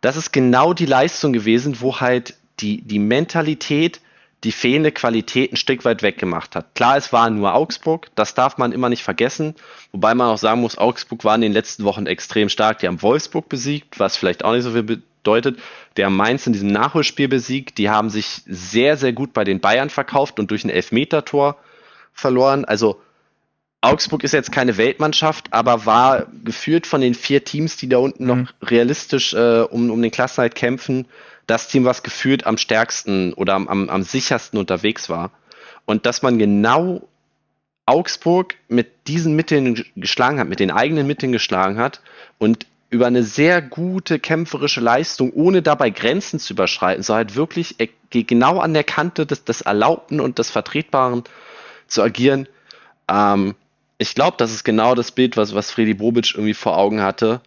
[0.01, 4.01] das ist genau die Leistung gewesen, wo halt die, die Mentalität
[4.45, 6.75] die fehlende Qualität ein Stück weit weggemacht hat.
[6.75, 9.55] Klar, es war nur Augsburg, das darf man immer nicht vergessen,
[9.93, 12.79] wobei man auch sagen muss, Augsburg war in den letzten Wochen extrem stark.
[12.79, 15.59] Die haben Wolfsburg besiegt, was vielleicht auch nicht so viel bedeutet.
[15.97, 17.79] Der Mainz in diesem Nachholspiel besiegt.
[17.79, 21.57] Die haben sich sehr, sehr gut bei den Bayern verkauft und durch ein Elfmetertor
[22.13, 22.65] verloren.
[22.65, 23.01] Also
[23.81, 28.25] Augsburg ist jetzt keine Weltmannschaft, aber war geführt von den vier Teams, die da unten
[28.25, 28.29] mhm.
[28.29, 31.07] noch realistisch äh, um, um den Klassenhalt kämpfen,
[31.47, 35.33] das Team, was gefühlt am stärksten oder am, am, am sichersten unterwegs war.
[35.85, 37.09] Und dass man genau
[37.87, 42.01] Augsburg mit diesen Mitteln geschlagen hat, mit den eigenen Mitteln geschlagen hat
[42.39, 47.77] und über eine sehr gute kämpferische Leistung, ohne dabei Grenzen zu überschreiten, so halt wirklich
[48.11, 51.25] genau an der Kante des, des Erlaubten und des Vertretbaren
[51.87, 52.47] zu agieren.
[53.09, 53.55] Ähm,
[53.97, 57.41] ich glaube, das ist genau das Bild, was, was Freddy Bobic irgendwie vor Augen hatte,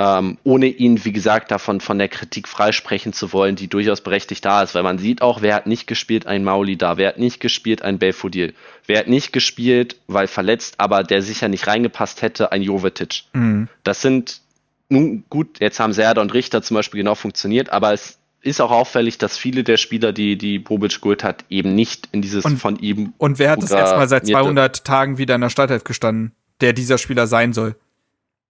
[0.00, 4.44] ähm, ohne ihn, wie gesagt, davon von der Kritik freisprechen zu wollen, die durchaus berechtigt
[4.44, 7.18] da ist, weil man sieht auch, wer hat nicht gespielt, ein Mauli da, wer hat
[7.18, 8.52] nicht gespielt, ein Belfodil,
[8.86, 13.22] wer hat nicht gespielt, weil verletzt, aber der sicher nicht reingepasst hätte, ein Jovetic.
[13.32, 13.68] Mhm.
[13.84, 14.40] Das sind
[14.88, 18.70] nun gut, jetzt haben Serda und Richter zum Beispiel genau funktioniert, aber es ist auch
[18.70, 22.58] auffällig, dass viele der Spieler, die die Bobic geholt hat, eben nicht in dieses und,
[22.58, 23.12] von ihm.
[23.18, 26.98] Und wer hat es erstmal seit 200 Tagen wieder in der Startelf gestanden, der dieser
[26.98, 27.74] Spieler sein soll?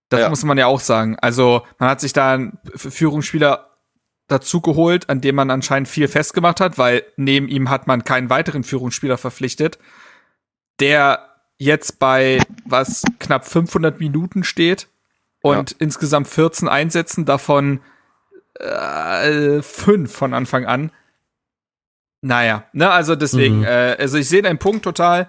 [0.09, 0.29] Das ja.
[0.29, 1.17] muss man ja auch sagen.
[1.21, 3.71] Also man hat sich da einen Führungsspieler
[4.29, 8.29] dazu geholt, an dem man anscheinend viel festgemacht hat, weil neben ihm hat man keinen
[8.29, 9.79] weiteren Führungsspieler verpflichtet,
[10.79, 11.21] der
[11.59, 14.89] jetzt bei was knapp 500 Minuten steht
[15.43, 15.77] und ja.
[15.81, 17.81] insgesamt 14 Einsätzen, davon
[18.55, 20.91] äh, fünf von Anfang an.
[22.23, 23.65] Naja, ne, also deswegen, mhm.
[23.65, 25.29] äh, also ich sehe deinen Punkt total.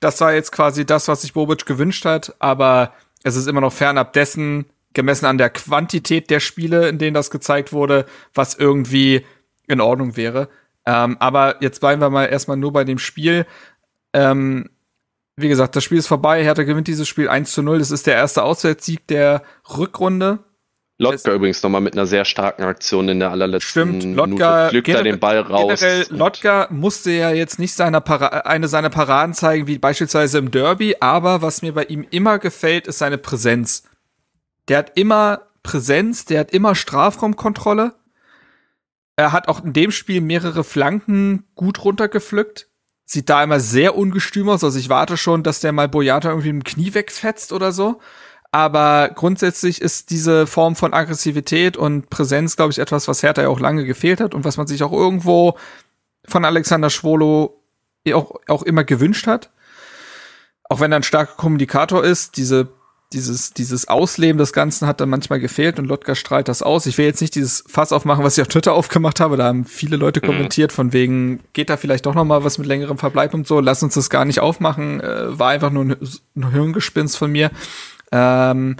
[0.00, 2.92] Das war jetzt quasi das, was sich Bobic gewünscht hat, aber
[3.24, 7.30] es ist immer noch fernab dessen, gemessen an der Quantität der Spiele, in denen das
[7.30, 9.26] gezeigt wurde, was irgendwie
[9.66, 10.48] in Ordnung wäre.
[10.86, 13.44] Ähm, aber jetzt bleiben wir mal erstmal nur bei dem Spiel.
[14.12, 14.70] Ähm,
[15.40, 16.42] wie gesagt, das Spiel ist vorbei.
[16.42, 17.78] Hertha gewinnt dieses Spiel 1 zu 0.
[17.78, 19.42] Das ist der erste Auswärtssieg der
[19.76, 20.40] Rückrunde.
[21.00, 24.68] Lotka übrigens nochmal mit einer sehr starken Aktion in der allerletzten Stimmt, Lotka Minute.
[24.70, 25.78] Pflückt den Ball raus.
[25.78, 28.04] Generell, Lotka musste ja jetzt nicht seine
[28.46, 32.88] eine seiner Paraden zeigen, wie beispielsweise im Derby, aber was mir bei ihm immer gefällt,
[32.88, 33.84] ist seine Präsenz.
[34.66, 37.94] Der hat immer Präsenz, der hat immer Strafraumkontrolle.
[39.14, 42.67] Er hat auch in dem Spiel mehrere Flanken gut runtergepflückt
[43.08, 44.62] sieht da immer sehr ungestüm aus.
[44.62, 48.00] Also ich warte schon, dass der mal Boyata irgendwie im Knie wegfetzt oder so.
[48.52, 53.48] Aber grundsätzlich ist diese Form von Aggressivität und Präsenz, glaube ich, etwas, was Hertha ja
[53.48, 55.58] auch lange gefehlt hat und was man sich auch irgendwo
[56.26, 57.62] von Alexander Schwolo
[58.12, 59.50] auch, auch immer gewünscht hat.
[60.64, 62.68] Auch wenn er ein starker Kommunikator ist, diese
[63.12, 66.84] dieses, dieses Ausleben des Ganzen hat dann manchmal gefehlt und Lotka strahlt das aus.
[66.84, 69.36] Ich will jetzt nicht dieses Fass aufmachen, was ich auf Twitter aufgemacht habe.
[69.36, 70.26] Da haben viele Leute mhm.
[70.26, 73.60] kommentiert, von wegen, geht da vielleicht doch noch mal was mit längerem Verbleib und so.
[73.60, 75.00] Lass uns das gar nicht aufmachen.
[75.00, 75.96] Äh, war einfach nur ein,
[76.36, 77.50] ein Hirngespinst von mir.
[78.12, 78.76] Ähm,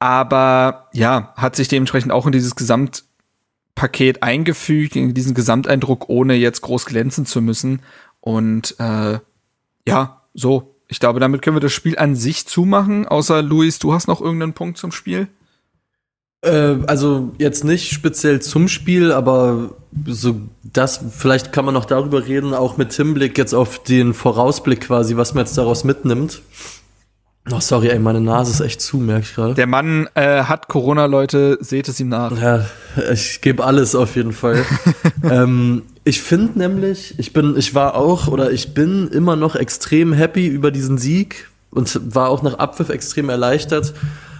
[0.00, 6.62] aber ja, hat sich dementsprechend auch in dieses Gesamtpaket eingefügt, in diesen Gesamteindruck, ohne jetzt
[6.62, 7.82] groß glänzen zu müssen.
[8.20, 9.20] Und äh,
[9.86, 13.08] ja, so ich glaube, damit können wir das Spiel an sich zumachen.
[13.08, 15.26] Außer Luis, du hast noch irgendeinen Punkt zum Spiel?
[16.42, 19.70] Äh, also jetzt nicht speziell zum Spiel, aber
[20.06, 24.82] so das, vielleicht kann man noch darüber reden, auch mit Hinblick jetzt auf den Vorausblick
[24.82, 26.42] quasi, was man jetzt daraus mitnimmt.
[27.50, 29.54] Oh, sorry, ey, meine Nase ist echt zu, merke ich gerade.
[29.54, 32.38] Der Mann äh, hat Corona, Leute, seht es ihm nach.
[32.38, 32.66] Ja,
[33.10, 34.62] ich gebe alles auf jeden Fall.
[35.24, 40.12] ähm, Ich finde nämlich, ich bin, ich war auch oder ich bin immer noch extrem
[40.12, 43.94] happy über diesen Sieg und war auch nach Abpfiff extrem erleichtert.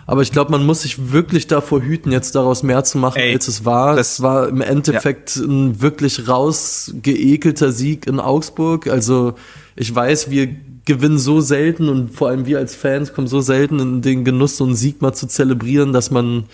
[0.07, 3.35] Aber ich glaube, man muss sich wirklich davor hüten, jetzt daraus mehr zu machen, Ey,
[3.35, 3.95] als es war.
[3.95, 5.45] Das war im Endeffekt ja.
[5.45, 8.89] ein wirklich rausgeekelter Sieg in Augsburg.
[8.89, 9.35] Also
[9.77, 10.49] ich weiß, wir
[10.85, 14.57] gewinnen so selten und vor allem wir als Fans kommen so selten in den Genuss,
[14.57, 16.45] so einen Sieg mal zu zelebrieren, dass man,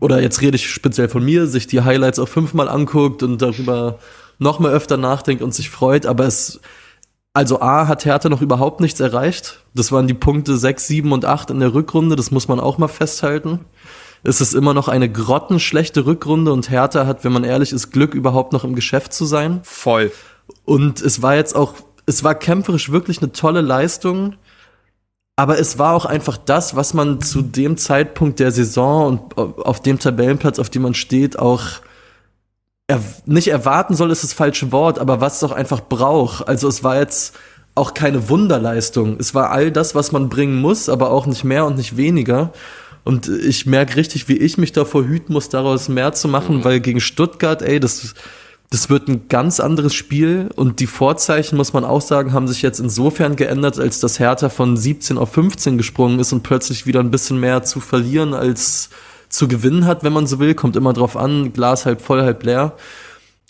[0.00, 3.98] oder jetzt rede ich speziell von mir, sich die Highlights auch fünfmal anguckt und darüber
[4.38, 6.06] noch mal öfter nachdenkt und sich freut.
[6.06, 6.60] Aber es,
[7.32, 9.64] also A hat Hertha noch überhaupt nichts erreicht.
[9.74, 12.16] Das waren die Punkte 6, 7 und 8 in der Rückrunde.
[12.16, 13.60] Das muss man auch mal festhalten.
[14.22, 18.14] Es ist immer noch eine grottenschlechte Rückrunde und Hertha hat, wenn man ehrlich ist, Glück
[18.14, 19.60] überhaupt noch im Geschäft zu sein.
[19.64, 20.12] Voll.
[20.64, 21.74] Und es war jetzt auch,
[22.06, 24.36] es war kämpferisch wirklich eine tolle Leistung.
[25.36, 29.82] Aber es war auch einfach das, was man zu dem Zeitpunkt der Saison und auf
[29.82, 31.62] dem Tabellenplatz, auf dem man steht, auch
[32.86, 36.46] er, nicht erwarten soll, ist das falsche Wort, aber was es auch einfach braucht.
[36.46, 37.34] Also es war jetzt
[37.74, 39.16] auch keine Wunderleistung.
[39.18, 42.52] Es war all das, was man bringen muss, aber auch nicht mehr und nicht weniger.
[43.02, 46.64] Und ich merke richtig, wie ich mich davor hüten muss, daraus mehr zu machen, mhm.
[46.64, 48.14] weil gegen Stuttgart, ey, das,
[48.70, 50.50] das wird ein ganz anderes Spiel.
[50.54, 54.50] Und die Vorzeichen, muss man auch sagen, haben sich jetzt insofern geändert, als das Hertha
[54.50, 58.90] von 17 auf 15 gesprungen ist und plötzlich wieder ein bisschen mehr zu verlieren als
[59.34, 60.54] zu gewinnen hat, wenn man so will.
[60.54, 62.74] Kommt immer drauf an, Glas halb voll, halb leer.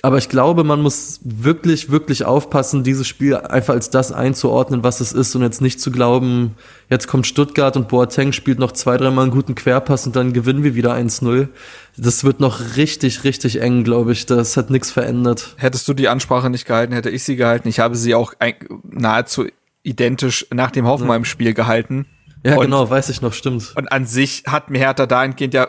[0.04, 5.00] Aber ich glaube, man muss wirklich, wirklich aufpassen, dieses Spiel einfach als das einzuordnen, was
[5.00, 6.56] es ist und jetzt nicht zu glauben,
[6.90, 10.62] jetzt kommt Stuttgart und Boateng spielt noch zwei, dreimal einen guten Querpass und dann gewinnen
[10.62, 11.48] wir wieder 1-0.
[11.96, 14.26] Das wird noch richtig, richtig eng, glaube ich.
[14.26, 15.54] Das hat nichts verändert.
[15.56, 17.68] Hättest du die Ansprache nicht gehalten, hätte ich sie gehalten.
[17.68, 18.34] Ich habe sie auch
[18.82, 19.46] nahezu
[19.84, 22.04] identisch nach dem Hoffenheim-Spiel gehalten.
[22.44, 23.72] Ja, und, genau, weiß ich noch, stimmt.
[23.74, 25.68] Und an sich hat mir Hertha dahingehend ja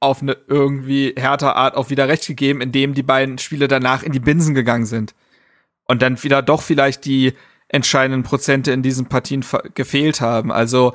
[0.00, 4.12] auf eine irgendwie härter Art auch wieder recht gegeben, indem die beiden Spiele danach in
[4.12, 5.14] die Binsen gegangen sind.
[5.86, 7.34] Und dann wieder doch vielleicht die
[7.68, 9.44] entscheidenden Prozente in diesen Partien
[9.74, 10.50] gefehlt haben.
[10.50, 10.94] Also,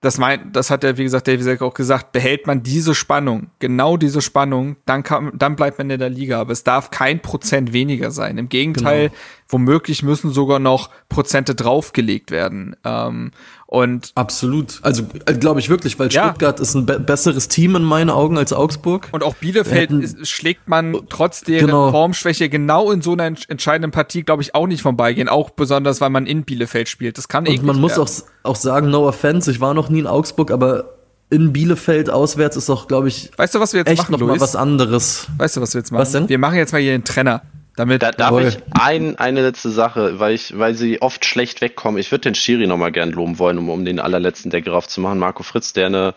[0.00, 3.50] das meint, das hat ja, wie gesagt, David Selk auch gesagt, behält man diese Spannung,
[3.58, 6.40] genau diese Spannung, dann kann, dann bleibt man in der Liga.
[6.40, 8.38] Aber es darf kein Prozent weniger sein.
[8.38, 9.20] Im Gegenteil, genau.
[9.48, 12.76] womöglich müssen sogar noch Prozente draufgelegt werden.
[12.82, 13.32] Ähm,
[13.70, 14.80] und absolut.
[14.82, 16.24] Also äh, glaube ich wirklich, weil ja.
[16.24, 19.06] Stuttgart ist ein be besseres Team in meinen Augen als Augsburg.
[19.12, 21.92] Und auch Bielefeld hätten, schlägt man trotz deren genau.
[21.92, 25.28] Formschwäche genau in so einer entscheidenden Partie, glaube ich, auch nicht vorbeigehen.
[25.28, 27.16] Auch besonders, weil man in Bielefeld spielt.
[27.16, 28.10] Das kann Und man muss auch,
[28.42, 30.96] auch sagen, no offense, ich war noch nie in Augsburg, aber
[31.30, 34.18] in Bielefeld auswärts ist doch, glaube ich, weißt du, was wir jetzt echt machen, noch
[34.18, 34.30] Luis?
[34.30, 35.28] mal was anderes.
[35.38, 36.02] Weißt du, was wir jetzt machen?
[36.02, 36.28] Was denn?
[36.28, 37.42] Wir machen jetzt mal hier den Trenner.
[37.76, 42.00] Damit da, darf ich ein, eine letzte Sache, weil ich, weil sie oft schlecht wegkommen.
[42.00, 45.18] Ich würde den Schiri nochmal gern loben wollen, um, um den allerletzten Deckel raufzumachen.
[45.18, 46.14] Marco Fritz, der eine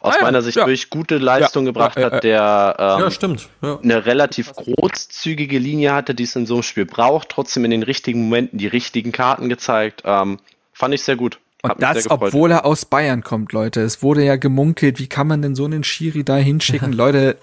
[0.00, 0.64] aus ah, ja, meiner Sicht ja.
[0.64, 3.48] durch gute Leistung ja, gebracht hat, der ähm, ja, stimmt.
[3.60, 7.82] eine relativ großzügige Linie hatte, die es in so einem Spiel braucht, trotzdem in den
[7.82, 10.02] richtigen Momenten die richtigen Karten gezeigt.
[10.04, 10.38] Ähm,
[10.72, 11.38] fand ich sehr gut.
[11.62, 13.80] Und das, obwohl er aus Bayern kommt, Leute.
[13.80, 16.92] Es wurde ja gemunkelt, wie kann man denn so einen Schiri da hinschicken?
[16.92, 17.36] Leute,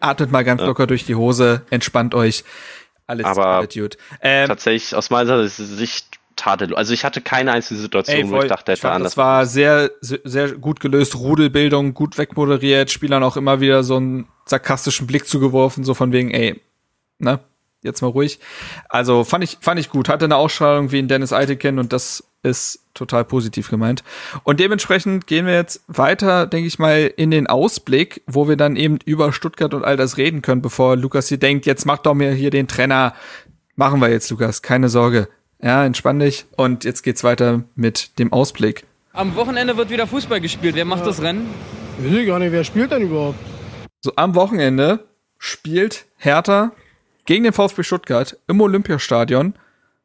[0.00, 2.44] atmet mal ganz locker durch die Hose, entspannt euch.
[3.06, 3.96] Alles, aber Attitude.
[4.20, 6.76] Ähm, tatsächlich aus meiner Sicht tadellos.
[6.76, 9.12] Also ich hatte keine einzige Situation, ey, voll, wo ich dachte, hätte ich anders.
[9.12, 14.28] Das war sehr, sehr gut gelöst, Rudelbildung, gut wegmoderiert, Spielern auch immer wieder so einen
[14.46, 16.60] sarkastischen Blick zugeworfen, so von wegen, ey,
[17.18, 17.40] ne,
[17.82, 18.38] jetzt mal ruhig.
[18.88, 20.08] Also fand ich, fand ich gut.
[20.08, 24.02] Hatte eine Ausstrahlung wie in Dennis Eitekin und das ist total positiv gemeint.
[24.44, 28.76] Und dementsprechend gehen wir jetzt weiter, denke ich mal, in den Ausblick, wo wir dann
[28.76, 32.14] eben über Stuttgart und all das reden können, bevor Lukas hier denkt, jetzt mach doch
[32.14, 33.14] mir hier den Trainer.
[33.76, 35.28] Machen wir jetzt, Lukas, keine Sorge.
[35.62, 36.44] Ja, entspann dich.
[36.56, 38.84] Und jetzt geht's weiter mit dem Ausblick.
[39.12, 40.74] Am Wochenende wird wieder Fußball gespielt.
[40.74, 41.06] Wer macht ja.
[41.06, 41.48] das Rennen?
[41.98, 43.38] Weiß ich gar nicht, wer spielt denn überhaupt?
[44.00, 45.06] So, am Wochenende
[45.38, 46.72] spielt Hertha
[47.24, 49.54] gegen den VfB Stuttgart im Olympiastadion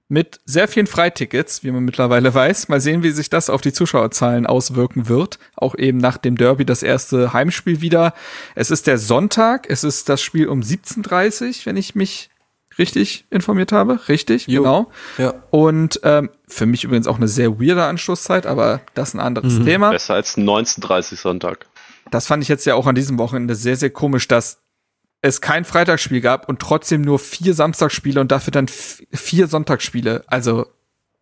[0.10, 2.70] mit sehr vielen Freitickets, wie man mittlerweile weiß.
[2.70, 5.38] Mal sehen, wie sich das auf die Zuschauerzahlen auswirken wird.
[5.56, 8.14] Auch eben nach dem Derby das erste Heimspiel wieder.
[8.56, 12.30] Es ist der Sonntag, es ist das Spiel um 17.30 wenn ich mich
[12.78, 14.08] richtig informiert habe.
[14.08, 14.62] Richtig, jo.
[14.62, 14.92] genau.
[15.18, 15.34] Ja.
[15.50, 19.54] Und ähm, für mich übrigens auch eine sehr weirde Anschlusszeit, aber das ist ein anderes
[19.54, 19.66] mhm.
[19.66, 19.90] Thema.
[19.90, 21.66] Besser als 19.30 Sonntag.
[22.12, 24.60] Das fand ich jetzt ja auch an diesem Wochenende sehr, sehr komisch, dass
[25.22, 30.24] es kein Freitagsspiel gab und trotzdem nur vier Samstagsspiele und dafür dann vier Sonntagsspiele.
[30.28, 30.68] Also,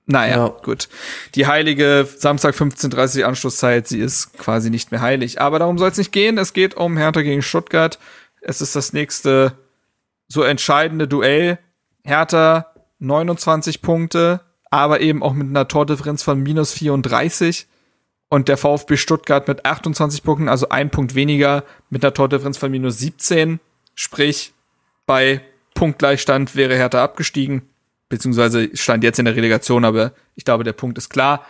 [0.05, 0.47] naja, ja.
[0.63, 0.89] gut.
[1.33, 5.41] Die heilige Samstag 15.30 Anschlusszeit, sie ist quasi nicht mehr heilig.
[5.41, 6.37] Aber darum soll es nicht gehen.
[6.37, 7.97] Es geht um Hertha gegen Stuttgart.
[8.41, 9.53] Es ist das nächste
[10.27, 11.57] so entscheidende Duell.
[12.03, 17.67] Hertha 29 Punkte, aber eben auch mit einer Tordifferenz von minus 34
[18.29, 22.71] und der VfB Stuttgart mit 28 Punkten, also ein Punkt weniger, mit einer Tordifferenz von
[22.71, 23.59] minus 17.
[23.95, 24.53] Sprich,
[25.05, 25.41] bei
[25.73, 27.63] Punktgleichstand wäre Hertha abgestiegen,
[28.09, 31.45] beziehungsweise stand jetzt in der Relegation, aber ich glaube, der Punkt ist klar.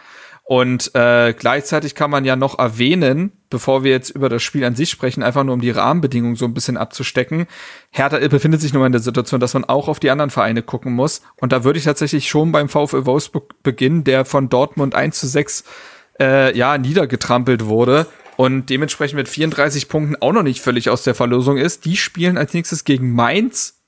[0.47, 4.75] Und äh, gleichzeitig kann man ja noch erwähnen, bevor wir jetzt über das Spiel an
[4.75, 7.47] sich sprechen, einfach nur um die Rahmenbedingungen so ein bisschen abzustecken.
[7.89, 10.61] Hertha befindet sich nun mal in der Situation, dass man auch auf die anderen Vereine
[10.61, 11.23] gucken muss.
[11.37, 15.25] Und da würde ich tatsächlich schon beim VfL Wolfsburg beginnen, der von Dortmund 1 zu
[15.25, 15.63] 6
[16.19, 18.05] äh, ja, niedergetrampelt wurde
[18.37, 21.85] und dementsprechend mit 34 Punkten auch noch nicht völlig aus der Verlosung ist.
[21.85, 23.81] Die spielen als nächstes gegen Mainz.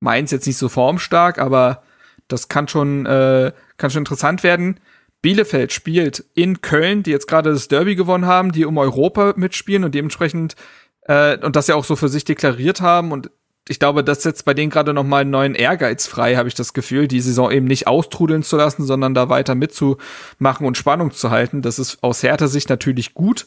[0.00, 1.82] Mainz jetzt nicht so formstark, aber
[2.28, 4.80] das kann schon, äh, kann schon interessant werden.
[5.22, 9.84] Bielefeld spielt in Köln, die jetzt gerade das Derby gewonnen haben, die um Europa mitspielen
[9.84, 10.56] und dementsprechend
[11.02, 13.30] äh, und das ja auch so für sich deklariert haben und
[13.68, 16.54] ich glaube, das setzt bei denen gerade noch mal einen neuen Ehrgeiz frei, habe ich
[16.54, 21.12] das Gefühl, die Saison eben nicht austrudeln zu lassen, sondern da weiter mitzumachen und Spannung
[21.12, 21.62] zu halten.
[21.62, 23.46] Das ist aus härter Sicht natürlich gut.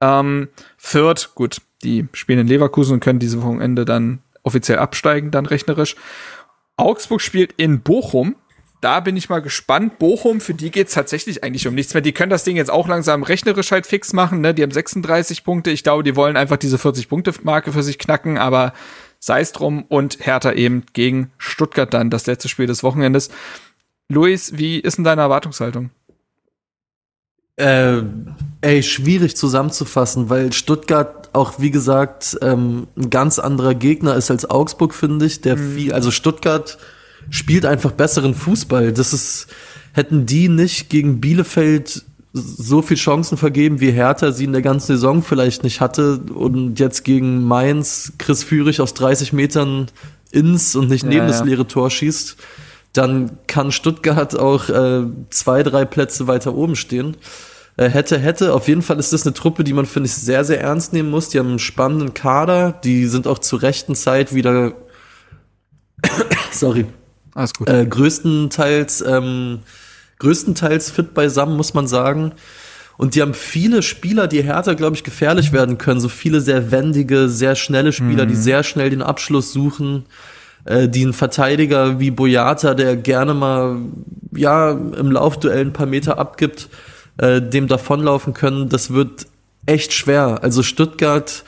[0.00, 0.48] Ähm,
[0.78, 5.96] Fürth, gut, die spielen in Leverkusen und können diese Wochenende dann offiziell absteigen, dann rechnerisch.
[6.76, 8.36] Augsburg spielt in Bochum,
[8.84, 9.98] da bin ich mal gespannt.
[9.98, 12.02] Bochum, für die geht's tatsächlich eigentlich um nichts mehr.
[12.02, 14.42] Die können das Ding jetzt auch langsam rechnerisch halt fix machen.
[14.42, 14.52] Ne?
[14.52, 15.70] Die haben 36 Punkte.
[15.70, 18.74] Ich glaube, die wollen einfach diese 40-Punkte-Marke für sich knacken, aber
[19.24, 19.84] sei es drum.
[19.84, 23.30] Und Hertha eben gegen Stuttgart dann, das letzte Spiel des Wochenendes.
[24.10, 25.90] Luis, wie ist denn deine Erwartungshaltung?
[27.56, 28.02] Äh,
[28.60, 34.48] ey, schwierig zusammenzufassen, weil Stuttgart auch, wie gesagt, ähm, ein ganz anderer Gegner ist als
[34.50, 35.40] Augsburg, finde ich.
[35.40, 35.74] Der mhm.
[35.74, 36.76] viel, also Stuttgart
[37.30, 38.92] spielt einfach besseren Fußball.
[38.92, 39.46] Das ist,
[39.92, 42.04] hätten die nicht gegen Bielefeld
[42.36, 46.80] so viel Chancen vergeben, wie Hertha sie in der ganzen Saison vielleicht nicht hatte und
[46.80, 49.86] jetzt gegen Mainz Chris Führig aus 30 Metern
[50.32, 52.36] ins und nicht neben ja, das leere Tor schießt,
[52.92, 57.16] dann kann Stuttgart auch äh, zwei, drei Plätze weiter oben stehen.
[57.76, 60.44] Äh, hätte, hätte, auf jeden Fall ist das eine Truppe, die man, finde ich, sehr,
[60.44, 61.28] sehr ernst nehmen muss.
[61.28, 64.74] Die haben einen spannenden Kader, die sind auch zur rechten Zeit wieder
[66.52, 66.86] sorry,
[67.34, 67.68] alles gut.
[67.68, 69.60] Äh, größtenteils, ähm,
[70.18, 72.32] größtenteils fit beisammen, muss man sagen.
[72.96, 76.00] Und die haben viele Spieler, die härter, glaube ich, gefährlich werden können.
[76.00, 78.28] So viele sehr wendige, sehr schnelle Spieler, mhm.
[78.28, 80.04] die sehr schnell den Abschluss suchen.
[80.64, 83.78] Äh, die einen Verteidiger wie Boyata, der gerne mal,
[84.34, 86.68] ja, im Laufduell ein paar Meter abgibt,
[87.18, 88.68] äh, dem davonlaufen können.
[88.68, 89.26] Das wird
[89.66, 90.42] echt schwer.
[90.42, 91.44] Also Stuttgart,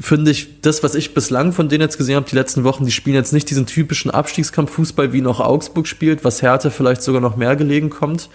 [0.00, 2.92] finde ich, das, was ich bislang von denen jetzt gesehen habe, die letzten Wochen, die
[2.92, 7.36] spielen jetzt nicht diesen typischen Abstiegskampffußball, wie noch Augsburg spielt, was Härte vielleicht sogar noch
[7.36, 8.28] mehr gelegen kommt,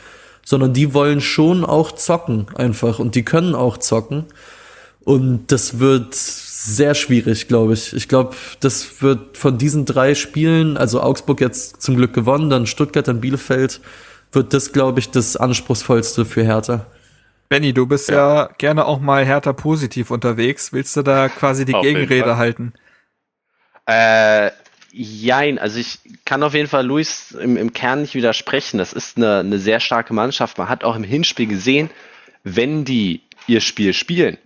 [0.44, 4.26] sondern die wollen schon auch zocken einfach und die können auch zocken.
[5.04, 7.94] Und das wird sehr schwierig, glaube ich.
[7.94, 12.66] Ich glaube, das wird von diesen drei Spielen, also Augsburg jetzt zum Glück gewonnen, dann
[12.66, 13.82] Stuttgart, dann Bielefeld,
[14.32, 16.88] wird das, glaube ich, das anspruchsvollste für Hertha.
[17.50, 18.36] Benny, du bist ja.
[18.36, 18.50] ja.
[18.58, 20.74] gerne auch mal härter positiv unterwegs.
[20.74, 22.74] Willst du da quasi die auf Gegenrede halten?
[23.86, 24.52] Äh,
[24.92, 28.78] jein, also ich kann auf jeden Fall Luis im, im Kern nicht widersprechen.
[28.78, 30.58] Das ist eine, eine sehr starke Mannschaft.
[30.58, 31.90] Man hat auch im Hinspiel gesehen,
[32.44, 34.38] wenn die ihr Spiel spielen,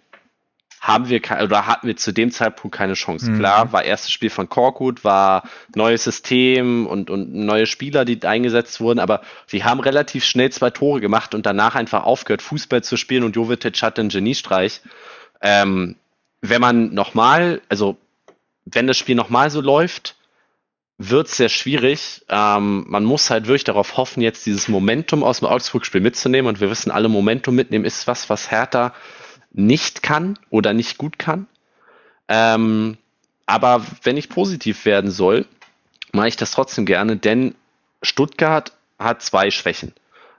[0.82, 3.32] haben wir oder hatten wir zu dem Zeitpunkt keine Chance.
[3.32, 3.40] Mhm.
[3.40, 5.44] Klar, war erstes Spiel von Korkut, war
[5.76, 10.70] neues System und, und neue Spieler, die eingesetzt wurden, aber sie haben relativ schnell zwei
[10.70, 14.82] Tore gemacht und danach einfach aufgehört, Fußball zu spielen und Jovetic hatte einen Geniestreich.
[15.42, 15.98] Ähm,
[16.42, 17.98] wenn man nochmal, also
[18.66, 20.16] wenn das Spiel nochmal so läuft,
[20.98, 22.26] wird es sehr schwierig.
[22.30, 26.62] Ähm, man muss halt wirklich darauf hoffen, jetzt dieses Momentum aus dem Augsburg-Spiel mitzunehmen und
[26.62, 28.94] wir wissen alle, Momentum mitnehmen ist was, was Hertha
[29.52, 31.48] nicht kann oder nicht gut kann.
[32.28, 32.98] Ähm,
[33.46, 35.46] aber wenn ich positiv werden soll,
[36.12, 37.56] mache ich das trotzdem gerne, denn
[38.04, 39.94] Stuttgart hat zwei Schwächen.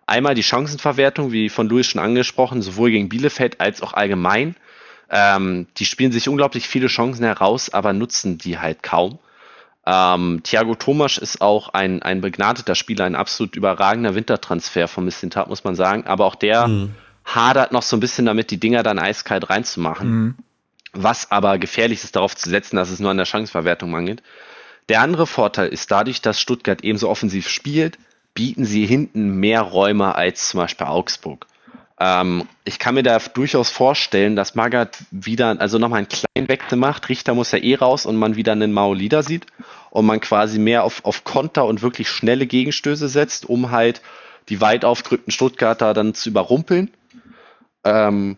[0.06, 4.56] Einmal die Chancenverwertung, wie von Louis schon angesprochen, sowohl gegen Bielefeld als auch allgemein.
[5.08, 9.18] Ähm, die spielen sich unglaublich viele Chancen heraus, aber nutzen die halt kaum.
[9.86, 15.48] Ähm, Thiago Thomas ist auch ein, ein begnadeter Spieler, ein absolut überragender Wintertransfer von Missintat,
[15.48, 16.06] muss man sagen.
[16.06, 20.10] Aber auch der mhm hadert noch so ein bisschen damit, die Dinger dann eiskalt reinzumachen.
[20.10, 20.34] Mhm.
[20.92, 24.22] Was aber gefährlich ist, darauf zu setzen, dass es nur an der Chanceverwertung mangelt.
[24.88, 27.96] Der andere Vorteil ist dadurch, dass Stuttgart ebenso offensiv spielt,
[28.34, 31.46] bieten sie hinten mehr Räume als zum Beispiel Augsburg.
[32.00, 36.76] Ähm, ich kann mir da durchaus vorstellen, dass Magath wieder, also nochmal einen kleinen Wechsel
[36.76, 37.08] macht.
[37.08, 39.46] Richter muss ja eh raus und man wieder einen Maolida sieht
[39.90, 44.00] und man quasi mehr auf, auf Konter und wirklich schnelle Gegenstöße setzt, um halt
[44.48, 46.90] die weit aufgerückten Stuttgarter dann zu überrumpeln
[47.84, 48.36] ähm,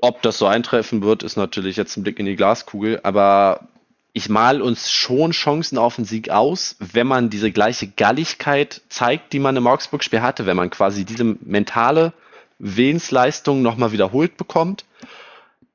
[0.00, 3.68] ob das so eintreffen wird, ist natürlich jetzt ein Blick in die Glaskugel, aber
[4.12, 9.32] ich mal uns schon Chancen auf den Sieg aus, wenn man diese gleiche Galligkeit zeigt,
[9.32, 12.12] die man im Augsburg-Spiel hatte, wenn man quasi diese mentale
[12.58, 14.84] Willensleistung nochmal wiederholt bekommt,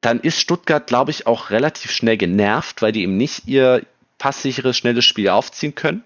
[0.01, 3.83] dann ist Stuttgart, glaube ich, auch relativ schnell genervt, weil die eben nicht ihr
[4.17, 6.03] passsicheres, schnelles Spiel aufziehen können.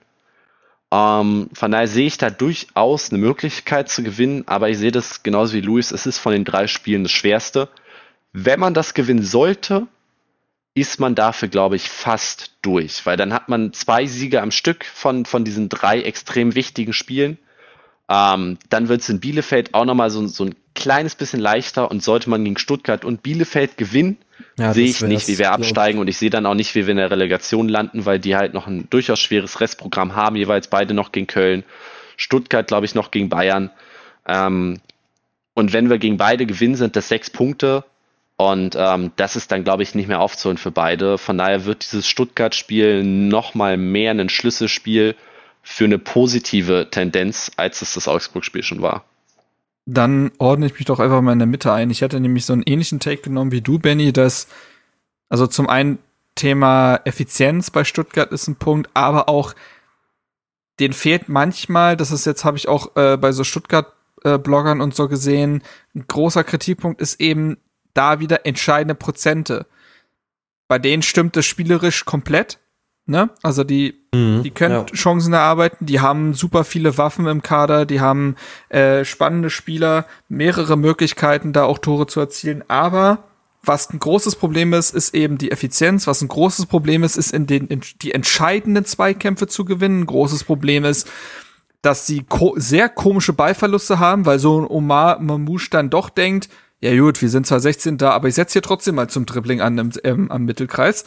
[0.91, 5.23] Ähm, von daher sehe ich da durchaus eine Möglichkeit zu gewinnen, aber ich sehe das
[5.23, 7.69] genauso wie Luis, es ist von den drei Spielen das schwerste.
[8.33, 9.87] Wenn man das gewinnen sollte,
[10.73, 14.85] ist man dafür, glaube ich, fast durch, weil dann hat man zwei Siege am Stück
[14.85, 17.37] von, von diesen drei extrem wichtigen Spielen.
[18.09, 22.01] Ähm, dann wird es in Bielefeld auch nochmal so, so ein kleines bisschen leichter und
[22.01, 24.17] sollte man gegen Stuttgart und Bielefeld gewinnen,
[24.57, 26.91] ja, sehe ich nicht, wie wir absteigen und ich sehe dann auch nicht, wie wir
[26.91, 30.93] in der Relegation landen, weil die halt noch ein durchaus schweres Restprogramm haben, jeweils beide
[30.93, 31.63] noch gegen Köln,
[32.17, 33.71] Stuttgart glaube ich noch gegen Bayern.
[34.27, 34.79] Ähm,
[35.53, 37.83] und wenn wir gegen beide gewinnen, sind das sechs Punkte
[38.39, 41.17] und ähm, das ist dann, glaube ich, nicht mehr aufzuholen für beide.
[41.17, 45.15] Von daher wird dieses Stuttgart-Spiel nochmal mehr ein Schlüsselspiel
[45.61, 49.03] für eine positive Tendenz, als es das Augsburg-Spiel schon war.
[49.91, 51.89] Dann ordne ich mich doch einfach mal in der Mitte ein.
[51.89, 54.47] Ich hatte nämlich so einen ähnlichen Take genommen wie du, Benny, dass
[55.29, 55.97] also zum einen
[56.35, 59.53] Thema Effizienz bei Stuttgart ist ein Punkt, aber auch
[60.79, 64.95] den fehlt manchmal, das ist jetzt, habe ich auch äh, bei so Stuttgart-Bloggern äh, und
[64.95, 65.63] so gesehen,
[65.95, 67.57] ein großer Kritikpunkt ist eben
[67.93, 69.65] da wieder entscheidende Prozente.
[70.67, 72.59] Bei denen stimmt es spielerisch komplett.
[73.09, 73.31] Ne?
[73.41, 74.85] Also die, mhm, die können ja.
[74.85, 78.35] Chancen erarbeiten, die haben super viele Waffen im Kader, die haben
[78.69, 82.63] äh, spannende Spieler, mehrere Möglichkeiten, da auch Tore zu erzielen.
[82.67, 83.23] Aber
[83.63, 86.07] was ein großes Problem ist, ist eben die Effizienz.
[86.07, 90.01] Was ein großes Problem ist, ist in den in die entscheidenden Zweikämpfe zu gewinnen.
[90.01, 91.09] Ein großes Problem ist,
[91.81, 96.49] dass sie ko sehr komische Ballverluste haben, weil so ein Omar Mamouche dann doch denkt,
[96.81, 99.59] ja gut, wir sind zwar 16 da, aber ich setze hier trotzdem mal zum Dribbling
[99.59, 101.03] an im, ähm, am Mittelkreis.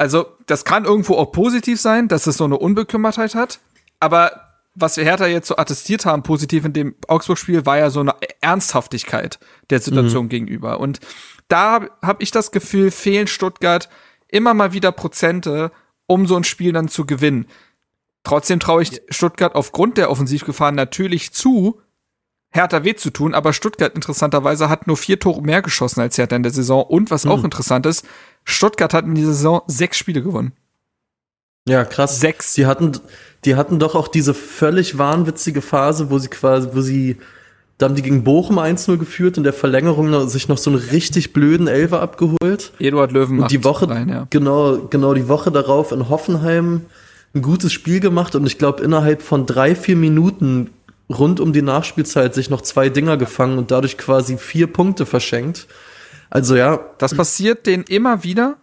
[0.00, 3.60] Also, das kann irgendwo auch positiv sein, dass es so eine Unbekümmertheit hat.
[3.98, 4.32] Aber
[4.74, 8.14] was wir Hertha jetzt so attestiert haben, positiv in dem Augsburg-Spiel, war ja so eine
[8.40, 10.28] Ernsthaftigkeit der Situation mhm.
[10.30, 10.80] gegenüber.
[10.80, 11.00] Und
[11.48, 13.90] da habe ich das Gefühl, fehlen Stuttgart
[14.26, 15.70] immer mal wieder Prozente,
[16.06, 17.44] um so ein Spiel dann zu gewinnen.
[18.22, 21.78] Trotzdem traue ich Stuttgart aufgrund der Offensivgefahren natürlich zu,
[22.52, 26.36] Hertha weh zu tun, aber Stuttgart interessanterweise hat nur vier Tore mehr geschossen als Hertha
[26.36, 26.84] in der Saison.
[26.84, 27.32] Und was mhm.
[27.32, 28.06] auch interessant ist,
[28.44, 30.52] Stuttgart hat in dieser Saison sechs Spiele gewonnen.
[31.68, 32.20] Ja, krass.
[32.20, 32.54] Sechs.
[32.54, 32.92] Die hatten,
[33.44, 37.18] die hatten doch auch diese völlig wahnwitzige Phase, wo sie quasi, wo sie,
[37.78, 41.32] da haben die gegen Bochum 1-0 geführt, in der Verlängerung sich noch so einen richtig
[41.32, 42.72] blöden Elfer abgeholt.
[42.78, 44.26] Eduard Löwen und die Woche, rein, ja.
[44.30, 46.82] genau, genau, die Woche darauf in Hoffenheim
[47.34, 50.70] ein gutes Spiel gemacht und ich glaube innerhalb von drei, vier Minuten
[51.08, 55.66] rund um die Nachspielzeit sich noch zwei Dinger gefangen und dadurch quasi vier Punkte verschenkt.
[56.30, 56.80] Also ja.
[56.98, 58.56] Das passiert denen immer wieder.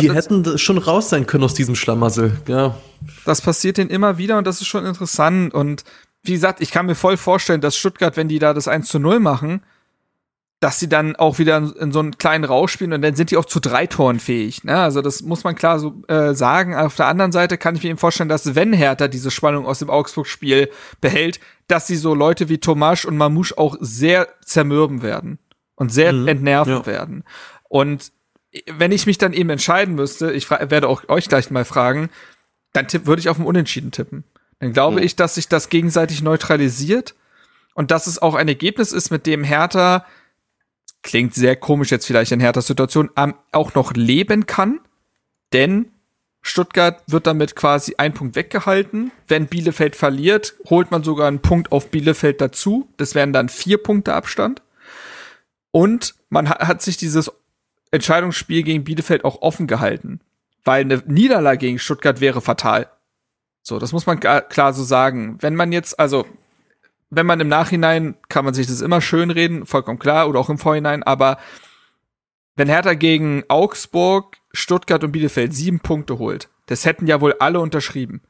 [0.00, 2.74] die hätten schon raus sein können aus diesem Schlamassel, ja.
[3.24, 5.54] Das passiert denen immer wieder und das ist schon interessant.
[5.54, 5.84] Und
[6.22, 8.98] wie gesagt, ich kann mir voll vorstellen, dass Stuttgart, wenn die da das 1 zu
[8.98, 9.62] 0 machen,
[10.58, 13.36] dass sie dann auch wieder in, so einen kleinen Rausch spielen und dann sind die
[13.36, 14.64] auch zu drei Toren fähig.
[14.64, 14.74] Ne?
[14.74, 16.74] Also das muss man klar so äh, sagen.
[16.74, 19.80] Auf der anderen Seite kann ich mir eben vorstellen, dass wenn Hertha diese Spannung aus
[19.80, 20.70] dem Augsburg-Spiel
[21.02, 21.38] behält,
[21.68, 25.38] dass sie so Leute wie Tomasch und Mamouche auch sehr zermürben werden
[25.76, 26.86] und sehr mhm, entnerven ja.
[26.86, 27.24] werden.
[27.68, 28.12] Und
[28.66, 32.10] wenn ich mich dann eben entscheiden müsste, ich werde auch euch gleich mal fragen,
[32.72, 34.24] dann würde ich auf ein Unentschieden tippen.
[34.60, 35.02] Dann glaube mhm.
[35.04, 37.14] ich, dass sich das gegenseitig neutralisiert
[37.74, 40.04] und dass es auch ein Ergebnis ist, mit dem Hertha
[41.02, 43.10] klingt sehr komisch jetzt vielleicht in härter Situation,
[43.52, 44.80] auch noch leben kann,
[45.52, 45.90] denn
[46.46, 49.12] Stuttgart wird damit quasi ein Punkt weggehalten.
[49.26, 52.86] Wenn Bielefeld verliert, holt man sogar einen Punkt auf Bielefeld dazu.
[52.98, 54.60] Das wären dann vier Punkte Abstand.
[55.74, 57.32] Und man hat sich dieses
[57.90, 60.20] Entscheidungsspiel gegen Bielefeld auch offen gehalten,
[60.64, 62.88] weil eine Niederlage gegen Stuttgart wäre fatal.
[63.60, 65.36] So, das muss man klar so sagen.
[65.40, 66.26] Wenn man jetzt, also
[67.10, 70.48] wenn man im Nachhinein kann man sich das immer schön reden, vollkommen klar, oder auch
[70.48, 71.38] im Vorhinein, aber
[72.54, 77.58] wenn Hertha gegen Augsburg, Stuttgart und Bielefeld sieben Punkte holt, das hätten ja wohl alle
[77.58, 78.22] unterschrieben.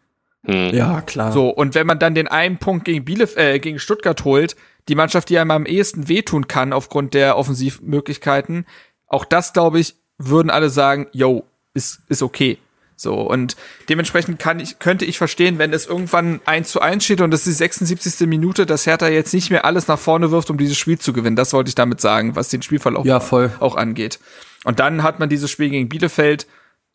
[0.47, 0.75] Hm.
[0.75, 1.31] Ja, klar.
[1.31, 4.57] So, und wenn man dann den einen Punkt gegen Bielef äh, gegen Stuttgart holt,
[4.89, 8.67] die Mannschaft, die einem am ehesten wehtun kann aufgrund der Offensivmöglichkeiten,
[9.07, 12.59] auch das, glaube ich, würden alle sagen, yo, ist, ist okay.
[12.97, 13.57] So, und
[13.89, 17.41] dementsprechend kann ich, könnte ich verstehen, wenn es irgendwann 1 zu 1 steht und es
[17.41, 18.29] ist die 76.
[18.29, 21.35] Minute, dass Hertha jetzt nicht mehr alles nach vorne wirft, um dieses Spiel zu gewinnen.
[21.35, 23.21] Das wollte ich damit sagen, was den Spielverlauf ja,
[23.61, 24.21] auch angeht.
[24.65, 26.47] Und dann hat man dieses Spiel gegen Bielefeld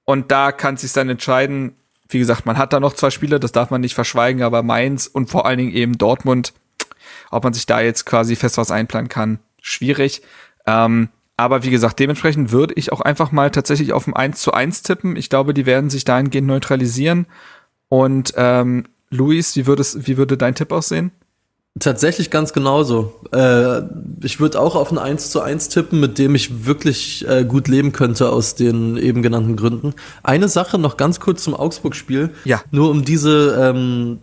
[0.06, 1.76] und da kann sich dann entscheiden,
[2.08, 5.06] wie gesagt, man hat da noch zwei Spiele, das darf man nicht verschweigen, aber Mainz
[5.06, 6.54] und vor allen Dingen eben Dortmund,
[7.32, 10.22] ob man sich da jetzt quasi fest was einplanen kann, schwierig.
[10.66, 14.52] Ähm, aber wie gesagt, dementsprechend würde ich auch einfach mal tatsächlich auf ein 1 zu
[14.52, 15.16] 1 tippen.
[15.16, 17.28] Ich glaube, die werden sich dahingehend neutralisieren.
[17.88, 21.12] Und ähm, Luis, wie, würdest, wie würde dein Tipp aussehen?
[21.80, 23.14] Tatsächlich ganz genauso.
[23.32, 23.84] Äh,
[24.22, 27.70] ich würde auch auf ein 1 zu 1 tippen, mit dem ich wirklich äh, gut
[27.70, 29.94] leben könnte aus den eben genannten Gründen.
[30.24, 32.32] Eine Sache noch ganz kurz zum Augsburg-Spiel.
[32.44, 32.62] Ja.
[32.72, 34.20] Nur um diese ähm,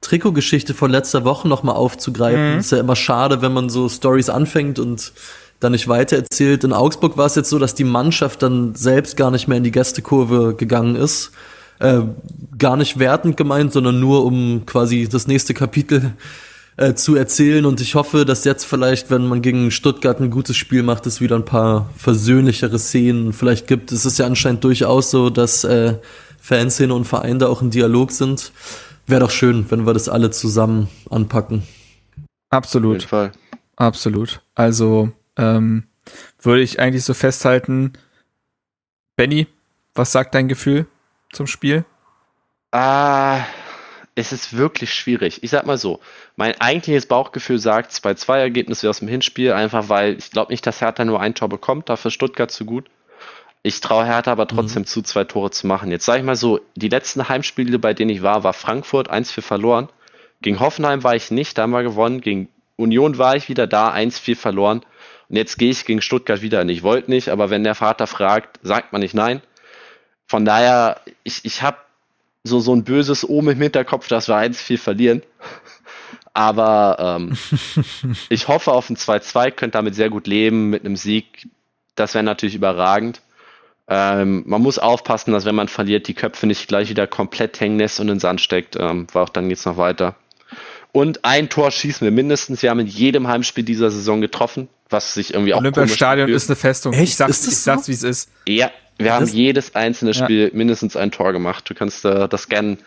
[0.00, 2.54] Trikotgeschichte von letzter Woche noch mal aufzugreifen.
[2.54, 2.58] Mhm.
[2.60, 5.12] Ist ja immer schade, wenn man so Stories anfängt und
[5.60, 6.64] dann nicht weitererzählt.
[6.64, 9.64] In Augsburg war es jetzt so, dass die Mannschaft dann selbst gar nicht mehr in
[9.64, 11.32] die Gästekurve gegangen ist.
[11.80, 12.02] Äh,
[12.56, 16.12] gar nicht wertend gemeint, sondern nur um quasi das nächste Kapitel
[16.76, 17.66] äh, zu erzählen.
[17.66, 21.20] Und ich hoffe, dass jetzt vielleicht, wenn man gegen Stuttgart ein gutes Spiel macht, es
[21.20, 23.92] wieder ein paar versöhnlichere Szenen vielleicht gibt.
[23.92, 25.94] Es ist ja anscheinend durchaus so, dass äh,
[26.40, 28.52] Fanszene und Verein da auch im Dialog sind.
[29.08, 31.62] Wäre doch schön, wenn wir das alle zusammen anpacken.
[32.50, 32.96] Absolut.
[32.96, 33.32] Auf jeden Fall.
[33.76, 34.42] Absolut.
[34.54, 35.84] Also ähm,
[36.42, 37.94] würde ich eigentlich so festhalten.
[39.16, 39.46] Benny,
[39.94, 40.86] was sagt dein Gefühl
[41.32, 41.86] zum Spiel?
[42.70, 43.46] Ah,
[44.14, 45.42] es ist wirklich schwierig.
[45.42, 46.00] Ich sag mal so,
[46.36, 50.66] mein eigentliches Bauchgefühl sagt 2-2 Ergebnis wie aus dem Hinspiel, einfach weil ich glaube nicht,
[50.66, 52.90] dass Hertha nur ein Tor bekommt, dafür Stuttgart zu gut.
[53.62, 54.86] Ich traue Hertha aber trotzdem mhm.
[54.86, 55.90] zu, zwei Tore zu machen.
[55.90, 59.42] Jetzt sage ich mal so, die letzten Heimspiele, bei denen ich war, war Frankfurt 1-4
[59.42, 59.88] verloren.
[60.40, 62.20] Gegen Hoffenheim war ich nicht, da haben wir gewonnen.
[62.20, 64.82] Gegen Union war ich wieder da, 1-4 verloren.
[65.28, 66.60] Und jetzt gehe ich gegen Stuttgart wieder.
[66.60, 69.42] Und ich wollte nicht, aber wenn der Vater fragt, sagt man nicht nein.
[70.26, 71.78] Von daher, ich, ich habe
[72.44, 75.22] so, so ein böses Ohm im Hinterkopf, dass wir 1-4 verlieren.
[76.32, 77.36] Aber ähm,
[78.28, 81.48] ich hoffe auf ein 2-2, könnte damit sehr gut leben mit einem Sieg.
[81.96, 83.20] Das wäre natürlich überragend.
[83.88, 87.78] Ähm, man muss aufpassen, dass wenn man verliert, die Köpfe nicht gleich wieder komplett hängen
[87.78, 90.14] lässt und in den Sand steckt, ähm, weil auch dann geht's noch weiter.
[90.92, 92.62] Und ein Tor schießen wir mindestens.
[92.62, 96.56] Wir haben in jedem Heimspiel dieser Saison getroffen, was sich irgendwie auch Olympiastadion ist eine
[96.56, 96.92] Festung.
[96.92, 97.02] Echt?
[97.04, 97.88] Ich sag's, ich sag's so?
[97.88, 98.30] wie es ist.
[98.46, 99.34] Ja, wir haben das?
[99.34, 100.50] jedes einzelne Spiel ja.
[100.52, 101.68] mindestens ein Tor gemacht.
[101.68, 102.78] Du kannst äh, das gerne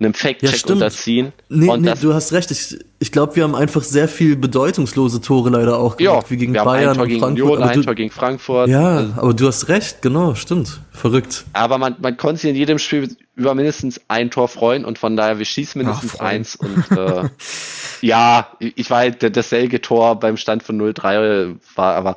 [0.00, 1.32] einem Fake-Check ja, unterziehen.
[1.48, 2.50] Nee, nee, du hast recht.
[2.50, 6.36] Ich, ich glaube, wir haben einfach sehr viel bedeutungslose Tore leider auch gemacht, ja, wie
[6.36, 7.50] gegen wir Bayern haben ein Tor gegen Frankfurt.
[7.50, 8.68] Union, ein du, Tor gegen Frankfurt.
[8.68, 10.80] Ja, aber du hast recht, genau, stimmt.
[10.92, 11.44] Verrückt.
[11.52, 15.16] Aber man, man konnte sich in jedem Spiel über mindestens ein Tor freuen und von
[15.16, 17.28] daher, wir schießen mindestens Ach, eins und äh,
[18.00, 22.16] ja, ich war halt das selge Tor beim Stand von 0-3 war, aber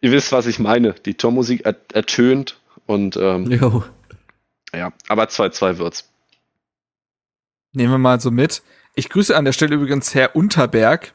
[0.00, 0.94] ihr wisst, was ich meine.
[1.06, 3.84] Die Tormusik ertönt und ähm, jo.
[4.74, 6.11] ja, aber 2-2 wird's.
[7.72, 8.62] Nehmen wir mal so mit.
[8.94, 11.14] Ich grüße an der Stelle übrigens Herr Unterberg,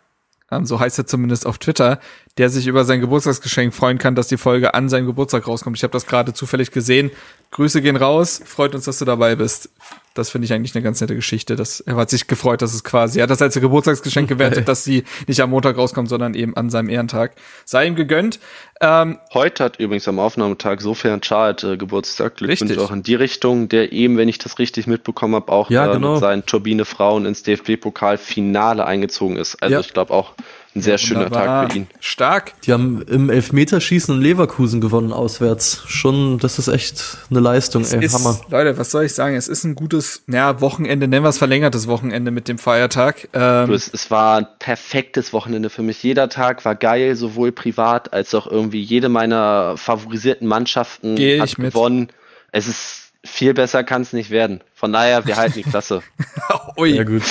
[0.51, 1.99] ähm, so heißt er zumindest auf Twitter,
[2.37, 5.77] der sich über sein Geburtstagsgeschenk freuen kann, dass die Folge an seinem Geburtstag rauskommt.
[5.77, 7.11] Ich habe das gerade zufällig gesehen.
[7.51, 8.41] Grüße gehen raus.
[8.45, 9.69] Freut uns, dass du dabei bist.
[10.17, 11.55] Das finde ich eigentlich eine ganz nette Geschichte.
[11.55, 14.83] Das, er hat sich gefreut, dass es quasi, er hat das als Geburtstagsgeschenk gewertet, dass
[14.83, 17.33] sie nicht am Montag rauskommt, sondern eben an seinem Ehrentag.
[17.65, 18.39] Sei ihm gegönnt.
[18.79, 22.37] Ähm, Heute hat übrigens am Aufnahmetag sofern Chart äh, Geburtstag.
[22.37, 25.87] Glückwunsch auch in die Richtung, der eben, wenn ich das richtig mitbekommen habe, auch ja,
[25.87, 26.13] äh, genau.
[26.13, 29.61] mit seinen Turbine Frauen ins DFB-Pokal-Finale eingezogen ist.
[29.61, 29.79] Also ja.
[29.79, 30.33] ich glaube auch,
[30.77, 31.63] ein sehr schöner Wunderbar.
[31.63, 31.87] Tag für ihn.
[31.99, 32.53] Stark.
[32.61, 35.83] Die haben im Elfmeterschießen in Leverkusen gewonnen auswärts.
[35.87, 38.39] Schon, das ist echt eine Leistung, es ey, ist, Hammer.
[38.49, 39.35] Leute, was soll ich sagen?
[39.35, 43.29] Es ist ein gutes, ja, Wochenende, nennen wir es verlängertes Wochenende mit dem Feiertag.
[43.33, 46.01] Ähm, es, es war ein perfektes Wochenende für mich.
[46.03, 51.55] Jeder Tag war geil, sowohl privat als auch irgendwie jede meiner favorisierten Mannschaften Geh hat
[51.55, 52.09] gewonnen.
[52.51, 54.61] Es ist viel besser kann es nicht werden.
[54.73, 56.01] Von daher, wir halten die Klasse.
[56.77, 56.93] Ui.
[56.93, 57.23] Sehr gut.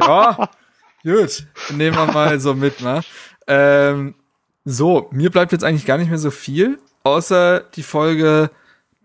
[0.00, 0.48] ja,
[1.08, 3.00] Gut, nehmen wir mal so mit, ne?
[3.46, 4.14] Ähm,
[4.66, 8.50] so, mir bleibt jetzt eigentlich gar nicht mehr so viel, außer die Folge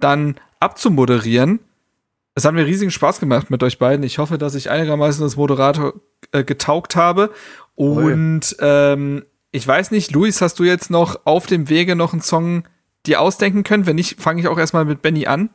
[0.01, 1.61] dann abzumoderieren.
[2.35, 4.03] Es hat mir riesigen Spaß gemacht mit euch beiden.
[4.03, 5.93] Ich hoffe, dass ich einigermaßen als Moderator
[6.33, 7.29] äh, getaugt habe.
[7.75, 12.21] Und ähm, ich weiß nicht, Luis, hast du jetzt noch auf dem Wege noch einen
[12.21, 12.63] Song
[13.05, 13.85] dir ausdenken können?
[13.85, 15.51] Wenn nicht, fange ich auch erstmal mit Benny an.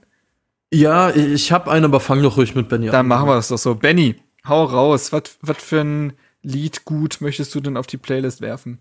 [0.73, 2.93] Ja, ich habe einen, aber fang doch ruhig mit Benny an.
[2.93, 3.75] Dann machen wir das doch so.
[3.75, 4.17] Benny,
[4.47, 5.13] hau raus.
[5.13, 8.79] Was für ein Lied gut möchtest du denn auf die Playlist werfen?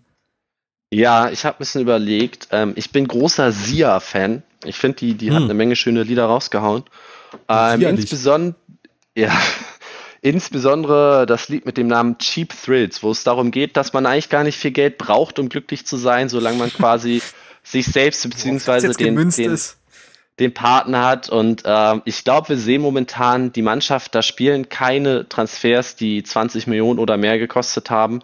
[0.90, 2.48] Ja, ich habe ein bisschen überlegt.
[2.50, 4.42] Ähm, ich bin großer Sia-Fan.
[4.64, 5.34] Ich finde, die, die hm.
[5.34, 6.84] hat eine Menge schöne Lieder rausgehauen.
[7.48, 8.56] Ähm, insbesondere,
[9.14, 9.30] ja,
[10.22, 14.30] insbesondere das Lied mit dem Namen Cheap Thrills, wo es darum geht, dass man eigentlich
[14.30, 17.20] gar nicht viel Geld braucht, um glücklich zu sein, solange man quasi
[17.62, 18.94] sich selbst bzw.
[18.94, 19.58] den, den,
[20.38, 21.28] den Partner hat.
[21.28, 26.66] Und äh, ich glaube, wir sehen momentan die Mannschaft, da spielen keine Transfers, die 20
[26.66, 28.20] Millionen oder mehr gekostet haben.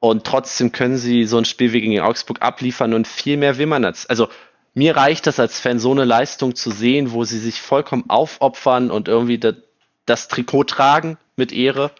[0.00, 3.66] Und trotzdem können sie so ein Spiel wie gegen Augsburg abliefern und viel mehr will
[3.66, 4.08] man jetzt.
[4.08, 4.28] Also
[4.74, 8.90] mir reicht das als Fan, so eine Leistung zu sehen, wo sie sich vollkommen aufopfern
[8.90, 9.56] und irgendwie das,
[10.06, 11.90] das Trikot tragen mit Ehre.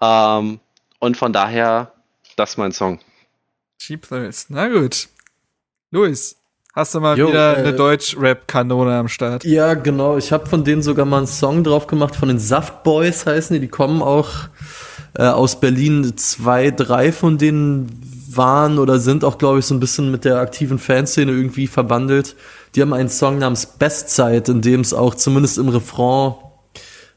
[0.00, 0.60] Ähm,
[0.98, 1.92] und von daher,
[2.36, 3.00] das ist mein Song.
[3.78, 4.46] Cheap Thrills.
[4.48, 5.08] Na gut.
[5.90, 6.36] Luis.
[6.76, 9.44] Hast du mal jo, wieder äh, eine Deutsch-Rap-Kanone am Start?
[9.44, 10.18] Ja, genau.
[10.18, 13.54] Ich habe von denen sogar mal einen Song drauf gemacht, von den Saft Boys heißen
[13.54, 13.60] die.
[13.60, 14.28] Die kommen auch
[15.14, 16.18] äh, aus Berlin.
[16.18, 17.88] Zwei, drei von denen
[18.28, 22.36] waren oder sind auch, glaube ich, so ein bisschen mit der aktiven Fanszene irgendwie verbandelt.
[22.74, 26.34] Die haben einen Song namens Bestzeit, in dem es auch zumindest im Refrain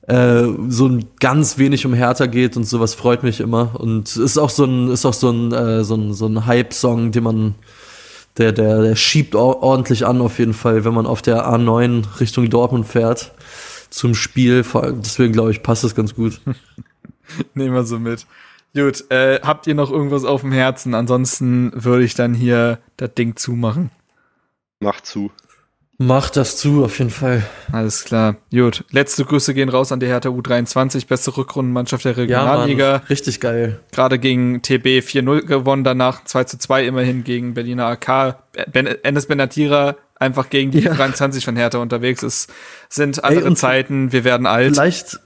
[0.07, 3.77] äh, so ein ganz wenig um Hertha geht und sowas freut mich immer.
[3.77, 7.11] Und ist auch so ein, ist auch so ein, äh, so ein, so ein Hype-Song,
[7.11, 7.55] den man,
[8.39, 12.49] der, der, der schiebt ordentlich an auf jeden Fall, wenn man auf der A9 Richtung
[12.49, 13.33] Dortmund fährt
[13.89, 14.63] zum Spiel.
[15.03, 16.39] Deswegen glaube ich, passt das ganz gut.
[17.53, 18.25] Nehmen wir so mit.
[18.73, 20.93] Gut, äh, habt ihr noch irgendwas auf dem Herzen?
[20.93, 23.91] Ansonsten würde ich dann hier das Ding zumachen.
[24.79, 25.31] Mach zu.
[26.01, 27.43] Mach das zu, auf jeden Fall.
[27.73, 28.37] Alles klar.
[28.51, 28.85] Gut.
[28.89, 32.91] Letzte Grüße gehen raus an die Hertha U23, beste Rückrundenmannschaft der Regionalliga.
[32.91, 33.81] Ja, richtig geil.
[33.91, 38.37] Gerade gegen TB 4-0 gewonnen, danach 2 2 immerhin gegen Berliner AK.
[38.71, 40.93] Ben Enes Benatira einfach gegen die ja.
[40.93, 42.49] 23 von Hertha unterwegs ist.
[42.87, 44.75] Sind andere Ey, Zeiten, wir werden alt.
[44.75, 45.19] Vielleicht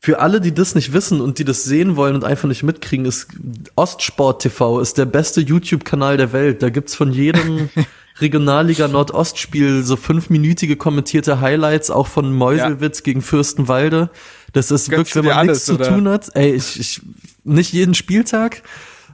[0.00, 3.04] für alle, die das nicht wissen und die das sehen wollen und einfach nicht mitkriegen,
[3.04, 3.28] ist
[3.76, 6.62] Ostsport TV ist der beste YouTube-Kanal der Welt.
[6.62, 7.68] Da gibt's von jedem
[8.20, 13.04] Regionalliga Nordost-Spiel so fünfminütige kommentierte Highlights, auch von Meuselwitz ja.
[13.04, 14.10] gegen Fürstenwalde.
[14.52, 16.30] Das ist Gönnst wirklich, wenn man alles, nichts zu tun hat.
[16.34, 17.02] Ey, ich, ich,
[17.42, 18.62] nicht jeden Spieltag,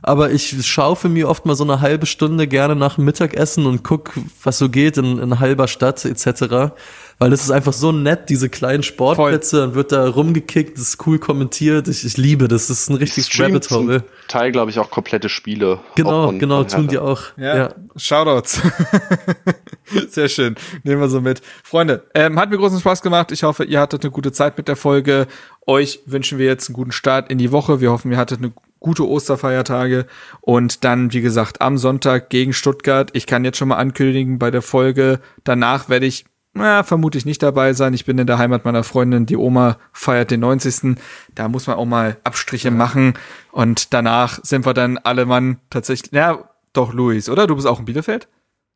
[0.02, 3.82] aber ich schaufe mir oft mal so eine halbe Stunde gerne nach dem Mittagessen und
[3.84, 4.12] guck,
[4.42, 6.72] was so geht in, in halber Stadt etc
[7.20, 9.66] weil das ist einfach so nett, diese kleinen Sportplätze, Voll.
[9.66, 11.86] dann wird da rumgekickt, das ist cool kommentiert.
[11.86, 14.04] Ich, ich liebe das, das ist ein richtiges Rabbit Hole.
[14.26, 15.80] Teil, glaube ich, auch komplette Spiele.
[15.96, 17.20] Genau, von, genau, von tun die auch.
[17.36, 17.74] Ja, ja.
[17.94, 18.62] Shoutouts.
[20.08, 20.54] Sehr schön.
[20.82, 21.42] Nehmen wir so mit.
[21.62, 23.32] Freunde, ähm, hat mir großen Spaß gemacht.
[23.32, 25.26] Ich hoffe, ihr hattet eine gute Zeit mit der Folge.
[25.66, 27.82] Euch wünschen wir jetzt einen guten Start in die Woche.
[27.82, 30.06] Wir hoffen, ihr hattet eine gute Osterfeiertage
[30.40, 33.10] und dann, wie gesagt, am Sonntag gegen Stuttgart.
[33.12, 37.42] Ich kann jetzt schon mal ankündigen, bei der Folge danach werde ich na, vermutlich nicht
[37.42, 37.94] dabei sein.
[37.94, 39.26] Ich bin in der Heimat meiner Freundin.
[39.26, 40.96] Die Oma feiert den 90.
[41.34, 43.14] Da muss man auch mal Abstriche machen.
[43.52, 47.46] Und danach sind wir dann alle Mann tatsächlich, ja, doch, Luis, oder?
[47.46, 48.28] Du bist auch in Bielefeld?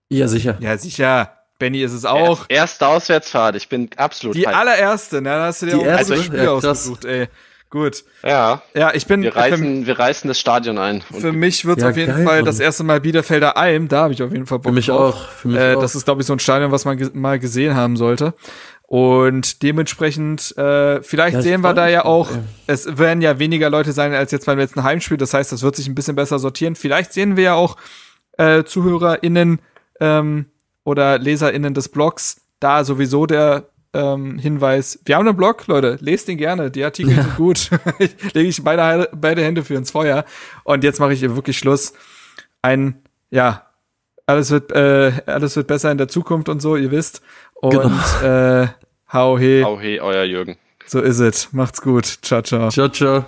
[0.08, 0.56] Ja, sicher.
[0.60, 1.32] Ja, sicher.
[1.58, 2.46] Benny ist es auch.
[2.48, 3.56] Erste Auswärtsfahrt.
[3.56, 4.36] Ich bin absolut.
[4.36, 5.30] Die allererste, ne?
[5.30, 7.28] Da hast du dir die auch erste, Spiel ja, ausgesucht, ey.
[7.74, 8.04] Gut.
[8.22, 8.62] Ja.
[8.72, 9.22] Ja, ich bin.
[9.22, 11.00] Wir reißen, für, wir reißen das Stadion ein.
[11.00, 12.44] Für mich wird es ja, auf jeden geil, Fall Mann.
[12.44, 13.88] das erste Mal Bielefelder Alm.
[13.88, 15.14] Da habe ich auf jeden Fall Bock Für mich drauf.
[15.16, 15.28] auch.
[15.30, 15.80] Für mich äh, auch.
[15.80, 18.34] Das ist, glaube ich, so ein Stadion, was man ge mal gesehen haben sollte.
[18.82, 22.30] Und dementsprechend, äh, vielleicht ja, sehen wir da ja auch,
[22.68, 25.16] es werden ja weniger Leute sein als jetzt beim letzten Heimspiel.
[25.16, 26.76] Das heißt, das wird sich ein bisschen besser sortieren.
[26.76, 27.76] Vielleicht sehen wir ja auch
[28.38, 29.58] äh, ZuhörerInnen
[29.98, 30.46] ähm,
[30.84, 35.00] oder LeserInnen des Blogs da sowieso der ähm, Hinweis.
[35.04, 36.70] Wir haben einen Blog, Leute, lest ihn gerne.
[36.70, 37.22] Die Artikel ja.
[37.22, 37.70] sind gut.
[38.32, 40.24] Lege ich beide, beide Hände für ins Feuer.
[40.64, 41.94] Und jetzt mache ich hier wirklich Schluss.
[42.62, 43.66] Ein, ja,
[44.26, 47.22] alles wird, äh, alles wird besser in der Zukunft und so, ihr wisst.
[47.54, 48.62] Und genau.
[48.62, 48.68] äh,
[49.12, 49.62] hau he.
[49.62, 50.56] Hau he, euer Jürgen.
[50.86, 51.52] So ist es.
[51.52, 52.04] Macht's gut.
[52.22, 52.70] Ciao, ciao.
[52.70, 53.24] Ciao, ciao.